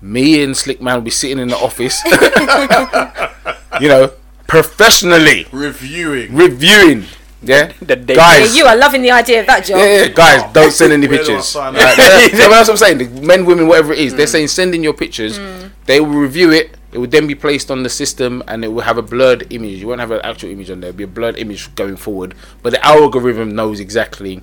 [0.02, 2.02] Me and Slick Man will be sitting in the office,
[3.82, 4.12] you know,
[4.48, 6.34] professionally Reviewing.
[6.36, 7.04] reviewing.
[7.42, 8.56] Yeah, The day- Yeah, guys.
[8.58, 9.78] you are loving the idea of that job.
[9.78, 11.46] Yeah, yeah, guys, oh, don't send any Where do I pictures.
[11.48, 11.98] sign Right, up?
[11.98, 12.98] that's, that's what I'm saying.
[12.98, 14.30] The men, women, whatever it is, they're mm.
[14.30, 15.38] saying send in your pictures.
[15.40, 15.72] Mm.
[15.86, 16.78] They will review it.
[16.92, 19.80] It will then be placed on the system, and it will have a blurred image.
[19.80, 20.90] You won't have an actual image on there.
[20.90, 22.34] It'll be a blurred image going forward,
[22.64, 24.42] but the algorithm knows exactly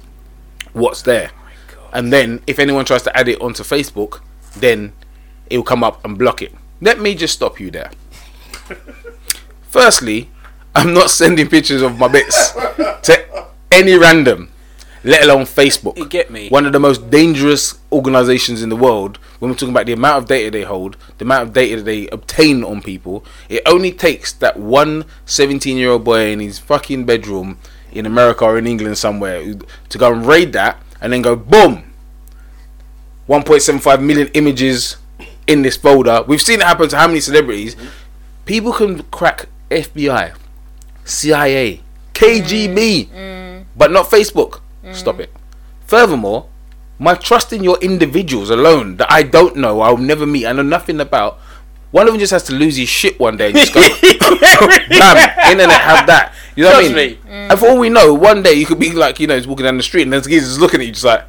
[0.73, 1.33] what's there.
[1.35, 4.21] Oh and then, if anyone tries to add it onto Facebook,
[4.57, 4.93] then
[5.51, 6.55] it will come up and block it.
[6.81, 7.91] Let me just stop you there.
[9.63, 10.31] Firstly,
[10.75, 14.51] I'm not sending pictures of my bits to any random,
[15.05, 15.97] let alone Facebook.
[15.97, 16.49] You get me?
[16.49, 19.19] One of the most dangerous organizations in the world.
[19.39, 22.09] When we're talking about the amount of data they hold, the amount of data they
[22.09, 27.05] obtain on people, it only takes that one 17 year old boy in his fucking
[27.05, 27.59] bedroom
[27.93, 29.43] in America or in England somewhere
[29.89, 31.85] to go and raid that and then go boom
[33.29, 34.97] 1.75 million images
[35.47, 36.23] in this folder.
[36.27, 37.77] We've seen it happen to how many celebrities?
[38.45, 40.35] People can crack FBI,
[41.05, 41.83] CIA,
[42.15, 43.65] KGB, mm.
[43.77, 44.61] but not Facebook.
[44.85, 44.95] Mm.
[44.95, 45.31] Stop it.
[45.87, 46.49] Furthermore,
[46.99, 50.63] my trust in your individuals alone that I don't know, I'll never meet, I know
[50.63, 51.39] nothing about.
[51.93, 55.51] One of them just has to lose his shit one day and just go, bam,
[55.51, 56.35] internet have that.
[56.55, 57.19] You know Trust what I mean?
[57.25, 57.49] me.
[57.49, 59.65] And for all we know, one day you could be like, you know, he's walking
[59.65, 61.25] down the street and then there's geezers looking at you just like,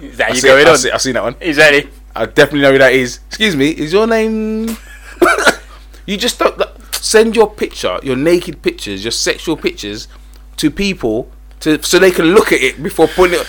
[0.00, 0.76] Is that I you see, going I on?
[0.78, 1.36] see, I seen that one.
[1.40, 1.90] Exactly.
[2.14, 3.20] I definitely know who that is.
[3.28, 4.76] Excuse me, is your name?
[6.06, 10.08] you just don't like, send your picture, your naked pictures, your sexual pictures,
[10.56, 11.30] to people
[11.60, 13.46] to so they can look at it before putting it.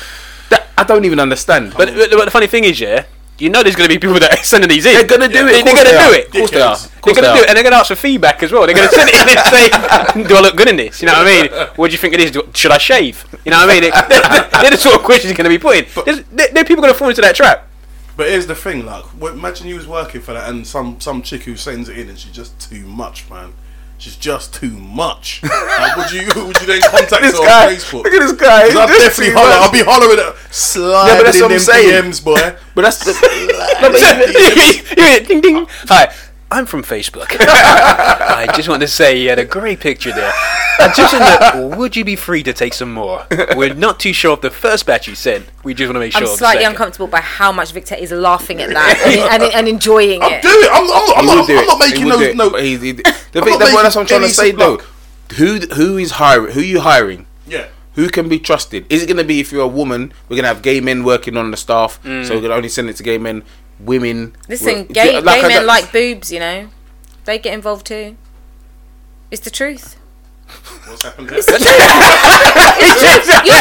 [0.49, 1.73] That I don't even understand.
[1.77, 3.05] But, but, but the funny thing is, yeah,
[3.39, 4.93] you know there's going to be people that are sending these in.
[4.93, 5.65] they're gonna do They- it.
[5.65, 6.25] They're course going to do it.
[6.27, 6.73] Of course they are.
[6.73, 8.51] Of They're course going to do it, and they're going to ask for feedback as
[8.51, 8.65] well.
[8.67, 9.39] They're going to send it in and
[10.15, 11.51] say, "Do I look good in this?" You know what I mean?
[11.75, 12.31] What do you think it is?
[12.31, 13.25] Do, should I shave?
[13.45, 13.81] You know what I mean?
[13.89, 15.87] They're, they're- they're the sort of questions you're going to be putting.
[16.05, 17.67] There's, there, there are people going to fall into that trap.
[18.17, 21.43] But here's the thing, like, imagine you was working for that, and some some chick
[21.43, 23.53] who sends it in, and she's just too much, man.
[23.97, 25.41] She's just too much.
[25.43, 28.03] like, would you would you then contact This her guy, on Facebook?
[28.03, 28.61] look at this guy.
[28.69, 29.49] I'll definitely holler.
[29.49, 29.57] much.
[29.59, 32.03] I'll be hollering at sliding Yeah, but that's in what I'm saying.
[32.11, 32.55] DMs, boy.
[32.75, 33.13] But that's the.
[34.97, 35.65] You mean, ding ding.
[35.87, 36.13] Hi,
[36.51, 37.27] I'm from Facebook.
[37.39, 40.33] I just want to say you had a great picture there.
[40.95, 43.25] Just in the, would you be free to take some more?
[43.55, 45.45] We're not too sure of the first batch you sent.
[45.63, 46.27] We just want to make sure.
[46.27, 50.21] I'm slightly uncomfortable by how much Victor is laughing at that and, and, and enjoying
[50.21, 50.41] I'll it.
[50.41, 50.71] do it.
[50.71, 51.67] I'm, I'm, I'm, not, do I'm it.
[51.67, 52.49] not making will do no.
[52.49, 54.81] no he- he- the thing not that what I'm trying to say though,
[55.37, 56.53] who who is hiring?
[56.53, 57.27] Who are you hiring?
[57.47, 57.67] yeah.
[57.95, 58.85] Who can be trusted?
[58.89, 60.13] Is it going to be if you're a woman?
[60.29, 62.29] We're going to have gay men working on the staff, so mm.
[62.29, 63.43] we're going to only send it to gay men.
[63.85, 64.35] Women.
[64.47, 66.69] Listen, well, gay, like gay men like boobs, you know.
[67.25, 68.17] They get involved too.
[69.29, 69.97] It's the truth.
[70.91, 71.39] What's happened here?
[71.39, 71.47] You're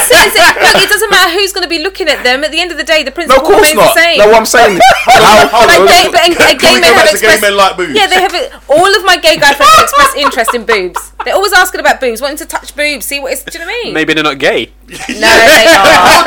[0.02, 2.42] saying, look, it doesn't matter who's going to be looking at them.
[2.44, 3.94] At the end of the day, the No, principle of course remains not.
[3.94, 4.18] the same.
[4.18, 4.78] No, what I'm saying.
[5.06, 7.26] how, But gay, but, and, and Can gay we men go have back to gay
[7.38, 7.42] expressed.
[7.42, 7.94] men like boobs?
[7.94, 8.34] Yeah, they have.
[8.34, 11.12] it- All of my gay guy friends have expressed interest in boobs.
[11.24, 13.44] They're always asking about boobs, wanting to touch boobs, see what it's.
[13.44, 13.94] Do you know what I mean?
[13.94, 14.72] Maybe they're not gay.
[14.90, 16.26] No, they are.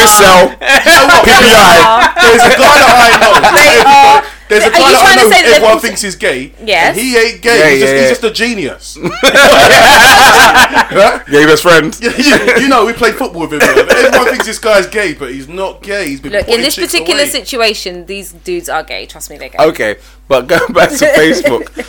[0.00, 1.76] Miss Cell, PPI.
[2.16, 3.32] There's a guy that I know.
[3.52, 4.22] They are.
[4.50, 5.30] There's a Are guy you that trying I to know.
[5.30, 6.52] say that Everyone they're- thinks he's gay.
[6.64, 6.88] Yes.
[6.88, 7.58] and He ain't gay.
[7.58, 8.08] Yeah, he's, just, yeah, he's yeah.
[8.10, 8.98] just a genius.
[11.30, 11.96] Gay best friend.
[12.02, 12.10] you,
[12.62, 13.60] you know, we played football with him.
[13.62, 16.08] Everyone thinks this guy's gay, but he's not gay.
[16.08, 17.28] He's been Look, in this particular away.
[17.30, 19.06] situation, these dudes are gay.
[19.06, 19.58] Trust me, they're gay.
[19.60, 19.96] Okay,
[20.28, 21.86] but going back to Facebook,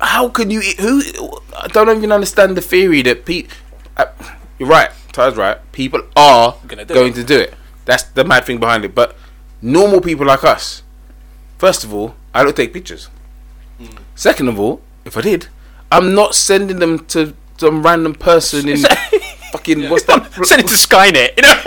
[0.00, 0.60] how can you?
[0.80, 1.02] Who?
[1.56, 3.48] I don't even understand the theory that Pete.
[3.96, 4.06] Uh,
[4.58, 4.90] you're right.
[5.12, 5.58] Ty's right.
[5.72, 7.16] People are Gonna do going it.
[7.16, 7.54] to do it.
[7.84, 8.94] That's the mad thing behind it.
[8.94, 9.16] But
[9.62, 10.82] normal people like us,
[11.58, 13.08] first of all, I don't take pictures.
[13.78, 13.86] Hmm.
[14.14, 15.48] Second of all, if I did,
[15.92, 18.78] I'm not sending them to some random person in
[19.52, 20.32] fucking what's that?
[20.44, 21.36] Send it to Skynet.
[21.36, 21.54] You know.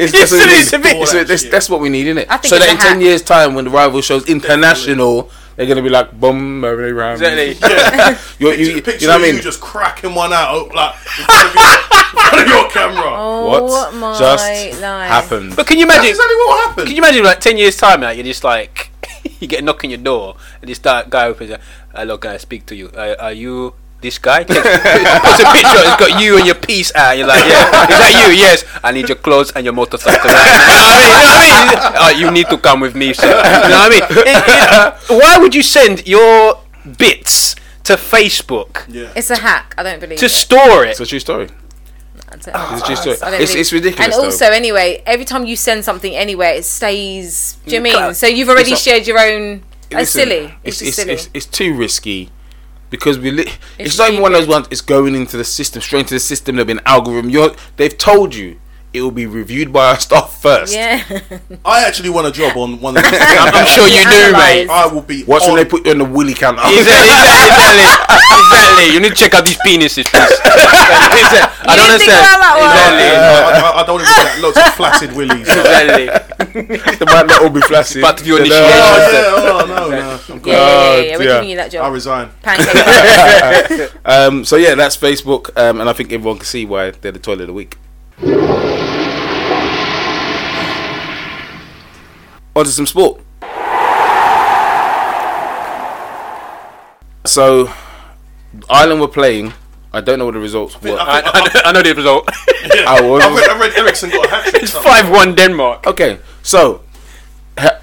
[0.00, 0.82] It's- that's, what we a need.
[0.82, 2.26] bit- It's a- that's- that's what we need, innit?
[2.28, 3.02] I think So that in ten hack.
[3.02, 5.30] years' time, when the rival shows international,
[5.60, 7.52] they're gonna be like, "Boom, Mary Ram." Exactly.
[8.40, 9.26] You, Picture, you, picture you know what I mean?
[9.28, 9.42] you mean?
[9.42, 11.76] just cracking one out like in front of your,
[12.16, 13.12] front of your camera.
[13.14, 15.08] Oh What my just life.
[15.08, 15.54] happened?
[15.56, 16.10] But can you That's imagine?
[16.16, 16.86] exactly what happened.
[16.86, 18.08] Can you imagine like ten years time now?
[18.10, 18.90] You're just like
[19.40, 21.50] you get a knock on your door and this guy guy opens.
[21.50, 21.60] it,
[21.94, 22.88] Hello, can I speak to you?
[22.96, 24.44] Uh, are you this guy?
[24.44, 25.80] Takes, puts a picture.
[25.84, 27.16] It's got you and your piece out.
[27.18, 28.34] You're like, yeah, is that you?
[28.36, 28.64] Yes.
[28.82, 30.30] I need your clothes and your motorcycle.
[30.30, 31.68] you know what I mean?
[31.70, 32.16] You, know what I mean?
[32.16, 33.26] Uh, you need to come with me, sir.
[33.28, 34.02] You know what I mean?
[34.26, 36.60] It- it- why would you send your
[36.98, 39.12] bits to Facebook Yeah.
[39.16, 39.74] It's a hack.
[39.76, 40.30] I don't believe to it.
[40.30, 40.90] store it?
[40.90, 41.48] It's a true story.
[42.30, 43.14] I It's a true story.
[43.16, 44.04] It's, believe- it's ridiculous.
[44.04, 44.24] And though.
[44.26, 47.58] also, anyway, every time you send something anywhere, it stays.
[47.66, 48.14] Do you mean?
[48.14, 49.62] So you've already shared your own.
[49.90, 50.54] It's Listen, silly.
[50.62, 51.12] It's, It's, just it's, silly.
[51.14, 52.30] it's, it's too risky
[52.90, 53.30] because we.
[53.30, 54.66] Li- it's, It's not even one of those ones.
[54.70, 56.56] It's going into the system, straight into the system.
[56.56, 57.30] There'll be an algorithm.
[57.30, 58.60] You're, they've told you
[58.92, 60.74] it will be reviewed by our staff first.
[60.74, 61.02] yeah.
[61.64, 63.12] I actually want a job on one of these.
[63.20, 64.68] I'm, I'm sure you do, mate.
[64.68, 65.22] I will be.
[65.24, 66.60] Watch on, when they put you on the willy counter.
[66.64, 68.94] Exactly, exactly, exactly, exactly.
[68.94, 70.38] You need to check out these penises, please.
[71.20, 71.68] Exactly.
[71.70, 72.24] I don't You didn't think understand.
[72.24, 72.70] about that one.
[72.70, 73.10] Exactly.
[73.14, 75.46] Uh, I, I don't even get lots of flaccid willies.
[75.50, 76.96] oh, Exactly.
[76.96, 78.02] they might not all be flaccid.
[78.02, 80.34] But if you're They're initiated- like, yeah, oh no, no.
[80.34, 81.16] I'm Yeah, yeah, yeah, Oh, yeah.
[81.16, 81.34] We're dear.
[81.34, 81.84] giving you that job.
[81.84, 82.30] I resign.
[82.42, 83.92] Pancake.
[84.04, 87.18] Um, so yeah, that's Facebook, um, and I think everyone can see why they're the
[87.18, 87.76] toilet of the week.
[92.56, 93.20] On to some sport.
[97.24, 97.70] So,
[98.68, 99.52] Ireland were playing.
[99.92, 100.96] I don't know what the results were.
[100.98, 102.28] I, I, know- I know the result.
[102.86, 104.62] I was- I read, I read Eriksen got a hat trick.
[104.62, 105.86] it's 5 1 Denmark.
[105.86, 106.82] Okay, so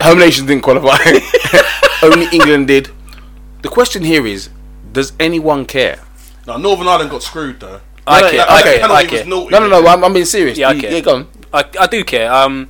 [0.01, 0.97] home nation didn't qualify.
[2.03, 2.89] Only England did.
[3.61, 4.49] The question here is:
[4.91, 5.99] Does anyone care?
[6.45, 7.81] No, Northern Ireland got screwed though.
[8.07, 8.38] I no, care.
[8.38, 8.89] no, I okay, care.
[8.91, 9.25] I care.
[9.25, 9.85] No, no, no.
[9.88, 10.57] I'm, I'm being serious.
[10.57, 10.91] Yeah, I You- care.
[10.91, 11.27] yeah, go on.
[11.53, 12.31] I, I do care.
[12.31, 12.69] Um,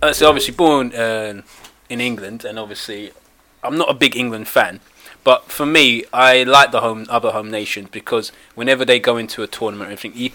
[0.00, 1.42] uh, so obviously born uh,
[1.88, 3.12] in England, and obviously
[3.62, 4.80] I'm not a big England fan.
[5.24, 9.42] But for me, I like the home other home nations because whenever they go into
[9.44, 10.30] a tournament, or everything, you,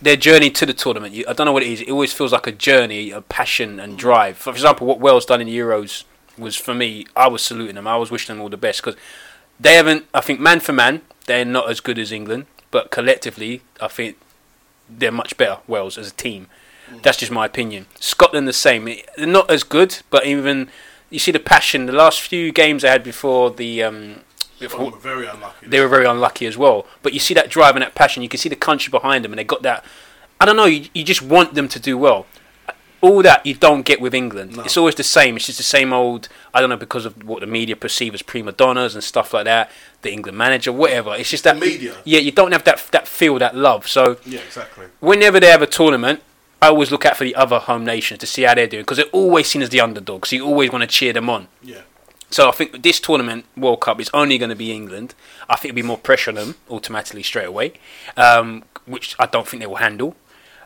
[0.00, 1.80] their journey to the tournament, you, I don't know what it is.
[1.82, 4.36] It always feels like a journey, a passion and drive.
[4.36, 6.02] For example, what Wales done in the Euros
[6.36, 7.06] was for me.
[7.14, 7.86] I was saluting them.
[7.86, 8.98] I was wishing them all the best because
[9.60, 10.06] they haven't.
[10.12, 14.16] I think man for man, they're not as good as England, but collectively, I think
[14.90, 15.58] they're much better.
[15.68, 16.48] Wales as a team.
[17.02, 17.86] That's just my opinion.
[18.00, 18.84] Scotland the same.
[19.16, 20.68] They're not as good, but even
[21.08, 21.86] you see the passion.
[21.86, 24.20] The last few games they had before the um,
[24.58, 25.66] before, We're very unlucky.
[25.68, 26.86] they were very unlucky as well.
[27.02, 28.22] But you see that drive and that passion.
[28.22, 29.84] You can see the country behind them, and they got that.
[30.40, 30.66] I don't know.
[30.66, 32.26] You, you just want them to do well.
[33.02, 34.56] All that you don't get with England.
[34.64, 35.36] It's always the same.
[35.36, 36.28] It's just the same old.
[36.54, 39.44] I don't know because of what the media perceive as prima donnas and stuff like
[39.44, 39.70] that.
[40.02, 41.14] The England manager, whatever.
[41.16, 41.96] It's just that media.
[42.04, 43.88] Yeah, you don't have that that feel, that love.
[43.88, 44.86] So yeah, exactly.
[45.00, 46.22] whenever they have a tournament,
[46.62, 48.98] I always look out for the other home nations to see how they're doing because
[48.98, 50.28] they're always seen as the underdogs.
[50.28, 51.48] So you always want to cheer them on.
[51.60, 51.82] Yeah.
[52.30, 55.14] So I think this tournament, World Cup, is only going to be England.
[55.50, 57.74] I think it'll be more pressure on them automatically straight away,
[58.16, 60.16] um, which I don't think they will handle.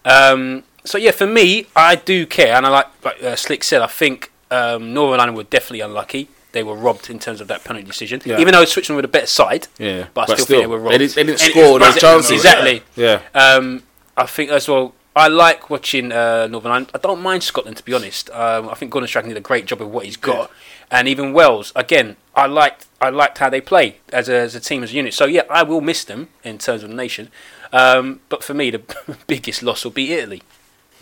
[0.05, 3.83] Um, so yeah, for me, I do care, and I like like uh, Slick said.
[3.83, 6.29] I think um, Northern Ireland were definitely unlucky.
[6.53, 8.41] They were robbed in terms of that penalty decision, Yeah.
[8.41, 9.69] even though Switzerland were the better side.
[9.79, 10.95] Yeah, but I still, think they were robbed.
[10.95, 12.31] They didn't, they didn't score those chances.
[12.31, 12.83] Exactly.
[12.97, 13.21] Yeah.
[13.35, 13.83] Um,
[14.17, 14.95] I think as well.
[15.15, 16.91] I like watching uh, Northern Ireland.
[16.95, 18.29] I don't mind Scotland to be honest.
[18.31, 20.51] Um, I think Gordon Strachan did a great job of what he's got,
[20.91, 21.73] and even Wales.
[21.75, 24.95] Again, I liked I liked how they play as a, as a team as a
[24.95, 25.15] unit.
[25.15, 27.31] So yeah, I will miss them in terms of the nation.
[27.73, 28.83] Um, but for me, the
[29.27, 30.43] biggest loss will be Italy.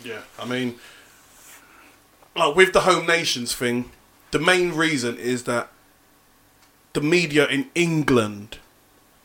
[0.05, 0.75] Yeah, I mean,
[2.35, 3.91] like with the home nations thing,
[4.31, 5.69] the main reason is that
[6.93, 8.59] the media in England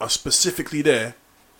[0.00, 1.14] are specifically there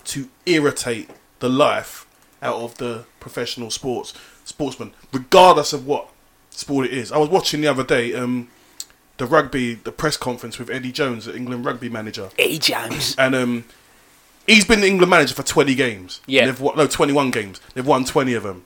[0.05, 1.11] to irritate
[1.41, 2.07] the life
[2.43, 4.15] out of the professional sports
[4.45, 6.09] sportsman, regardless of what
[6.51, 7.13] sport it is.
[7.13, 8.49] I was watching the other day um,
[9.19, 13.15] the rugby, the press conference with Eddie Jones, the England rugby manager, A James.
[13.19, 13.65] and um,
[14.47, 16.21] he's been the England manager for 20 games.
[16.27, 16.47] Yeah.
[16.47, 17.61] They've won, no, 21 games.
[17.75, 18.65] They've won 20 of them.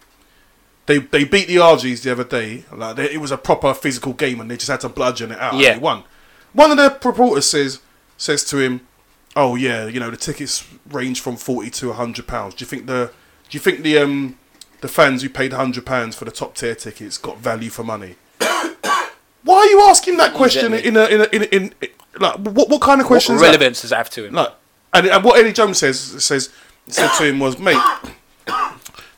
[0.87, 2.65] They they beat the Argies the other day.
[2.73, 5.39] Like they, it was a proper physical game, and they just had to bludgeon it
[5.39, 5.55] out.
[5.55, 5.79] Yeah.
[5.79, 6.05] Won.
[6.53, 7.81] One of the reporters says
[8.17, 8.87] says to him,
[9.35, 12.55] "Oh yeah, you know the tickets range from 40 to 100 pounds.
[12.55, 13.11] Do you think the
[13.49, 14.39] do you think the um
[14.81, 18.17] the fans who paid 100 pounds for the top tier tickets got value for money?"
[18.39, 21.75] Why are you asking that question in a in a, in, a, in,
[22.19, 23.47] like what what kind of What question is that?
[23.47, 24.35] relevance does that have to him?
[24.35, 24.53] No,
[24.93, 26.51] and, and what Eddie Jones says says
[26.87, 27.81] said to him was, mate,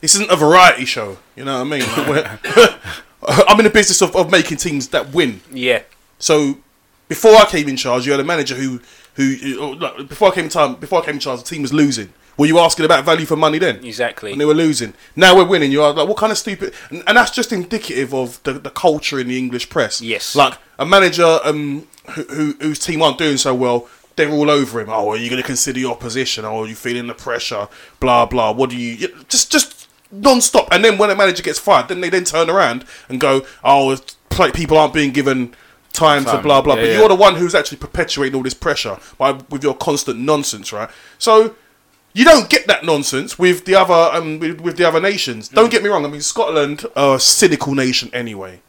[0.01, 1.17] this isn't a variety show.
[1.35, 2.15] You know what I mean?
[2.15, 2.39] Like,
[3.49, 5.41] I'm in the business of, of making teams that win.
[5.51, 5.83] Yeah,
[6.19, 6.57] So
[7.07, 8.79] before I came in charge, you had a manager who
[9.15, 11.73] who, oh, before I came in time before I came in charge, the team was
[11.73, 12.13] losing.
[12.37, 13.83] Were you asking about value for money then?
[13.83, 14.31] Exactly.
[14.31, 14.93] And they were losing.
[15.15, 15.71] Now we're winning.
[15.71, 16.71] You are like, what kind of stupid?
[16.91, 20.01] And, and that's just indicative of the, the culture in the English press.
[20.01, 20.35] Yes.
[20.35, 24.79] Like a manager um, who, who whose team aren't doing so well, they're all over
[24.79, 24.89] him.
[24.89, 26.45] Oh, are you going to consider your position?
[26.45, 27.67] Oh, are you feeling the pressure?
[27.99, 28.51] Blah blah.
[28.51, 29.76] What do you just just
[30.11, 30.67] non-stop?
[30.71, 33.97] And then when a manager gets fired, then they then turn around and go, oh,
[34.29, 35.53] play, people aren't being given
[35.97, 36.75] time to blah blah.
[36.75, 36.97] Yeah, but yeah.
[36.99, 40.89] you're the one who's actually perpetuating all this pressure by with your constant nonsense, right?
[41.17, 41.55] So.
[42.13, 45.49] You don't get that nonsense with the other um, with, with the other nations.
[45.49, 46.03] Don't get me wrong.
[46.03, 48.61] I mean, Scotland are a cynical nation anyway.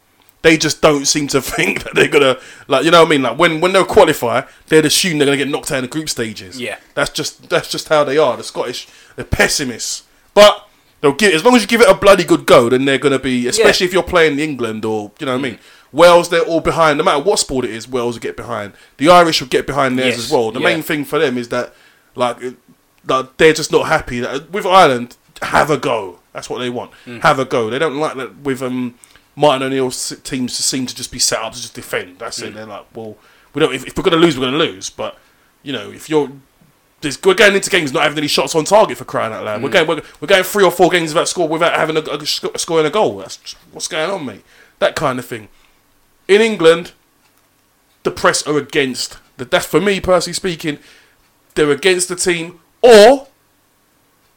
[0.43, 3.23] They just don't seem to think that they're gonna like you know what I mean.
[3.23, 6.11] Like when when they qualify, they'd assume they're gonna get knocked out in the group
[6.11, 6.61] stages.
[6.61, 6.77] Yeah.
[6.93, 8.37] that's just that's just how they are.
[8.37, 8.87] The Scottish,
[9.17, 10.03] they're pessimists,
[10.35, 10.68] but
[11.01, 13.19] they'll give as long as you give it a bloody good go, then they're gonna
[13.19, 13.47] be.
[13.47, 15.59] Especially if you're playing England or you know what I mean.
[15.91, 16.99] Wales, they're all behind.
[16.99, 18.75] No matter what sport it is, Wales will get behind.
[18.99, 20.51] The Irish will get behind theirs Yes, as well.
[20.53, 20.67] The yeah.
[20.67, 21.73] main thing for them is that
[22.15, 22.39] like
[23.39, 25.17] they're just not happy that with Ireland.
[25.41, 26.19] Have a go.
[26.33, 26.91] That's what they want.
[27.07, 27.23] Mm.
[27.23, 27.71] Have a go.
[27.71, 28.97] They don't like that with um,
[29.35, 32.19] Martin O'Neill's teams to seem to just be set up to just defend.
[32.19, 32.49] That's Mm.
[32.49, 32.55] it.
[32.55, 33.17] They're like, well,
[33.55, 33.73] we don't.
[33.75, 34.91] If, if we're going to lose, we're going to lose.
[34.91, 35.17] But
[35.63, 36.31] you know, if you're
[37.01, 39.63] there's, we're going into games not having any shots on target for crying out loud.
[39.63, 42.27] We're going we're, we're going three or four games without score without having a, a,
[42.27, 43.19] sc- scoring a goal.
[43.19, 44.43] That's what's going on, mate.
[44.81, 45.49] That kind of thing.
[46.27, 46.93] In England,
[48.03, 49.19] the press are against.
[49.37, 50.79] That that's for me personally speaking.
[51.55, 53.29] They're against the team, or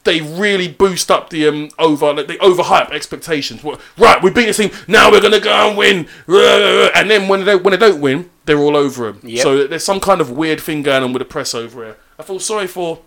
[0.04, 3.62] they really boost up the um over like they overhype expectations.
[3.64, 4.70] Well, Right, we beat the team.
[4.88, 6.08] Now we're gonna go and win.
[6.28, 9.20] And then when they when they don't win, they're all over them.
[9.28, 9.42] Yep.
[9.42, 11.96] So there's some kind of weird thing going on with the press over here.
[12.18, 13.00] I feel sorry for.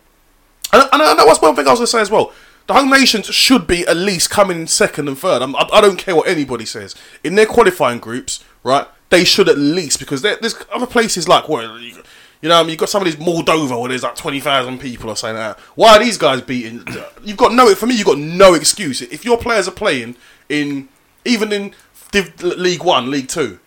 [0.74, 2.34] And, and, and that was one thing I was gonna say as well.
[2.68, 5.42] The home nations should be at least coming in second and third.
[5.42, 8.44] I'm, I, I don't care what anybody says in their qualifying groups.
[8.64, 12.02] Right, they should at least because there's other places like what you
[12.42, 14.80] you know, I mean, you've got some of these Moldova where there's like twenty thousand
[14.80, 15.64] people or something like that.
[15.76, 16.86] Why are these guys beating?
[17.24, 17.74] You've got no.
[17.74, 19.02] For me, you've got no excuse.
[19.02, 20.16] If your players are playing
[20.48, 20.90] in
[21.26, 21.74] even in
[22.12, 23.60] Div- League One, League Two,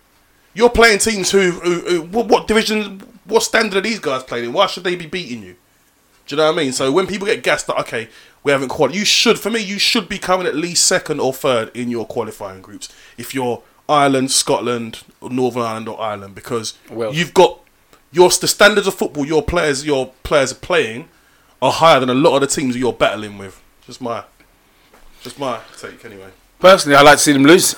[0.54, 4.52] you're playing teams who, who, who what division, what standard are these guys playing in?
[4.52, 5.56] Why should they be beating you?
[6.26, 6.72] Do you know what I mean?
[6.72, 8.08] So when people get gassed, like, okay,
[8.42, 8.98] we haven't qualified.
[8.98, 12.06] You should, for me, you should be coming at least second or third in your
[12.06, 12.88] qualifying groups.
[13.16, 17.60] If you're Ireland, Scotland, Northern Ireland or Ireland, because Well- you've got
[18.12, 21.08] your the standards of football your players your players are playing
[21.60, 23.60] are higher than a lot of the teams that you're battling with.
[23.86, 24.24] Just my,
[25.22, 26.28] just my take anyway.
[26.58, 27.74] Personally, I like to see them lose.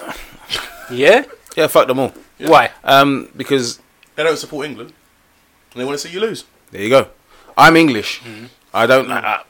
[0.90, 1.24] Yeah.
[1.56, 2.12] Yeah, fuck them all.
[2.38, 2.70] Why?
[2.84, 3.80] Um, because
[4.16, 4.92] They don't support England,
[5.72, 6.44] and they want to see you lose.
[6.70, 7.08] there you go.
[7.56, 8.20] I'm English.
[8.20, 8.46] Mm-hmm.
[8.72, 9.10] I don't.
[9.10, 9.42] I,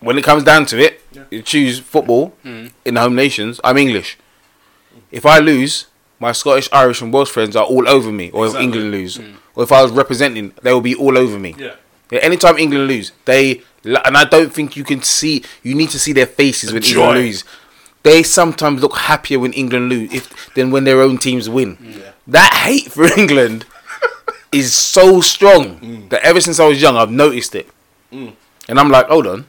[0.00, 1.00] when it comes down to it,
[1.30, 2.68] you choose football mm-hmm.
[2.84, 3.60] in the home nations.
[3.64, 4.18] I'm English.
[5.10, 5.86] If I lose,
[6.18, 8.30] my Scottish, Irish, and Welsh friends are all over me.
[8.30, 8.68] Or Exactly.
[8.68, 9.34] if England lose, mm.
[9.54, 11.54] or if I was representing, they will be all over me.
[11.58, 11.74] Yeah.
[12.10, 15.44] Yeah, anytime England lose, they and I don't think you can see.
[15.62, 16.82] You need to see their faces when.
[16.82, 17.44] England lose.
[18.02, 21.76] They sometimes look happier when England lose if than when their own teams win.
[21.80, 22.12] Yeah.
[22.28, 23.66] That hate for England
[24.58, 26.08] is so strong mm.
[26.10, 27.68] that ever since I was young, I've noticed it.
[28.12, 28.34] Mm.
[28.68, 29.48] And I'm like, hold on,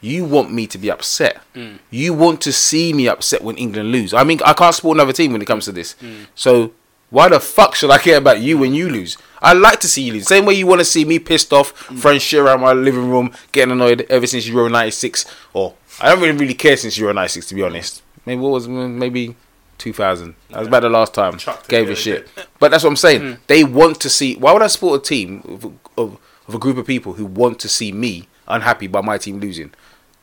[0.00, 1.42] you want me to be upset?
[1.54, 1.78] Mm.
[1.90, 4.14] You want to see me upset when England lose?
[4.14, 5.96] I mean, I can't support another team when it comes to this.
[6.34, 6.72] So
[7.14, 9.16] why the fuck should I care about you when you lose?
[9.40, 10.26] I like to see you lose.
[10.26, 11.70] Same way you want to see me pissed off,
[12.00, 15.24] throwing shit around my living room, getting annoyed ever since Euro '96.
[15.52, 18.02] Or I don't really really care since Euro '96 to be honest.
[18.26, 19.36] Maybe what was maybe
[19.78, 20.34] 2000.
[20.50, 21.38] That was about the last time.
[21.38, 22.28] Chucked Gave yeah, a shit.
[22.58, 23.38] But that's what I'm saying.
[23.46, 24.36] They want to see.
[24.36, 25.64] Why would I support a team of,
[25.98, 26.18] of,
[26.48, 29.72] of a group of people who want to see me unhappy by my team losing?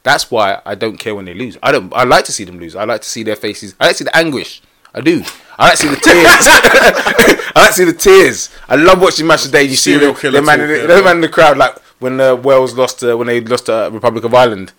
[0.03, 1.57] That's why I don't care when they lose.
[1.61, 1.93] I don't.
[1.93, 2.75] I like to see them lose.
[2.75, 3.75] I like to see their faces.
[3.79, 4.61] I like to see the anguish.
[4.93, 5.23] I do.
[5.57, 6.25] I like to see the tears.
[7.55, 8.49] I like to see the tears.
[8.67, 9.63] I love watching match today.
[9.63, 12.35] You see the, the man, in the, the man in the crowd, like when uh,
[12.35, 14.73] Wales lost, uh, when they lost to uh, Republic of Ireland,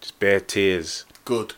[0.00, 1.54] just bare tears, Good.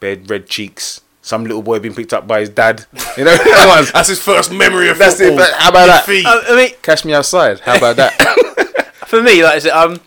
[0.00, 1.00] bare red cheeks.
[1.26, 2.86] Some little boy being picked up by his dad.
[3.16, 3.36] You know,
[3.92, 5.38] That's his first memory of That's it, football.
[5.38, 6.06] but how about that?
[6.06, 6.24] Defeat.
[6.24, 7.58] I, I mean, Catch me outside.
[7.58, 8.12] How about that?
[9.08, 9.98] for me, like I said, um,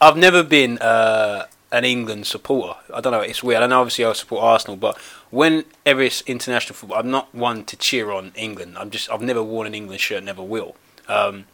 [0.00, 2.76] I've never been uh, an England supporter.
[2.92, 3.20] I don't know.
[3.20, 3.62] It's weird.
[3.62, 4.98] I know obviously I support Arsenal, but
[5.30, 8.76] whenever it's international football, I'm not one to cheer on England.
[8.76, 10.74] I'm just I've never worn an England shirt, never will.
[11.06, 11.44] Um,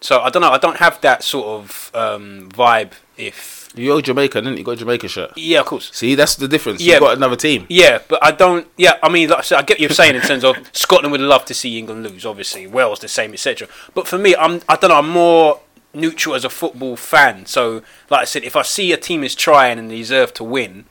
[0.00, 0.50] so I don't know.
[0.50, 2.92] I don't have that sort of um, vibe.
[3.16, 4.58] If You're Jamaica, didn't you?
[4.58, 5.32] You got a Jamaica shirt.
[5.36, 5.90] yeah, of course.
[5.92, 6.80] See, that's the difference.
[6.80, 6.94] Yeah.
[6.94, 7.66] You've got another team.
[7.68, 8.66] Yeah, but I don't.
[8.76, 11.12] Yeah, I mean, like I, said, I get what you're saying in terms of Scotland
[11.12, 12.24] would love to see England lose.
[12.24, 13.68] Obviously, Wales the same, etc.
[13.94, 14.62] But for me, I'm.
[14.68, 14.98] I don't know.
[14.98, 15.60] I'm more
[15.94, 17.46] neutral as a football fan.
[17.46, 20.44] So, like I said, if I see a team is trying and they deserve to
[20.44, 20.86] win,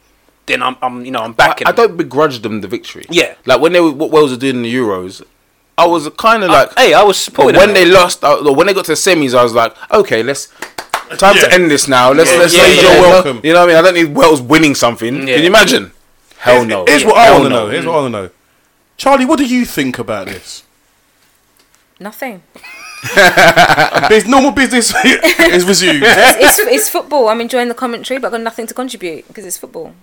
[0.46, 0.78] then I'm.
[0.82, 1.04] I'm.
[1.04, 1.68] You know, I'm backing.
[1.68, 1.88] I them.
[1.88, 3.06] don't begrudge them the victory.
[3.10, 3.36] Yeah.
[3.46, 5.24] Like when they were, what Wales were doing in the Euros,
[5.78, 7.76] I was kind of like, hey, I was supporting when them.
[7.76, 10.52] they lost, uh, when they got to the semis, I was like, okay, let's
[11.18, 12.12] time to end this now.
[12.12, 12.82] Let's Yeah, let's yeah, say yeah.
[12.82, 13.42] you're Welcome.
[13.44, 13.78] You know what I mean?
[13.78, 15.28] I don't need Wales winning something.
[15.28, 15.36] Yeah.
[15.36, 15.92] Can you imagine?
[16.40, 16.86] Hell no.
[16.86, 17.68] Here's what I want to know.
[17.70, 18.30] Here's what I want to know.
[18.98, 20.64] Charlie, what do you think about this?
[22.00, 22.44] Nothing.
[24.10, 26.02] Bus- normal business is resumed.
[26.04, 27.30] It's, it's football.
[27.30, 29.94] I'm enjoying the commentary, but I've got nothing to contribute because it's football.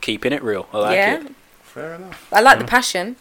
[0.00, 0.68] Keeping it real.
[0.72, 1.20] I like yeah.
[1.20, 1.32] it.
[1.62, 2.28] Fair enough.
[2.32, 3.16] I like the passion.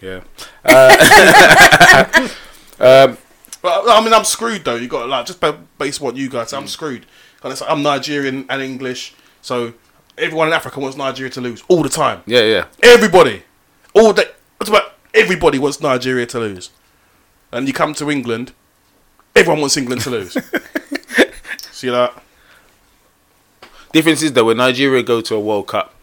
[0.00, 0.22] Yeah.
[2.80, 3.18] Um,
[3.62, 4.76] But I mean, I'm screwed though.
[4.76, 6.50] You got like just ba- based on what you guys.
[6.50, 6.68] say, I'm mm.
[6.68, 7.06] screwed.
[7.42, 9.74] And it's like, I'm Nigerian and English, so
[10.16, 12.22] everyone in Africa wants Nigeria to lose all the time.
[12.26, 12.66] yeah, yeah.
[12.82, 13.42] Everybody,
[13.94, 14.24] all day.
[14.60, 16.70] It's about everybody wants Nigeria to lose,
[17.52, 18.52] and you come to England,
[19.36, 20.32] everyone wants England to lose.
[21.70, 22.12] See that?
[23.92, 25.94] Difference is though, when Nigeria go to a World Cup,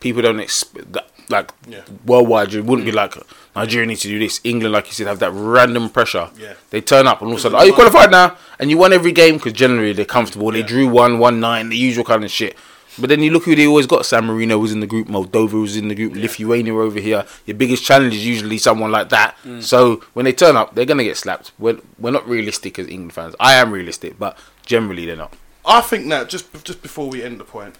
[0.00, 1.08] people don't expect that.
[1.28, 1.80] Like Yeah.
[2.04, 2.96] worldwide, it wouldn't be mm.
[2.96, 3.14] like
[3.56, 4.40] Nigeria needs to do this.
[4.44, 6.30] England, like you said, have that random pressure.
[6.38, 6.54] Yeah.
[6.70, 8.36] They turn up and all of a sudden, are you qualified now?
[8.58, 10.50] And you won every game because generally they're comfortable.
[10.50, 10.66] They Yeah.
[10.66, 12.56] drew one, one nine, the usual kind of shit.
[12.98, 14.06] But then you look who they always got.
[14.06, 15.08] San Marino was in the group.
[15.08, 16.14] Moldova was in the group.
[16.14, 17.24] Lithuania over here.
[17.44, 19.36] Your biggest challenge is usually someone like that.
[19.44, 19.62] Mm.
[19.62, 21.50] So when they turn up, they're gonna get slapped.
[21.58, 23.34] We're we're not realistic as England fans.
[23.40, 25.34] I am realistic, but generally they're not.
[25.66, 27.74] I think that just just before we end the point,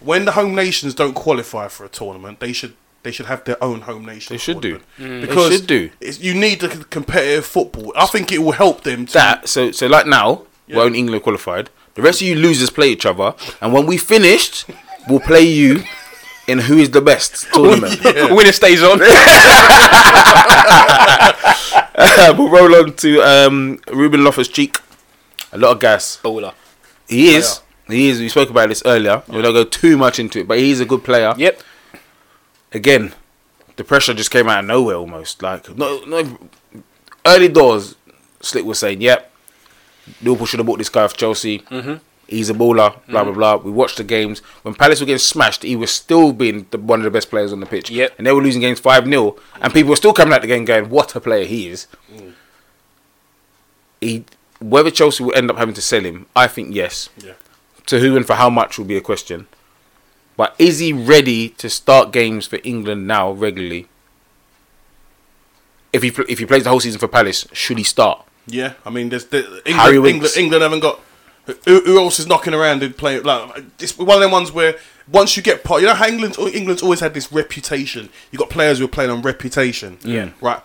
[0.00, 3.62] when the home nations don't qualify for a tournament, they should they should have their
[3.62, 4.34] own home nation.
[4.34, 4.80] They should do.
[4.98, 5.20] tournament.
[5.20, 5.90] They because should do.
[6.00, 7.92] It's, you need the competitive football.
[7.96, 9.06] I think it will help them.
[9.06, 10.86] To, that so so like now we're Yeah.
[10.86, 11.70] in England qualified.
[11.94, 14.66] The rest of you losers play each other, and when we finished,
[15.08, 15.82] we'll play you
[16.46, 18.00] in who is the best tournament.
[18.04, 19.00] Winner stays on.
[22.38, 24.78] we'll roll on to um, Ruben Loftus Cheek.
[25.52, 26.20] A lot of gas.
[26.22, 26.54] Baller.
[27.08, 27.60] He is.
[27.88, 28.20] He is.
[28.20, 29.22] We spoke about this earlier.
[29.28, 31.34] We don't go too much into it, but he's a good player.
[31.36, 31.62] Yep.
[32.72, 33.14] Again,
[33.76, 35.42] the pressure just came out of nowhere almost.
[35.42, 36.38] Like no, no.
[37.24, 37.96] Early doors,
[38.40, 39.30] Slick was saying, "Yep,
[40.22, 41.60] Liverpool should have bought this guy off Chelsea.
[41.60, 41.94] Mm-hmm.
[42.26, 43.56] He's a baller." Blah blah blah.
[43.56, 45.62] We watched the games when Palace were getting smashed.
[45.62, 47.90] He was still being the, one of the best players on the pitch.
[47.90, 48.14] Yep.
[48.18, 50.64] and they were losing games five 0 and people were still coming out the game
[50.64, 51.86] going, "What a player he is."
[54.00, 54.24] He,
[54.60, 57.08] whether Chelsea will end up having to sell him, I think yes.
[57.18, 57.32] Yeah.
[57.86, 59.46] To who and for how much will be a question.
[60.38, 63.88] But is he ready to start games for England now regularly?
[65.92, 68.24] If he if he plays the whole season for Palace, should he start?
[68.46, 71.00] Yeah, I mean, there's the, Harry England, England, England haven't got.
[71.64, 73.24] Who, who else is knocking around and playing?
[73.24, 74.76] Like it's one of them ones where
[75.10, 78.08] once you get part, you know how England's England's always had this reputation.
[78.30, 79.98] You got players who are playing on reputation.
[80.04, 80.30] Yeah.
[80.40, 80.60] Right.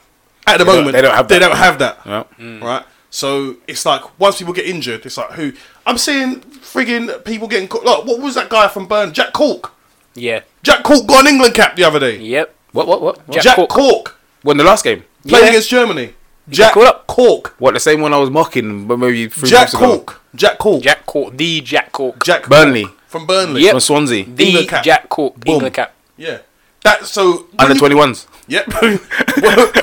[0.46, 1.48] At the They don't- moment, they don't have They that.
[1.48, 2.00] don't have that.
[2.06, 2.24] Yeah.
[2.38, 2.62] Mm.
[2.62, 2.86] Right.
[3.10, 5.54] So it's like once people get injured, it's like who
[5.86, 6.44] I'm seeing
[6.74, 7.68] frigging people getting.
[7.68, 9.14] co- Look, what was that guy from Burn?
[9.14, 9.72] Jack Cork.
[10.16, 10.42] Yeah.
[10.64, 12.18] Jack Cork got an England cap the other day.
[12.20, 12.54] Yep.
[12.72, 13.18] What what what?
[13.28, 13.30] what?
[13.32, 13.70] Jack Jack, Cork.
[13.70, 14.20] Cork.
[14.44, 15.04] Won the last game.
[15.28, 15.50] playing Yeah.
[15.52, 16.08] against Germany.
[16.08, 16.14] got
[16.54, 17.08] Jack up.
[17.08, 17.56] Cork.
[17.60, 19.98] What the same one I was mocking, but maybe three Jack months ago.
[20.00, 20.22] Cork.
[20.36, 20.82] Jack Cork.
[20.84, 21.38] Jack Cork.
[21.38, 22.24] The Jack Cork.
[22.24, 22.84] Jack Burnley.
[22.86, 23.62] Cork from Burnley.
[23.62, 23.72] Yep.
[23.72, 24.26] From Swansea.
[24.26, 24.84] The England cap.
[24.84, 25.36] Jack Cork.
[25.40, 25.54] Boom.
[25.56, 25.94] England cap.
[26.18, 26.40] Yeah.
[26.84, 28.28] That so Under twenty ones.
[28.48, 28.68] Yep.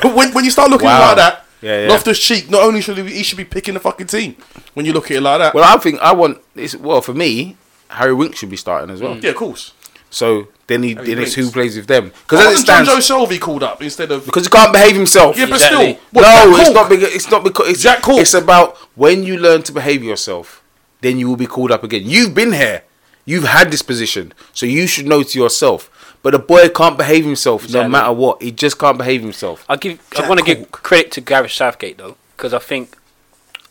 [0.05, 1.01] when, when you start looking Wow.
[1.09, 1.89] like that, Yeah, yeah.
[1.89, 4.37] Loftus Cheek not only should he, he should be picking the fucking team
[4.75, 5.55] when you look at it like that.
[5.55, 6.75] Well, I think I want this.
[6.75, 7.57] Well, for me,
[7.89, 9.15] Harry Winks should be starting as well.
[9.17, 9.23] Mm.
[9.23, 9.73] yeah, of course.
[10.13, 13.07] So then he then it's who plays with them because as it wasn't John stands,
[13.09, 14.25] Joe Shelvey called up instead of?
[14.27, 15.37] because he can't behave himself.
[15.39, 15.93] Yeah, but Exactly.
[15.93, 16.75] still, what, no, Jack it's Cork?
[16.75, 18.21] not because it's not because it's Jack Cork.
[18.21, 20.65] It's about when you learn to behave yourself,
[21.01, 22.03] then you will be called up again.
[22.05, 22.83] You've been here,
[23.25, 25.89] you've had this position, so you should know to yourself.
[26.23, 28.43] But the boy can't behave himself no matter what.
[28.43, 29.65] He just can't behave himself.
[29.69, 30.01] I give.
[30.19, 32.97] I want to give credit to Gareth Southgate though, because I think,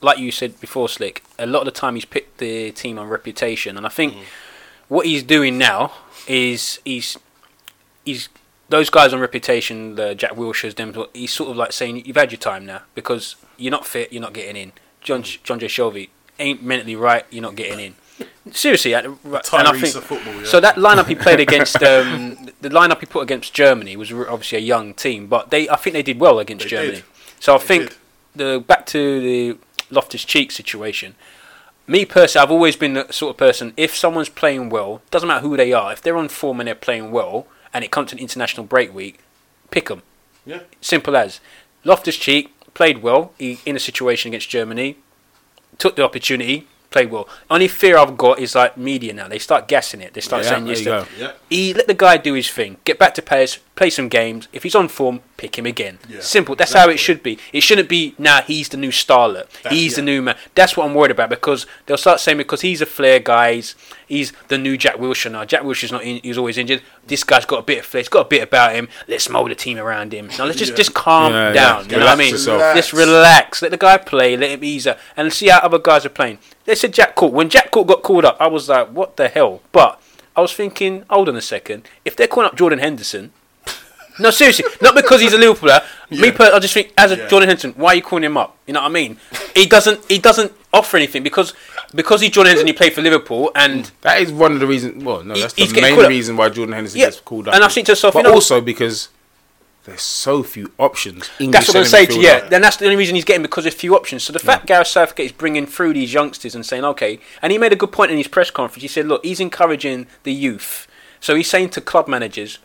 [0.01, 3.07] like you said before, Slick, a lot of the time he's picked the team on
[3.07, 4.23] reputation, and I think mm.
[4.87, 5.93] what he's doing now
[6.27, 7.17] is he's
[8.03, 8.29] he's
[8.69, 10.95] those guys on reputation, the Jack Wilshere's, them.
[11.13, 14.21] He's sort of like saying you've had your time now because you're not fit, you're
[14.21, 14.71] not getting in.
[15.01, 15.43] John mm.
[15.43, 16.09] John J Shelvey
[16.39, 17.95] ain't mentally right, you're not getting in.
[18.51, 20.43] Seriously, and and I think football, yeah.
[20.43, 20.59] so.
[20.59, 24.61] That lineup he played against, um, the lineup he put against Germany was obviously a
[24.61, 26.95] young team, but they I think they did well against They Germany.
[26.95, 27.03] did.
[27.39, 27.97] So I They think did.
[28.35, 29.57] the back to the
[29.91, 31.15] Loftus Cheek situation.
[31.85, 33.73] Me personally, I've always been the sort of person.
[33.77, 35.91] If someone's playing well, doesn't matter who they are.
[35.91, 38.93] If they're on form and they're playing well, and it comes to an international break
[38.93, 39.19] week,
[39.71, 40.01] pick them.
[40.45, 40.61] Yeah.
[40.81, 41.39] Simple as.
[41.83, 44.97] Loftus Cheek played well he, in a situation against Germany,
[45.77, 47.27] took the opportunity, played well.
[47.49, 49.27] Only fear I've got is like media now.
[49.27, 50.13] They start guessing it.
[50.13, 50.79] They start Yeah, saying there yes.
[50.79, 51.05] you go.
[51.17, 51.31] Yeah.
[51.49, 52.77] He let the guy do his thing.
[52.85, 53.59] Get back to Paris.
[53.79, 54.49] Play some games.
[54.51, 55.99] If he's on form, pick him again.
[56.09, 56.53] Yeah, Simple.
[56.53, 57.39] That's how it should be.
[57.53, 58.41] It shouldn't be now.
[58.41, 59.47] he's the new starlet.
[59.69, 60.35] he's the new man.
[60.53, 63.53] That's what I'm worried about because they'll start saying because he's a flair guy.
[63.53, 63.75] He's,
[64.05, 65.45] he's the new Jack Wilshere now.
[65.45, 66.03] Jack Wilshere's not.
[66.03, 66.81] In, he's always injured.
[67.07, 68.01] This guy's got a bit of flair.
[68.01, 68.89] He's got a bit about him.
[69.07, 70.27] Let's mold the team around him.
[70.37, 70.75] Now let's just Yeah.
[70.77, 71.53] just calm Yeah, yeah.
[71.53, 71.85] down.
[71.89, 72.31] You know what I mean?
[72.31, 72.75] yourself.
[72.75, 73.61] Just relax.
[73.61, 74.35] Let the guy play.
[74.35, 76.39] Let him ease up and see how other guys are playing.
[76.65, 77.31] They said Jack Cork.
[77.31, 79.61] When Jack Cork got called up, I was like, what the hell?
[79.71, 80.01] But
[80.35, 81.87] I was thinking, hold on a second.
[82.03, 83.31] If they're calling up Jordan Henderson,
[84.19, 85.81] no, seriously, not because he's a Liverpool player.
[86.09, 86.31] Me, Yeah.
[86.31, 87.27] per- I just think as a Yeah.
[87.27, 88.57] Jordan Henderson, why are you calling him up?
[88.67, 89.17] You know what I mean?
[89.55, 89.99] He doesn't.
[90.09, 91.53] He doesn't offer anything because
[91.95, 92.67] because he's Jordan Henderson.
[92.67, 95.03] He played for Liverpool, and That is one of the reasons.
[95.03, 97.55] Well, no, that's the main reason why Jordan Henderson Yeah, gets called up.
[97.55, 99.09] and I think to myself, but you know- also because
[99.85, 101.29] there's so few options.
[101.39, 102.19] English That's what I'm saying to.
[102.19, 104.23] Yeah, then that's the only reason he's getting because there's few options.
[104.23, 107.57] So the fact Gareth Southgate is bringing through these youngsters and saying, okay, and he
[107.57, 108.83] made a good point in his press conference.
[108.83, 110.85] He said, look, he's encouraging the youth.
[111.21, 112.59] So he's saying to club managers,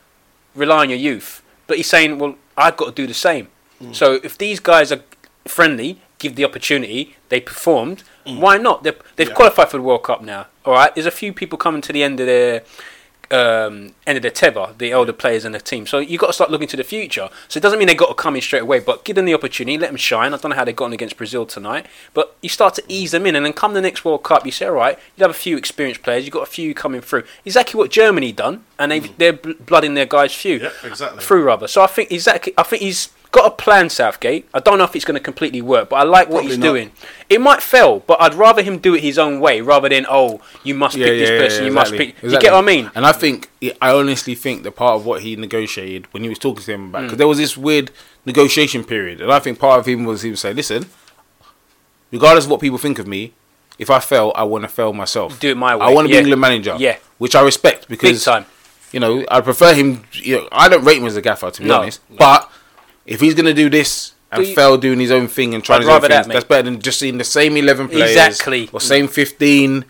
[0.54, 1.40] rely on your youth.
[1.66, 3.48] But he's saying, well, I've got to do the same.
[3.78, 3.92] Hmm.
[3.92, 5.00] So if these guys are
[5.46, 8.02] friendly, give the opportunity, they performed.
[8.26, 8.40] Hmm.
[8.40, 8.82] Why not?
[8.82, 9.34] They've, they've Yeah.
[9.34, 10.46] qualified for the World Cup now.
[10.64, 12.62] All right, there's a few people coming to the end of their
[13.32, 15.86] um, end of their tether, the elder players in the team.
[15.86, 17.28] So you've got to start looking to the future.
[17.48, 19.34] So it doesn't mean they got to come in straight away, but give them the
[19.34, 20.34] opportunity, let them shine.
[20.34, 23.10] I don't know how they got on against Brazil tonight, but you start to ease
[23.12, 25.30] them in, and then come the next World Cup, you say, all right, you have
[25.30, 27.24] a few experienced players, you've got a few coming through.
[27.44, 31.22] Exactly what Germany done, and they they're bl- blooding their guys few Yeah, exactly.
[31.22, 31.66] through rather.
[31.68, 34.48] So I think exactly, I think he's got a plan, Southgate.
[34.54, 36.58] I don't know if it's going to completely work, but I like what Probably he's
[36.58, 36.66] not.
[36.66, 36.92] doing.
[37.28, 40.40] It might fail, but I'd rather him do it his own way rather than oh,
[40.62, 42.22] you must pick this person, you must exactly, pick.
[42.22, 42.46] You exactly.
[42.46, 42.90] get what I mean?
[42.94, 43.50] And I think,
[43.82, 46.88] I honestly think that part of what he negotiated when he was talking to him
[46.90, 47.06] about, hmm.
[47.06, 47.90] because there was this weird
[48.24, 50.86] negotiation period, and I think part of him was he was saying, listen,
[52.12, 53.32] regardless of what people think of me,
[53.80, 55.40] if I fail, I want to fail myself.
[55.40, 56.20] Do it my way, I want to yeah.
[56.20, 56.76] be England manager.
[56.78, 56.98] Yeah.
[57.18, 58.46] Which I respect Big because time.
[58.92, 60.04] you know, I prefer him.
[60.12, 61.80] You know, I don't rate him as a gaffer to be No.
[61.80, 62.00] honest.
[62.16, 62.48] But
[63.06, 65.78] if he's gonna do this and Do you- fail doing his own thing and trying
[65.78, 68.10] I'd his own rather that, things, that's better than just seeing the same eleven players
[68.10, 68.68] Exactly.
[68.72, 69.84] or same fifteen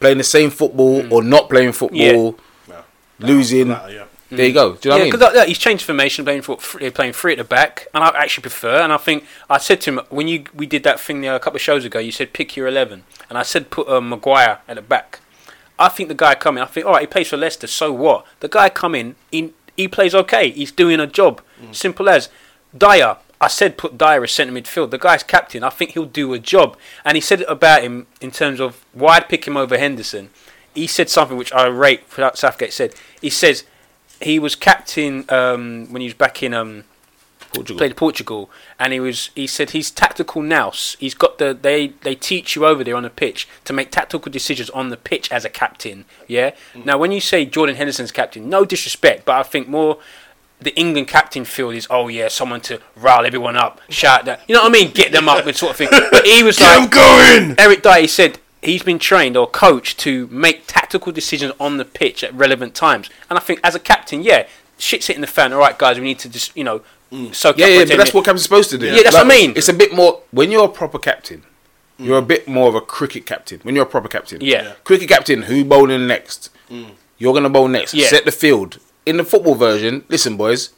[0.00, 1.12] playing the same football Mm.
[1.12, 2.76] or not playing football, No.
[3.18, 3.68] losing.
[3.68, 4.04] That, yeah.
[4.30, 4.72] There you go.
[4.72, 5.48] Do you know Yeah, what because I mean?
[5.48, 8.80] he's changed formation, playing for playing three at the back, and I actually prefer.
[8.80, 11.56] And I think I said to him when you we did that thing a couple
[11.56, 11.98] of shows ago.
[12.00, 15.20] You said pick your eleven, and I said put um, Maguire at the back.
[15.78, 16.62] I think the guy coming.
[16.62, 17.66] I think all right, he plays for Leicester.
[17.66, 18.24] So what?
[18.40, 20.50] The guy coming, he he plays okay.
[20.50, 21.42] He's doing a job.
[21.72, 22.28] Simple as.
[22.76, 23.16] Dier.
[23.40, 24.90] I said put Dyer as centre midfield.
[24.90, 25.62] The guy's captain.
[25.62, 26.78] I think he'll do a job.
[27.04, 30.30] And he said about him in terms of why I'd pick him over Henderson.
[30.74, 32.04] He said something which I rate.
[32.34, 32.94] Southgate said.
[33.20, 33.64] He says
[34.20, 36.84] he was captain um, when he was back in um,
[37.54, 37.78] Portugal.
[37.78, 40.96] played Portugal, and he was he said he's tactical nous.
[40.98, 44.30] He's got the they they teach you over there on the pitch to make tactical
[44.30, 46.04] decisions on the pitch as a captain.
[46.26, 46.54] Yeah.
[46.74, 49.98] Now when you say Jordan Henderson's captain, no disrespect, but I think more.
[50.60, 54.54] The England captain feel is oh yeah someone to rile everyone up shout that you
[54.54, 56.78] know what I mean get them up and sort of thing but he was Get
[56.78, 57.56] like him going!
[57.58, 62.24] Eric Dier said he's been trained or coached to make tactical decisions on the pitch
[62.24, 63.10] at relevant times.
[63.30, 64.46] And I think as a captain, yeah,
[64.78, 65.52] shit's hitting the fan.
[65.52, 66.82] All right, guys, we need to just you know
[67.12, 67.34] mm.
[67.34, 68.86] soak Yeah, up yeah, but that's what captain's supposed to do.
[68.86, 69.52] Yeah, that's what I mean.
[69.56, 71.42] It's a bit more when you're a proper captain.
[71.98, 72.06] Mm.
[72.06, 74.40] You're a bit more of a cricket captain when you're a proper captain.
[74.40, 74.62] Yeah.
[74.62, 74.72] Yeah.
[74.84, 75.42] cricket captain.
[75.42, 76.50] Who bowling next?
[76.70, 76.92] Mm.
[77.18, 77.94] You're gonna bowl next.
[77.94, 78.08] Yeah.
[78.08, 78.78] Set the field.
[79.06, 80.70] In the football version, listen, boys.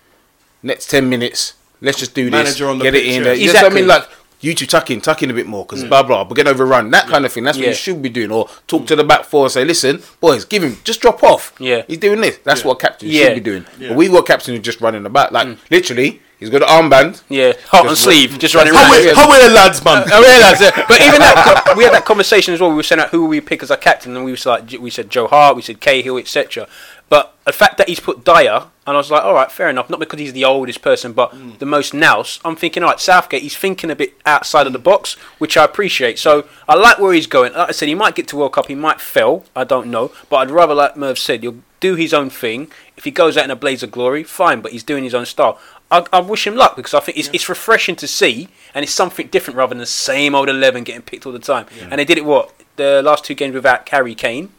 [0.62, 2.61] Next ten minutes, let's just do this.
[2.61, 3.24] On the get pitch, it in yeah.
[3.24, 3.35] there.
[3.35, 3.86] You know what I mean?
[3.86, 4.09] Like
[4.40, 5.89] you two tuck in, tuck in a bit more because mm.
[5.89, 6.27] blah blah.
[6.28, 6.90] We're getting overrun.
[6.90, 7.44] That kind of thing.
[7.44, 8.31] That's what you should be doing.
[8.31, 8.86] Or talk mm.
[8.89, 11.55] to the back four and say, listen, boys, give him just drop off.
[11.59, 11.82] Yeah.
[11.86, 12.39] he's doing this.
[12.39, 13.27] That's what captain Yeah.
[13.27, 13.66] should be doing.
[13.78, 13.89] Yeah.
[13.89, 15.32] But we've got captain who's just running about.
[15.32, 15.59] Like mm.
[15.70, 17.23] literally, he's got an armband.
[17.28, 18.90] Yeah, heart on Just sleeve, just running around.
[18.90, 20.05] we- How are the lads, man?
[20.12, 22.70] I realise that, but even that, we had that conversation as well.
[22.70, 24.70] We were saying like, who will we pick as our captain, and we was like,
[24.81, 26.69] we said Joe Hart, we said Cahill, etc.
[27.09, 29.89] But the fact that he's put Dier, and I was like, all right, fair enough.
[29.89, 31.59] Not because he's the oldest person, but Mm.
[31.59, 32.41] the most nous.
[32.45, 35.65] I'm thinking, all right, Southgate, he's thinking a bit outside of the box, which I
[35.65, 36.19] appreciate.
[36.19, 37.53] So I like where he's going.
[37.53, 39.45] Like I said, he might get to World Cup, he might fail.
[39.55, 42.69] I don't know, but I'd rather, like Merv said, he'll do his own thing.
[42.97, 45.27] If he goes out in a blaze of glory, fine, but he's doing his own
[45.27, 45.59] style.
[45.91, 48.93] I, I wish him luck because I think it's, it's refreshing to see, and it's
[48.93, 51.66] something different rather than the same old eleven getting picked all the time.
[51.83, 54.51] And they did it what the last two games without Harry Kane,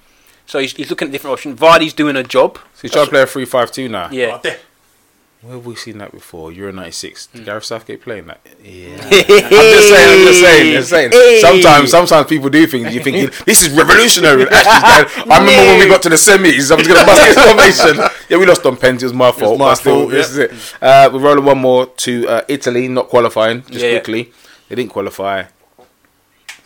[0.47, 1.59] so he's, he's looking at different options.
[1.59, 2.57] Vardy's doing a job.
[2.73, 4.09] So he's trying to play a 3 5 2 now.
[4.11, 4.39] Yeah.
[5.41, 6.51] Where have we seen that before?
[6.51, 7.27] Euro 96.
[7.27, 7.31] Mm.
[7.33, 8.41] Did Gareth Southgate playing that?
[8.63, 8.97] Yeah.
[8.99, 11.41] I'm just saying, I'm just saying, just saying.
[11.41, 12.91] Sometimes, sometimes people do things.
[12.93, 14.47] You're thinking, this is revolutionary.
[14.49, 17.21] Actually, man, I remember when we got to the semis, I was going to bust
[17.21, 18.09] this formation.
[18.29, 19.03] Yeah, we lost on pens.
[19.03, 19.57] It was my fault.
[19.57, 20.43] my still, fault, this yeah.
[20.43, 20.83] is it.
[20.83, 23.99] Uh, we're rolling one more to uh, Italy, not qualifying, just Yeah, yeah.
[23.99, 24.33] quickly.
[24.67, 25.43] They didn't qualify.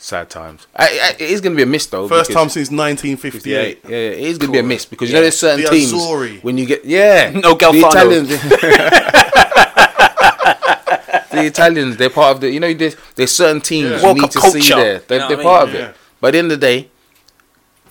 [0.02, 0.68] Sad times.
[0.76, 2.08] I, I, it is going to be a miss though.
[2.08, 3.80] First because- time since 1958.
[3.84, 5.70] Yeah, yeah, it is going to be a miss because you know there's certain The
[5.70, 6.44] teams Azzurri.
[6.44, 8.30] when you get yeah No the Italians.
[11.32, 12.52] the Italians, they're part of the.
[12.52, 13.98] You know, there's, there's certain teams Yeah.
[13.98, 15.00] you World need Cup to see culture, there.
[15.00, 15.76] They're, you know they're what I part mean?
[15.76, 15.88] of Yeah.
[15.90, 15.96] it.
[16.20, 16.90] But at the end of the day,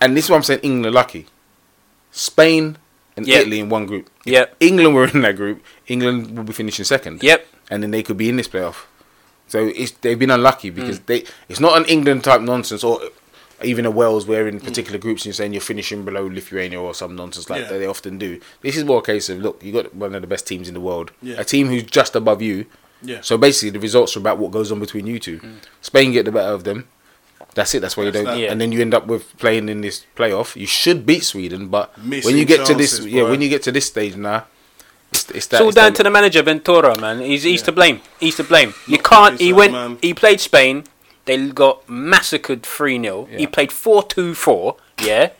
[0.00, 1.26] and this is what I'm saying, England are lucky.
[2.10, 2.76] Spain
[3.16, 3.38] and Yeah.
[3.38, 4.10] Italy in one group.
[4.26, 4.56] If Yep.
[4.60, 5.62] England were in that group.
[5.86, 7.22] England will be finishing second.
[7.22, 7.46] Yep.
[7.72, 8.86] and then they could be in this playoff.
[9.50, 11.06] So it's they've been unlucky because Mm.
[11.06, 13.00] they it's not an England type nonsense or
[13.62, 17.14] even a Wales where in particular groups you're saying you're finishing below Lithuania or some
[17.16, 17.68] nonsense like Yeah.
[17.70, 18.40] that they often do.
[18.62, 20.74] This is more a case of look, you got one of the best teams in
[20.74, 21.34] the world, Yeah.
[21.38, 22.64] a team who's just above you.
[23.02, 23.18] Yeah.
[23.22, 25.40] So basically, the results are about what goes on between you two.
[25.82, 26.86] Spain get the better of them.
[27.54, 27.80] That's it.
[27.80, 28.24] That's why you don't.
[28.26, 28.38] that.
[28.38, 28.52] Yeah.
[28.52, 30.54] And then you end up with playing in this playoff.
[30.54, 33.48] You should beat Sweden, but Missing when you get to this, chances, yeah, when you
[33.48, 34.44] get to this stage now,
[35.12, 35.56] it's, it's that.
[35.56, 37.20] It's all it's down that- to the manager Ventura, man.
[37.20, 38.00] He's he's to blame.
[38.18, 38.74] He's to blame.
[38.86, 39.40] You Not can't.
[39.40, 39.72] He went.
[39.72, 39.98] man.
[40.02, 40.84] He played Spain.
[41.26, 45.30] They got massacred three 0 He played 4-2-4, Yeah.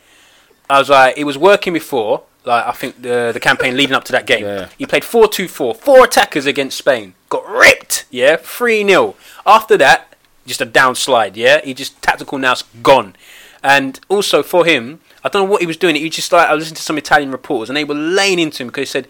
[0.69, 2.23] I was like, it was working before.
[2.45, 4.43] Like I think the the campaign leading up to that game.
[4.45, 4.69] Yeah.
[4.77, 7.13] He played 4-2-4, Four attackers against Spain.
[7.29, 8.05] Got ripped.
[8.09, 8.37] Yeah.
[8.37, 9.15] Three 0
[9.45, 10.15] After that,
[10.45, 11.35] just a downslide.
[11.35, 11.61] Yeah.
[11.63, 13.15] He just tactical now's gone.
[13.63, 15.95] And also for him, I don't know what he was doing.
[15.95, 18.63] He was just like I listened to some Italian reporters, and they were laying into
[18.63, 19.07] him because he said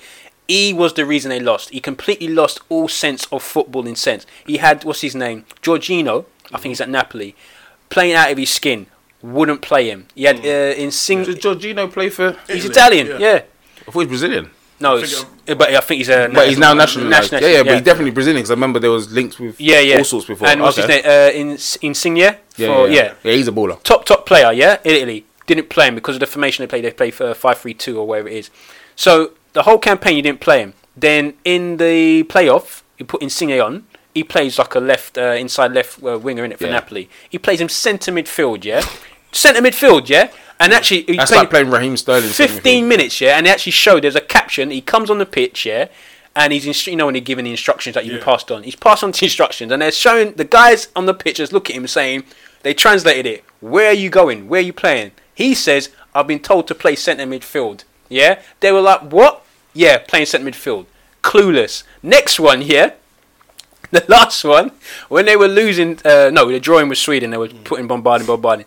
[0.48, 1.70] he was the reason they lost.
[1.70, 4.26] He completely lost all sense of football in sense.
[4.46, 6.26] He had what's his name, Jorginho.
[6.54, 7.36] I think he's at Napoli,
[7.90, 8.88] playing out of his skin.
[9.22, 10.08] Wouldn't play him.
[10.16, 11.24] He had uh, Insigne.
[11.24, 12.36] Did Jorginho play for?
[12.48, 13.08] He's Italian.
[13.08, 13.18] yeah.
[13.20, 13.42] Yeah.
[13.88, 14.50] I thought he's Brazilian.
[14.80, 16.28] No, I think but I think he's a.
[16.34, 17.32] But he's now nationalized.
[17.32, 19.80] national- yeah, yeah, but he's definitely Brazilian because I remember there was links with Yeah,
[19.80, 19.98] yeah.
[20.00, 20.48] all sorts before.
[20.48, 20.96] And what's Okay.
[20.96, 21.12] his name?
[21.12, 21.32] Uh,
[21.84, 22.16] in Insigne.
[22.16, 23.14] Yeah, yeah, yeah.
[23.24, 23.82] yeah, he's a baller.
[23.84, 25.26] top top player, yeah, in Italy.
[25.46, 26.82] Didn't play him because of the formation they play.
[26.82, 28.50] They play for five three two or whatever it is.
[28.96, 30.74] So the whole campaign you didn't play him.
[30.96, 33.86] Then in the playoff, you put Insigne on.
[34.14, 36.72] He plays like a left uh, inside left uh, winger in it for Yeah.
[36.74, 37.10] Napoli.
[37.30, 38.86] He plays him centre midfield, yeah,
[39.32, 40.32] centre midfield, yeah.
[40.60, 42.30] And actually, he That's played like playing Raheem Sterling.
[42.30, 44.70] centre 15 minutes, yeah, and they actually showed there's a caption.
[44.70, 45.88] He comes on the pitch, yeah,
[46.36, 48.26] and he's instru- you know when he's giving the instructions that you've been Yeah.
[48.26, 48.64] passed on.
[48.64, 51.70] He's passed on the instructions, and they're showing the guys on the pitch just look
[51.70, 52.26] at him saying
[52.64, 53.44] they translated it.
[53.62, 54.50] Where are you going?
[54.50, 55.12] Where are you playing?
[55.34, 57.86] He says I've been told to play centre midfield.
[58.12, 59.44] Yeah, they were like what?
[59.74, 60.86] Yeah, playing centre midfield.
[61.24, 61.84] Clueless.
[62.04, 62.92] Next one, yeah.
[63.92, 64.72] The last one,
[65.10, 68.66] when they were losing, uh, no, they're drawing with Sweden, they were putting bombarding, bombarding.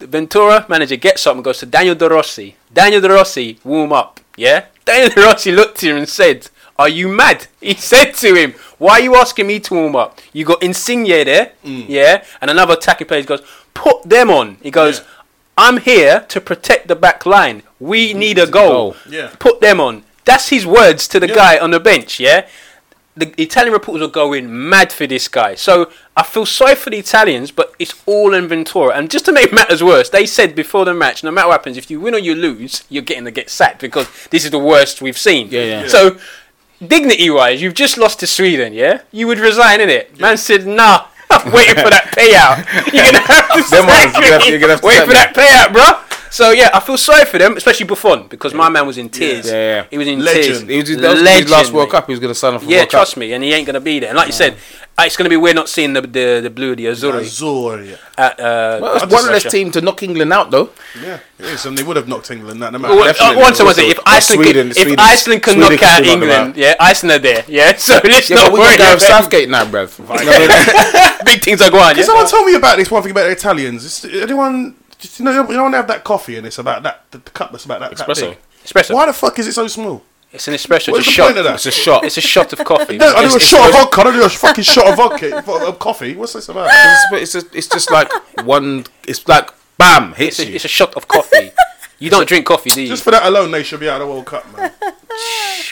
[0.00, 2.56] The Ventura manager gets up and goes to Daniel De Rossi.
[2.72, 4.64] Daniel De Rossi, warm up, yeah?
[4.84, 7.46] Daniel De Rossi looked at him and said, Are you mad?
[7.60, 10.18] He said to him, Why are you asking me to warm up?
[10.32, 12.24] You got Insigne there, yeah?
[12.40, 13.42] And another attacking player goes,
[13.74, 14.56] Put them on.
[14.60, 15.06] He goes, Yeah.
[15.56, 17.62] I'm here to protect the back line.
[17.78, 18.92] We need a goal.
[18.92, 18.96] goal.
[19.08, 19.30] Yeah.
[19.38, 20.04] Put them on.
[20.24, 21.34] That's his words to the Yeah.
[21.34, 22.46] guy on the bench, yeah?
[23.16, 25.54] the Italian reporters are going mad for this guy.
[25.54, 28.92] So I feel sorry for the Italians, but it's all in Ventura.
[28.96, 31.76] And just to make matters worse, they said before the match, no matter what happens,
[31.76, 34.58] if you win or you lose, you're getting to get sacked because this is the
[34.58, 35.48] worst we've seen.
[35.50, 35.86] Yeah, yeah.
[35.86, 36.18] So
[36.84, 39.02] dignity wise, you've just lost to Sweden, yeah?
[39.12, 40.18] You would resign, innit?
[40.18, 41.06] Man said, nah.
[41.52, 42.64] Waiting for that payout.
[42.94, 44.48] You're gonna have to Them ones, you're gonna have- me.
[44.50, 45.14] you're gonna have to wait for me.
[45.18, 45.84] that payout, bro.
[46.34, 49.46] So yeah, I feel sorry for them, especially Buffon, because my man was in tears.
[49.46, 49.86] Yeah, yeah.
[49.88, 50.44] He was in Legend.
[50.44, 50.60] tears.
[50.62, 51.92] He was his, that was his last World mate.
[51.92, 52.06] Cup.
[52.06, 53.20] He was going to sign up for Yeah, World trust Cup.
[53.20, 54.08] me, and he ain't gonna be there.
[54.10, 54.56] And like you said,
[54.98, 57.96] uh, it's gonna be weird not seeing the the, the blue, the Azzurri Azzurri.
[58.18, 59.50] at uh, Well, it's one less Russia.
[59.50, 60.70] team to knock England out, though.
[61.00, 62.94] Yeah, it is, and they would have knocked England out no matter.
[62.96, 65.88] Well, uh, once was it, if Iceland, Sweden- could, if Iceland can Sweden knock can
[65.88, 67.76] out still knock them England, yeah, Iceland are there, yeah.
[67.76, 69.90] So let's Yeah, not but we worry got Gareth about Southgate now, bruv.
[71.24, 71.94] big things are going on.
[71.94, 73.84] Can someone tell me about this one thing about the Italians?
[73.84, 74.74] Is anyone,
[75.04, 77.50] just, you know, you don't have that coffee and it's about that the, the cup
[77.52, 78.30] that's about that, that Espresso.
[78.30, 78.38] big.
[78.64, 78.94] Espresso.
[78.94, 80.02] Why the fuck is it so small?
[80.32, 80.90] It's an espresso.
[80.90, 81.26] What's It's a the shot.
[81.26, 81.54] point of that?
[81.54, 82.04] It's a shot.
[82.04, 82.98] It's a shot of coffee.
[82.98, 84.00] No, I do a it's- shot of vodka.
[84.00, 85.36] I don't do a fucking shot of vodka
[85.68, 86.16] of coffee.
[86.16, 86.68] What's this about?
[87.12, 88.10] It's, it's, it's just like
[88.44, 88.84] one.
[89.06, 90.54] It's like bam hits It's a, you.
[90.56, 91.52] it's a shot of coffee.
[92.00, 92.88] You don't drink coffee, do you?
[92.88, 94.72] Just for that alone, they should be out of the World Cup, man.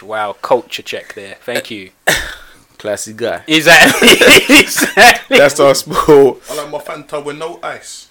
[0.05, 1.37] Wow, culture check there.
[1.43, 1.91] Thank you.
[2.79, 3.43] Classy guy.
[3.49, 4.09] Exactly.
[4.61, 5.39] exactly.
[5.39, 6.39] That's our sport.
[6.51, 8.09] I like my Fanta with no ice.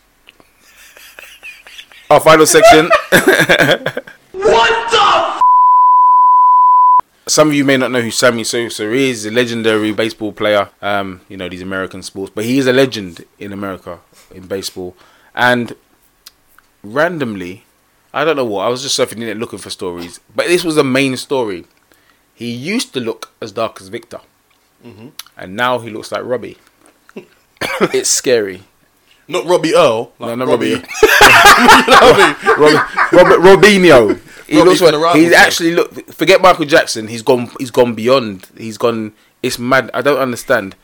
[2.12, 2.90] Our final section.
[4.34, 5.00] what the?
[5.02, 5.42] F-
[7.28, 9.26] Some of you may not know who Sammy Sosa is.
[9.26, 10.68] A legendary baseball player.
[10.82, 14.02] Um, you know these American sports, but he is a legend in America
[14.36, 14.94] in baseball.
[15.34, 15.74] And
[16.84, 17.64] randomly,
[18.14, 18.66] I don't know what.
[18.66, 21.64] I was just surfing the internet looking for stories, but this was the main story.
[22.34, 24.20] He used to look as dark as Victor,
[24.84, 26.58] and now he looks like Robbie.
[27.94, 28.64] it's scary.
[29.32, 30.12] Not Robbie Earle.
[30.20, 30.74] No, Like not Robbie.
[30.74, 30.88] Robbie.
[32.02, 32.62] Robbie.
[32.62, 34.20] Robert, Robert Robinho.
[34.48, 36.12] He Robbie looks like he's actually look.
[36.14, 37.08] Forget Michael Jackson.
[37.08, 37.50] He's gone.
[37.58, 38.50] He's gone beyond.
[38.58, 39.14] He's gone.
[39.42, 39.90] It's mad.
[39.94, 40.76] I don't understand.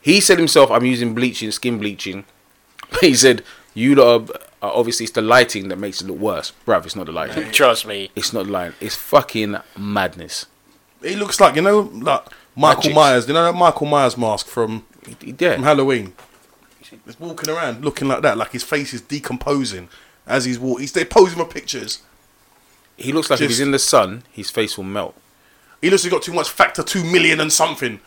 [0.00, 2.24] He said himself, "I'm using bleaching, skin bleaching,
[3.00, 3.44] he said,
[3.74, 6.84] "You lot are, are obviously it's the lighting that makes it look worse, bruv.
[6.86, 7.50] It's not the lighting.
[7.52, 8.10] Trust me.
[8.16, 8.74] It's not the lighting.
[8.80, 10.46] It's fucking madness."
[11.02, 12.94] He looks like you know, like Michael Magic.
[12.94, 13.28] Myers.
[13.28, 14.84] You know that Michael Myers mask from
[15.20, 16.14] Yeah, from Halloween.
[17.04, 19.88] He's walking around looking like that, like his face is decomposing
[20.26, 20.82] as he's walking.
[20.82, 22.02] He's they're posing for pictures.
[22.96, 25.14] he looks like if he's in the sun, his face will melt.
[25.80, 28.00] He looks like he's got too much factor two million and something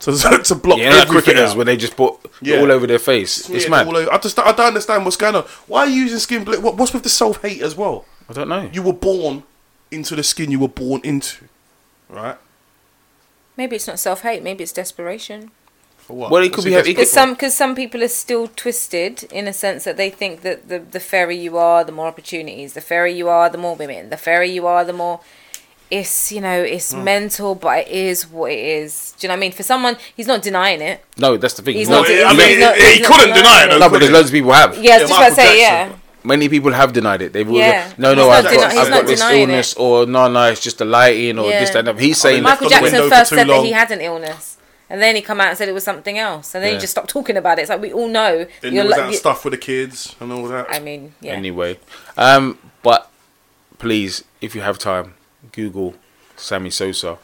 [0.00, 0.12] to
[0.44, 1.56] to block Yeah, like cricketers out.
[1.56, 2.60] when they just put Yeah.
[2.60, 3.48] all over their face.
[3.50, 3.86] It's Yeah, mad.
[3.86, 5.42] all over- I just I don't understand what's going on.
[5.66, 6.44] Why are you using skin?
[6.44, 8.04] bl- What, what's with the self hate as well?
[8.28, 8.70] I don't know.
[8.72, 9.42] You were born
[9.90, 11.46] into the skin you were born into,
[12.08, 12.36] right?
[13.56, 14.42] Maybe it's not self hate.
[14.42, 15.50] Maybe it's desperation.
[16.08, 16.30] For what?
[16.30, 19.46] Well, it could What's be- desperate Because some because some people are still twisted in
[19.46, 22.72] a sense that they think that the the fairer you are, the more opportunities.
[22.72, 24.08] The fairer you are, the more women.
[24.08, 25.20] The fairer you are, the more.
[25.90, 27.04] It's you know it's Hmm.
[27.04, 29.12] mental, but it is what it is.
[29.18, 29.52] Do you know what I mean?
[29.52, 31.04] For someone, he's not denying it.
[31.18, 31.76] No, that's the thing.
[31.76, 32.10] He's Well, not.
[32.10, 34.28] I he's mean, not- he's not- he couldn't deny denying it, no, but there's loads
[34.28, 34.70] of people have.
[34.76, 35.60] Yeah, I was Yeah, just about to say Jackson.
[35.60, 35.88] yeah.
[36.24, 37.32] Many people have denied it.
[37.34, 37.88] They've all Yeah.
[37.96, 40.28] no, no, not I've deni- got, he's I've not got this denying illness, or no,
[40.28, 42.00] no, it's just the lighting, or this, that, and that.
[42.02, 44.56] He's saying left Michael on Jackson first too said that he had an illness,
[44.90, 46.76] and then he come out and said it was something else, and then Yeah.
[46.76, 47.62] he just stopped talking about it.
[47.62, 48.46] It's like we all know.
[48.60, 50.66] Then you're there was like- that you- stuff with the kids and all that.
[50.70, 51.32] I mean, yeah.
[51.34, 51.78] anyway.
[52.16, 53.10] Um, but
[53.78, 55.14] please, if you have time,
[55.52, 55.94] Google
[56.36, 57.18] Sammy Sosa.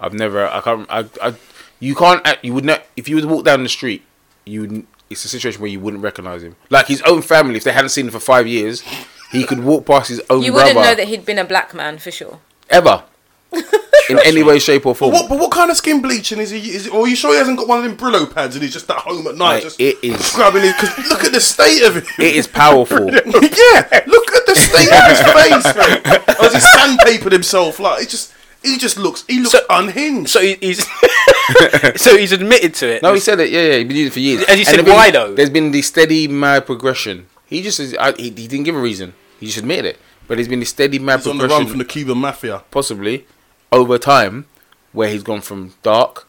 [0.00, 1.34] I've never, I can't, I, I
[1.80, 4.02] you can't, you would not, if you would walk down the street,
[4.44, 6.54] you, would- it's a situation where you wouldn't recognize him.
[6.70, 8.82] Like his own family, if they hadn't seen him for five years,
[9.32, 11.98] he could walk past his own You wouldn't know that he'd been a black man
[11.98, 12.38] for sure.
[12.70, 13.04] ever,
[14.10, 15.12] in any way, shape, or But form.
[15.12, 16.58] what, but what kind of skin bleaching is he?
[16.70, 18.62] Is it, or are you sure he hasn't got one of them Brillo pads and
[18.62, 20.72] he's just at home at night Mate, just it is- scrubbing his?
[20.74, 22.04] Because look at the state of it.
[22.18, 23.06] It is powerful.
[23.14, 25.76] yeah, look at the state of his face.
[25.76, 26.22] Man.
[26.44, 28.32] As he sandpapered himself, like it just,
[28.62, 30.30] he just looks, he looks So- unhinged.
[30.30, 30.86] So he, he's
[31.96, 33.02] so he's admitted to it.
[33.02, 33.50] No, he said it.
[33.50, 34.44] Yeah, yeah, he's been using it for years.
[34.46, 35.34] Has he And said there've been- why, though?
[35.34, 37.26] There's been the steady mad progression.
[37.46, 39.14] He just is, I, he, he didn't give a reason.
[39.40, 39.98] He just admitted it.
[40.26, 42.62] But there's been the steady mad He's on the progression, run from the Cuban mafia.
[42.70, 43.26] possibly
[43.72, 44.46] over time,
[44.92, 46.26] where he's gone from dark,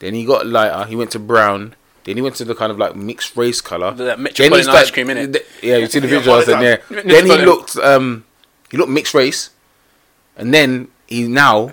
[0.00, 0.88] then he got lighter.
[0.88, 1.74] He went to brown.
[2.04, 3.92] Then he went to the kind of like mixed race color.
[3.92, 5.32] That Then he Metropolitan started- ice cream, innit?
[5.32, 6.34] th- Yeah, you see the Yeah, video.
[6.34, 6.76] I said, yeah.
[6.90, 7.08] Metropolitan.
[7.28, 8.24] Then he looked, um,
[8.70, 9.50] he looked mixed race,
[10.36, 11.72] and then he now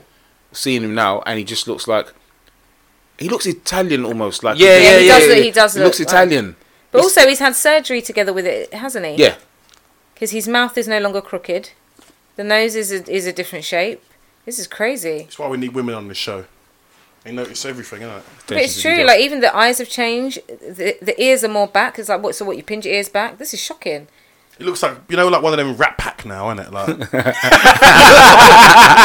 [0.53, 2.13] seeing him now, and he just looks like
[3.17, 4.43] he looks Italian almost.
[4.43, 5.27] Like Yeah, yeah, he yeah, does.
[5.27, 5.33] yeah.
[5.35, 5.73] look, he does.
[5.73, 6.55] He looks look like- Italian.
[6.91, 9.15] But also, he's had surgery together with it, hasn't he?
[9.15, 9.35] Yeah,
[10.13, 11.69] Because his mouth is no longer crooked.
[12.35, 14.03] The nose is a, is a different shape.
[14.45, 15.19] This is crazy.
[15.19, 16.45] That's why we need women on this show.
[17.23, 18.23] They notice everything, innit?
[18.47, 19.03] But it's true.
[19.03, 20.39] Like even the eyes have changed.
[20.47, 21.99] The, the ears are more back.
[21.99, 22.33] It's like what?
[22.35, 22.57] So what?
[22.57, 23.37] You pin your ears back?
[23.37, 24.07] This is shocking.
[24.59, 26.71] It looks like you know, like one of them Rat Pack now, isn't it?
[26.73, 26.93] Like, he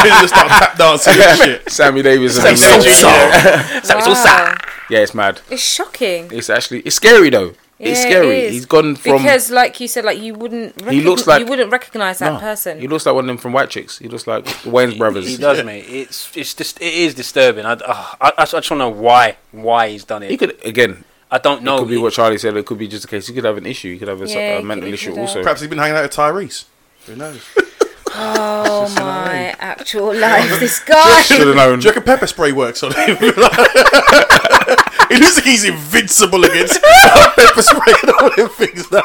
[0.09, 1.69] just start tap dancing and shit.
[1.71, 2.35] Sammy Davis.
[2.35, 3.11] Sammy and Davis, Nate.
[3.11, 3.81] yeah.
[3.81, 4.23] So it's all Wow.
[4.23, 4.61] sad.
[4.89, 5.41] Yeah, it's mad.
[5.49, 6.29] It's shocking.
[6.31, 7.53] It's actually it's scary though.
[7.79, 8.27] It's scary.
[8.39, 8.53] it is.
[8.53, 9.17] He's gone from.
[9.21, 10.81] because, like you said, like you wouldn't.
[10.89, 12.79] He looks like- you wouldn't recognize that No, person.
[12.79, 13.99] He looks like one of them from White Chicks.
[13.99, 15.27] He looks like the Wayans brothers.
[15.27, 15.85] He does, mate.
[15.87, 17.65] It's it's just it is disturbing.
[17.65, 20.31] I, uh, I, I just want to know why why he's done it.
[20.31, 21.03] He could again.
[21.29, 21.75] I don't know.
[21.75, 22.55] It could be what Charley said.
[22.57, 23.27] It could be just a case.
[23.27, 23.91] He could have an issue.
[23.93, 25.41] He could have a, Yeah, a mental issue also.
[25.43, 26.65] Perhaps he's been hanging out with Tyrese.
[27.05, 27.41] Who knows?
[28.15, 30.59] oh my actual life!
[30.59, 31.21] This guy.
[31.23, 31.79] Should have known.
[31.79, 33.17] Do you reckon pepper spray works on him?
[35.15, 36.81] he looks like he's invincible against
[37.35, 39.01] pepper spray and all them things now.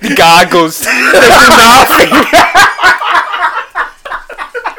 [0.00, 0.84] the gargles.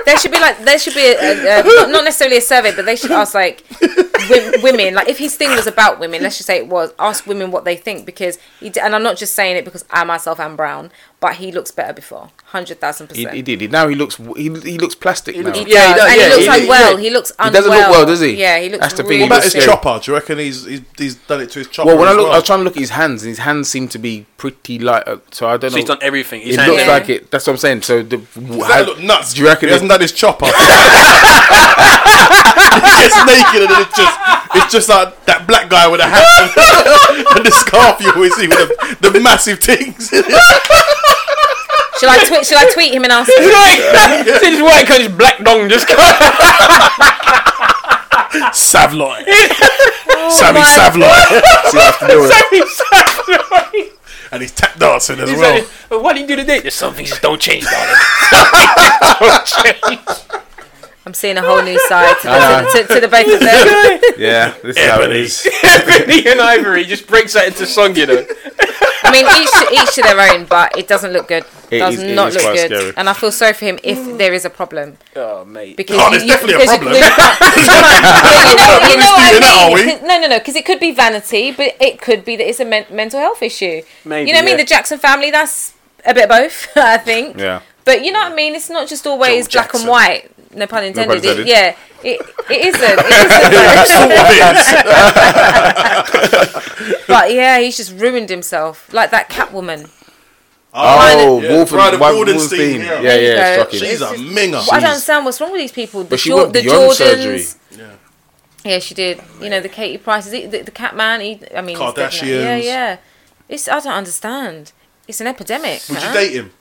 [0.06, 2.76] There should be like there should be a, a, a not- not necessarily a survey,
[2.76, 6.38] but they should ask like w- women like if his thing was about women, let's
[6.38, 9.18] just say it was ask women what they think because he d- and I'm not
[9.18, 10.90] just saying it because I myself am brown,
[11.22, 13.34] but he looks better before Hundred thousand percent.
[13.34, 13.72] he did.
[13.72, 14.16] Now he looks.
[14.16, 15.52] He, he looks plastic now.
[15.54, 16.92] He Yeah, he does, does, and yeah, he looks he- unwell.
[16.94, 17.00] yeah.
[17.04, 17.54] He looks He unwell.
[17.62, 18.36] doesn't look well, does he?
[18.36, 19.66] Yeah, he looks That's the really he What about his scary.
[19.66, 20.00] chopper?
[20.04, 21.88] Do you reckon he's, he's he's done it to his chopper?
[21.90, 22.34] well, when I as look, well?
[22.34, 23.22] I was trying to look at his hands.
[23.24, 25.08] and His hands seem to be pretty light.
[25.08, 25.82] Uh, so I don't So know.
[25.82, 26.42] he's done everything.
[26.42, 26.92] He's it had looks Yeah.
[26.92, 27.30] like it.
[27.32, 27.82] That's what I'm saying.
[27.84, 28.28] So the Does
[28.64, 29.34] how- that look nuts?
[29.34, 29.68] Do you reckon?
[29.70, 30.46] he hasn't done his chopper?
[30.50, 30.52] he
[33.02, 34.18] gets naked and then it's just
[34.56, 36.26] it's just like that black guy with a hat
[37.38, 40.12] and the scarf you always see with the, the massive things.
[42.00, 42.46] Shall I tweet?
[42.46, 43.30] Shall I tweet him and ask?
[43.30, 43.44] him?
[44.40, 45.88] Since white comes black dong just
[48.54, 51.10] Savloy, Oh Sammy my- Savloy,
[51.72, 53.94] See, I have to do it.
[54.32, 55.56] and he's tap dancing as He's well.
[55.90, 56.60] like, what do you do today?
[56.60, 57.96] There's some things that don't change, darling.
[59.20, 59.46] Don't
[59.90, 60.00] change.
[61.06, 63.40] I'm seeing a whole new side to I the, to, to, to the both of
[63.40, 64.00] them.
[64.20, 65.20] Yeah, this is how it Ebony.
[65.22, 65.48] is.
[65.64, 68.26] Ebony and Ivory just breaks that into song, you know.
[69.10, 71.44] I mean, each to, each to their own, but it doesn't look good.
[71.72, 72.94] It does is- not is look quite good, scary.
[72.98, 74.98] and I feel sorry for him if there is a problem.
[75.16, 75.78] Oh, mate.
[75.78, 76.94] Because Oh, there's definitely a problem.
[76.94, 79.74] You, you know, you know what Nobody's doing that, I mean?
[79.76, 79.92] we?
[79.92, 80.40] 'Cause- No, no, no.
[80.40, 83.42] Because it could be vanity, but it could be that it's a men- mental health
[83.42, 83.82] issue.
[84.06, 84.58] Maybe, you know what I mean?
[84.58, 85.32] The Jackson family.
[85.32, 85.74] That's
[86.06, 87.38] a bit of both, I think.
[87.38, 87.62] Yeah.
[87.86, 88.56] But you know what I mean?
[88.56, 90.32] It's not just always Joe black and white.
[90.54, 91.16] No pun intended.
[91.18, 91.42] intended.
[91.42, 92.20] It, yeah, it,
[92.50, 92.82] it isn't.
[92.82, 94.80] It isn't.
[97.08, 99.90] but yeah, he's just ruined himself, like that Catwoman.
[100.74, 102.80] Oh, yeah, Wolf Bride of Wife Wildenstein, Wildenstein.
[102.80, 102.94] yeah.
[102.94, 103.64] Yeah, There yeah, go.
[103.64, 103.80] shocking.
[103.80, 104.52] She's a just- minger.
[104.54, 106.04] Well, I don't understand what's wrong with these people.
[106.04, 106.94] The, But she Jor- went the Jordans.
[106.94, 107.44] surgery.
[108.66, 109.22] Yeah, she did.
[109.42, 111.22] You know, the Katie Price, the, the, the cat man.
[111.22, 112.28] He, I mean, he's dead now.
[112.28, 112.98] yeah, yeah.
[113.48, 114.74] It's I don't understand.
[115.08, 115.82] It's an epidemic.
[115.90, 116.52] Would you date him?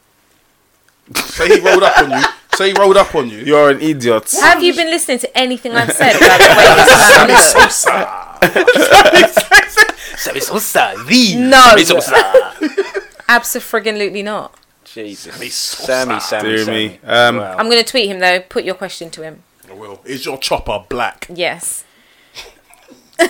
[1.17, 2.23] Say he rolled up on you.
[2.55, 3.39] Say he rolled up on you.
[3.39, 4.35] You're an idiot.
[4.41, 8.19] Have you been listening to anything I've said about the way this man looks?
[10.47, 11.69] Sosa, the No.
[11.71, 12.53] Sabi Sosa.
[13.29, 14.55] Absolutely not.
[14.85, 15.35] Jesus.
[15.55, 16.89] Sammy, Sammy, Dear Sammy.
[16.89, 17.01] me.
[17.05, 17.57] Um, Wow.
[17.59, 18.41] I'm going to tweet him though.
[18.41, 19.43] Put your question to him.
[19.69, 20.01] I will.
[20.05, 21.27] Is your chopper black?
[21.33, 21.85] Yes.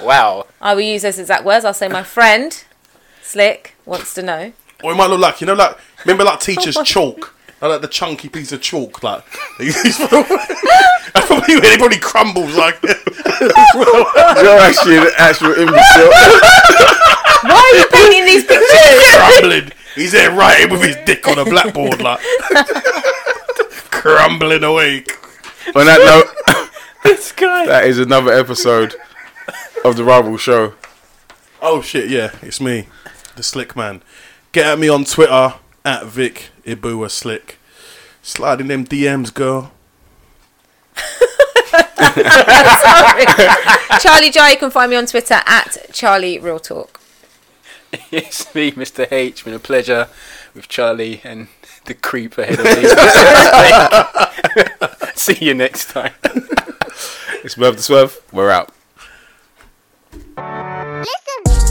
[0.00, 0.46] wow.
[0.60, 1.64] I will use those exact words.
[1.64, 2.64] I'll say my friend,
[3.22, 4.52] Slick, wants to know.
[4.82, 7.88] Or it might look like you know, like remember, like teachers chalk, like, like the
[7.88, 9.24] chunky piece of chalk, like.
[9.58, 12.78] That's probably it probably crumbles like.
[12.82, 16.10] You're actually an actual imbecile.
[17.42, 19.16] Why are you painting these pictures?
[19.16, 19.72] crumbling.
[19.94, 22.20] He's there writing with his dick on a blackboard, like
[23.90, 25.04] crumbling away.
[25.74, 26.00] On that
[26.46, 26.66] note,
[27.02, 27.66] This guy.
[27.66, 28.94] that is another episode
[29.84, 30.74] of the Rival Show.
[31.62, 32.08] Oh shit!
[32.08, 32.88] Yeah, it's me,
[33.36, 34.02] the slick man.
[34.52, 35.54] Get at me on Twitter
[35.84, 37.58] at Vic Ibua Slick.
[38.20, 39.70] Slide in them DMs, girl.
[44.00, 47.00] Charley Jai, you can find me on Twitter at Charlie Real Talk.
[48.10, 49.06] It's me, Mr.
[49.10, 49.44] H.
[49.44, 50.08] Been a pleasure
[50.54, 51.48] with Charley and
[51.84, 52.88] the creep ahead of me.
[55.14, 56.14] See you next time.
[57.44, 58.20] It's Swerve the Swerve.
[58.32, 58.72] We're out.
[60.36, 61.69] Listen.